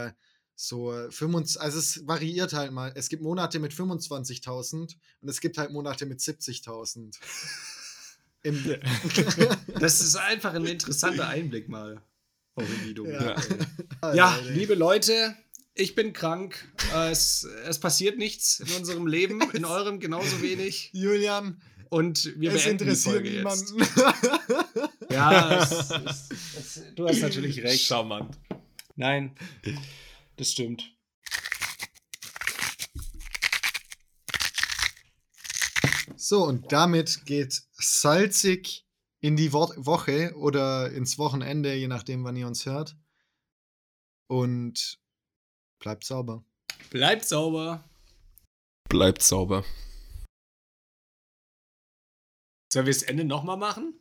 so 0.54 0.92
25, 1.10 1.60
also 1.60 1.78
es 1.78 2.06
variiert 2.06 2.52
halt 2.52 2.72
mal. 2.72 2.92
Es 2.94 3.08
gibt 3.08 3.22
Monate 3.22 3.58
mit 3.58 3.72
25.000 3.72 4.96
und 5.20 5.28
es 5.28 5.40
gibt 5.40 5.58
halt 5.58 5.70
Monate 5.70 6.06
mit 6.06 6.20
70.000. 6.20 7.18
das 9.78 10.00
ist 10.00 10.16
einfach 10.16 10.54
ein 10.54 10.66
interessanter 10.66 11.28
Einblick 11.28 11.68
mal. 11.68 12.02
Ja. 12.56 14.14
ja, 14.14 14.38
liebe 14.50 14.74
Leute, 14.74 15.36
ich 15.74 15.94
bin 15.94 16.12
krank. 16.12 16.72
Es, 17.10 17.44
es 17.66 17.80
passiert 17.80 18.18
nichts 18.18 18.60
in 18.60 18.70
unserem 18.76 19.06
Leben, 19.06 19.40
in 19.52 19.64
eurem 19.64 20.00
genauso 20.00 20.42
wenig. 20.42 20.90
Julian, 20.92 21.62
und 21.88 22.34
wir 22.38 22.52
es 22.52 22.66
interessiert 22.66 23.22
niemanden. 23.22 23.78
ja, 25.10 25.62
es, 25.62 25.90
es, 25.90 26.30
es, 26.58 26.94
du 26.94 27.06
hast 27.06 27.20
natürlich 27.20 27.62
recht. 27.62 27.84
Charmant. 27.84 28.38
Nein, 28.96 29.34
das 30.36 30.52
stimmt. 30.52 30.94
So, 36.16 36.44
und 36.44 36.70
damit 36.72 37.24
geht 37.24 37.62
salzig 37.72 38.86
in 39.22 39.36
die 39.36 39.52
Wo 39.52 39.72
Woche 39.76 40.34
oder 40.36 40.90
ins 40.90 41.16
Wochenende, 41.16 41.74
je 41.74 41.86
nachdem, 41.86 42.24
wann 42.24 42.36
ihr 42.36 42.48
uns 42.48 42.66
hört. 42.66 42.96
Und 44.28 45.00
bleibt 45.78 46.04
sauber. 46.04 46.44
Bleibt 46.90 47.24
sauber. 47.24 47.88
Bleibt 48.88 49.22
sauber. 49.22 49.64
Sollen 52.72 52.86
wir 52.86 52.92
das 52.92 53.04
Ende 53.04 53.24
nochmal 53.24 53.56
machen? 53.56 53.94